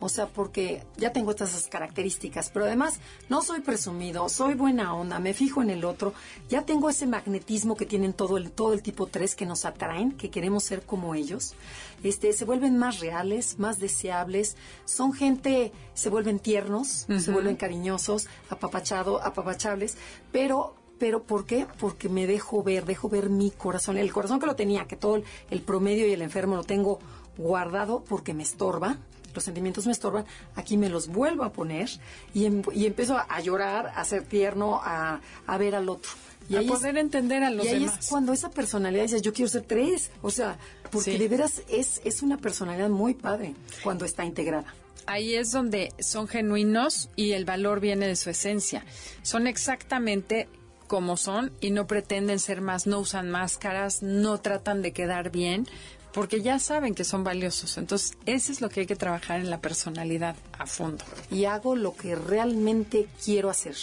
O 0.00 0.08
sea, 0.08 0.26
porque 0.26 0.82
ya 0.96 1.12
tengo 1.12 1.34
todas 1.34 1.50
esas 1.50 1.68
características, 1.68 2.50
pero 2.50 2.64
además 2.64 3.00
no 3.28 3.42
soy 3.42 3.60
presumido, 3.60 4.28
soy 4.30 4.54
buena 4.54 4.94
onda, 4.94 5.18
me 5.18 5.34
fijo 5.34 5.60
en 5.62 5.68
el 5.68 5.84
otro, 5.84 6.14
ya 6.48 6.64
tengo 6.64 6.88
ese 6.88 7.06
magnetismo 7.06 7.76
que 7.76 7.84
tienen 7.84 8.14
todo 8.14 8.38
el, 8.38 8.50
todo 8.50 8.72
el 8.72 8.82
tipo 8.82 9.06
3 9.06 9.34
que 9.34 9.46
nos 9.46 9.66
atraen, 9.66 10.12
que 10.12 10.30
queremos 10.30 10.64
ser 10.64 10.82
como 10.82 11.14
ellos. 11.14 11.54
Este, 12.02 12.32
se 12.32 12.46
vuelven 12.46 12.78
más 12.78 13.00
reales, 13.00 13.58
más 13.58 13.78
deseables, 13.78 14.56
son 14.86 15.12
gente, 15.12 15.70
se 15.92 16.08
vuelven 16.08 16.38
tiernos, 16.38 17.06
se 17.18 17.30
vuelven 17.30 17.56
cariñosos, 17.56 18.26
apapachado, 18.48 19.22
apapachables, 19.22 19.96
pero 20.32 20.74
pero 20.98 21.22
¿por 21.22 21.46
qué? 21.46 21.66
Porque 21.78 22.10
me 22.10 22.26
dejo 22.26 22.62
ver, 22.62 22.84
dejo 22.84 23.08
ver 23.08 23.30
mi 23.30 23.50
corazón, 23.50 23.96
el 23.96 24.12
corazón 24.12 24.38
que 24.38 24.44
lo 24.44 24.54
tenía, 24.54 24.84
que 24.84 24.96
todo 24.96 25.22
el 25.50 25.62
promedio 25.62 26.06
y 26.06 26.12
el 26.12 26.20
enfermo 26.20 26.56
lo 26.56 26.64
tengo 26.64 26.98
guardado 27.38 28.04
porque 28.06 28.34
me 28.34 28.42
estorba, 28.42 28.98
los 29.34 29.44
sentimientos 29.44 29.86
me 29.86 29.92
estorban, 29.92 30.24
aquí 30.54 30.76
me 30.76 30.88
los 30.88 31.08
vuelvo 31.08 31.44
a 31.44 31.52
poner 31.52 31.88
y, 32.34 32.46
em, 32.46 32.62
y 32.74 32.86
empiezo 32.86 33.16
a, 33.16 33.40
llorar, 33.40 33.92
a 33.94 34.04
ser 34.04 34.24
tierno, 34.24 34.80
a, 34.82 35.20
ver 35.58 35.74
al 35.74 35.88
otro. 35.88 36.10
Y 36.48 36.56
a 36.56 36.62
poder 36.62 36.98
entender 36.98 37.44
a 37.44 37.50
los 37.50 37.64
y 37.66 37.68
ahí 37.68 37.84
es 37.84 38.08
cuando 38.08 38.32
esa 38.32 38.50
personalidad 38.50 39.04
dice, 39.04 39.20
yo 39.20 39.32
quiero 39.32 39.48
ser 39.48 39.62
tres. 39.62 40.10
O 40.20 40.30
sea, 40.30 40.58
porque 40.90 41.16
de 41.16 41.28
veras 41.28 41.62
es, 41.68 42.00
es 42.04 42.22
una 42.22 42.38
personalidad 42.38 42.88
muy 42.88 43.14
padre 43.14 43.54
cuando 43.84 44.04
está 44.04 44.24
integrada. 44.24 44.74
Ahí 45.06 45.34
es 45.34 45.52
donde 45.52 45.92
son 46.00 46.28
genuinos 46.28 47.08
y 47.14 47.32
el 47.32 47.44
valor 47.44 47.80
viene 47.80 48.06
de 48.06 48.16
su 48.16 48.30
esencia. 48.30 48.84
Son 49.22 49.46
exactamente 49.46 50.48
como 50.90 51.16
son 51.16 51.52
y 51.60 51.70
no 51.70 51.86
pretenden 51.86 52.40
ser 52.40 52.60
más, 52.60 52.88
no 52.88 52.98
usan 52.98 53.30
máscaras, 53.30 54.02
no 54.02 54.38
tratan 54.38 54.82
de 54.82 54.92
quedar 54.92 55.30
bien, 55.30 55.68
porque 56.12 56.42
ya 56.42 56.58
saben 56.58 56.94
que 56.94 57.04
son 57.04 57.24
valiosos. 57.24 57.78
Entonces, 57.78 58.16
eso 58.26 58.52
es 58.52 58.60
lo 58.60 58.68
que 58.68 58.80
hay 58.80 58.86
que 58.86 58.96
trabajar 58.96 59.40
en 59.40 59.50
la 59.50 59.60
personalidad 59.60 60.36
a 60.58 60.66
fondo. 60.66 61.04
Y 61.30 61.44
hago 61.44 61.76
lo 61.76 61.94
que 61.94 62.14
realmente 62.16 63.06
quiero 63.24 63.50
hacer. 63.50 63.76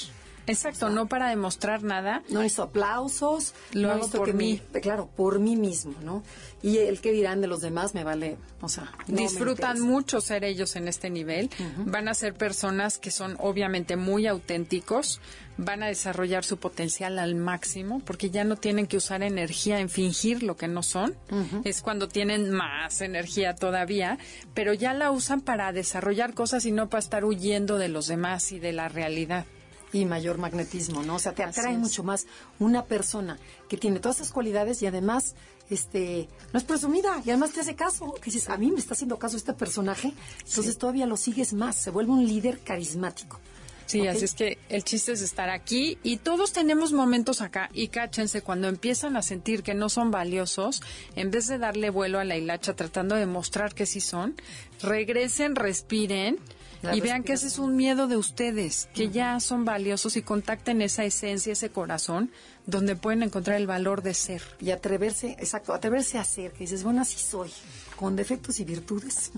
Exacto, 0.49 0.89
no 0.89 1.07
para 1.07 1.27
demostrar 1.27 1.83
nada. 1.83 2.23
No 2.29 2.41
hizo 2.41 2.63
aplausos, 2.63 3.53
Lo 3.73 3.89
no 3.89 3.93
hago 3.95 4.07
por 4.09 4.27
que 4.27 4.33
mí. 4.33 4.61
me- 4.73 4.79
claro, 4.79 5.09
por 5.13 5.39
mí 5.39 5.57
mismo, 5.57 5.93
¿no? 6.03 6.23
Y 6.63 6.77
el 6.77 7.01
que 7.01 7.11
dirán 7.11 7.41
de 7.41 7.47
los 7.47 7.59
demás 7.59 7.93
me 7.93 8.05
vale, 8.05 8.37
o 8.61 8.69
sea, 8.69 8.89
no 9.07 9.17
Disfrutan 9.17 9.81
mucho 9.81 10.21
ser 10.21 10.45
ellos 10.45 10.77
en 10.77 10.87
este 10.87 11.09
nivel. 11.09 11.49
Van 11.85 12.07
a 12.07 12.13
ser 12.13 12.33
personas 12.33 12.97
que 12.97 13.11
son 13.11 13.35
obviamente 13.41 13.97
muy 13.97 14.25
auténticos. 14.25 15.19
Van 15.57 15.81
a 15.81 15.87
desarrollar 15.87 16.43
su 16.45 16.57
potencial 16.57 17.17
al 17.17 17.33
máximo 17.35 17.99
porque 18.05 18.29
ya 18.29 18.43
no 18.43 18.57
tienen 18.57 18.85
que 18.85 18.97
usar 18.97 19.23
energía 19.23 19.79
en 19.79 19.89
fingir 19.89 20.43
lo 20.43 20.55
que 20.55 20.67
no 20.67 20.83
son. 20.83 21.15
Es 21.63 21.81
cuando 21.81 22.07
tienen 22.07 22.51
más 22.51 23.01
energía 23.01 23.55
todavía, 23.55 24.19
pero 24.53 24.73
ya 24.73 24.93
la 24.93 25.11
usan 25.11 25.41
para 25.41 25.71
desarrollar 25.71 26.33
cosas 26.35 26.65
y 26.65 26.71
no 26.71 26.89
para 26.89 26.99
estar 26.99 27.25
huyendo 27.25 27.77
de 27.77 27.87
los 27.89 28.07
demás 28.07 28.51
y 28.51 28.59
de 28.59 28.71
la 28.73 28.87
realidad. 28.87 29.45
y 29.93 30.03
mayor 30.05 30.37
magnetismo, 30.37 31.01
¿no? 31.01 31.15
O 31.15 31.19
sea, 31.19 31.31
te 31.33 31.43
atrae 31.43 31.77
mucho 31.77 32.03
más 32.03 32.27
una 32.59 32.83
persona 32.83 33.39
que 33.69 33.77
tiene 33.77 33.99
todas 33.99 34.17
esas 34.17 34.33
cualidades 34.33 34.81
y 34.81 34.85
además, 34.85 35.33
este, 35.69 36.27
no 36.51 36.59
es 36.59 36.65
presumida 36.65 37.21
y 37.25 37.29
además 37.29 37.51
te 37.51 37.61
hace 37.61 37.73
caso. 37.75 38.13
Que 38.15 38.25
dices, 38.29 38.49
a 38.49 38.57
mí 38.57 38.69
me 38.69 38.79
está 38.79 38.95
haciendo 38.95 39.17
caso 39.17 39.37
este 39.37 39.53
personaje, 39.53 40.13
entonces 40.45 40.77
todavía 40.77 41.05
lo 41.05 41.15
sigues 41.15 41.53
más, 41.53 41.77
se 41.77 41.89
vuelve 41.89 42.11
un 42.11 42.25
líder 42.27 42.59
carismático. 42.59 43.39
Sí, 43.87 44.05
así 44.05 44.25
es 44.25 44.33
que 44.33 44.57
el 44.67 44.83
chiste 44.83 45.13
es 45.13 45.21
estar 45.21 45.49
aquí 45.49 45.97
y 46.03 46.17
todos 46.17 46.51
tenemos 46.51 46.91
momentos 46.91 47.39
acá 47.39 47.69
y 47.73 47.87
cáchense 47.87 48.41
cuando 48.41 48.67
empiezan 48.67 49.15
a 49.15 49.21
sentir 49.21 49.63
que 49.63 49.73
no 49.73 49.87
son 49.87 50.11
valiosos, 50.11 50.83
en 51.15 51.31
vez 51.31 51.47
de 51.47 51.57
darle 51.57 51.89
vuelo 51.89 52.19
a 52.19 52.25
la 52.25 52.35
hilacha 52.35 52.75
tratando 52.75 53.15
de 53.15 53.25
mostrar 53.25 53.73
que 53.73 53.85
sí 53.85 54.01
son, 54.01 54.35
regresen, 54.81 55.55
respiren 55.55 56.37
La 56.81 56.97
y 56.97 56.99
vean 56.99 57.23
que 57.23 57.31
ese 57.31 57.47
es 57.47 57.59
un 57.59 57.77
miedo 57.77 58.07
de 58.07 58.17
ustedes, 58.17 58.89
que 58.93 59.09
ya 59.09 59.39
son 59.39 59.63
valiosos 59.63 60.17
y 60.17 60.21
contacten 60.21 60.81
esa 60.81 61.05
esencia, 61.05 61.53
ese 61.53 61.69
corazón, 61.69 62.29
donde 62.65 62.97
pueden 62.97 63.23
encontrar 63.23 63.55
el 63.55 63.67
valor 63.67 64.03
de 64.03 64.13
ser. 64.13 64.41
Y 64.59 64.71
atreverse, 64.71 65.37
exacto, 65.39 65.73
atreverse 65.73 66.17
a 66.17 66.25
ser, 66.25 66.51
que 66.51 66.65
dices, 66.65 66.83
bueno, 66.83 67.01
así 67.01 67.17
soy, 67.17 67.51
con 67.95 68.17
defectos 68.17 68.59
y 68.59 68.65
virtudes, 68.65 69.31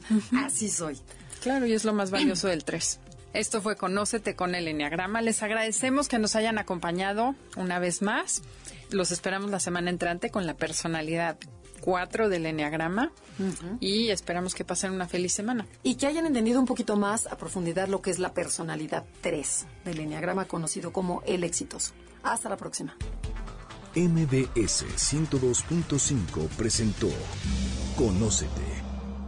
así 0.43 0.69
soy. 0.69 0.97
Claro, 1.43 1.67
y 1.67 1.73
es 1.73 1.85
lo 1.85 1.93
más 1.93 2.09
valioso 2.09 2.47
del 2.47 2.63
3. 2.63 2.99
Esto 3.33 3.61
fue 3.61 3.75
Conócete 3.75 4.35
con 4.35 4.55
el 4.55 4.67
Enneagrama. 4.67 5.21
Les 5.21 5.43
agradecemos 5.43 6.07
que 6.07 6.17
nos 6.17 6.35
hayan 6.35 6.57
acompañado 6.57 7.35
una 7.57 7.79
vez 7.79 8.01
más. 8.01 8.41
Los 8.89 9.11
esperamos 9.11 9.51
la 9.51 9.59
semana 9.59 9.91
entrante 9.91 10.31
con 10.31 10.47
la 10.47 10.55
personalidad 10.55 11.37
4 11.81 12.29
del 12.29 12.45
Enneagrama 12.45 13.11
y 13.79 14.09
esperamos 14.09 14.55
que 14.55 14.65
pasen 14.65 14.91
una 14.91 15.07
feliz 15.07 15.33
semana. 15.33 15.67
Y 15.83 15.95
que 15.95 16.07
hayan 16.07 16.25
entendido 16.25 16.59
un 16.59 16.65
poquito 16.65 16.97
más 16.97 17.27
a 17.27 17.37
profundidad 17.37 17.87
lo 17.87 18.01
que 18.01 18.09
es 18.09 18.19
la 18.19 18.33
personalidad 18.33 19.05
3 19.21 19.65
del 19.85 19.99
Enneagrama 19.99 20.45
conocido 20.45 20.91
como 20.91 21.21
el 21.25 21.43
exitoso. 21.43 21.93
Hasta 22.23 22.49
la 22.49 22.57
próxima. 22.57 22.95
MBS 23.95 24.85
102.5 24.85 26.47
presentó 26.49 27.09
Conócete. 27.95 28.78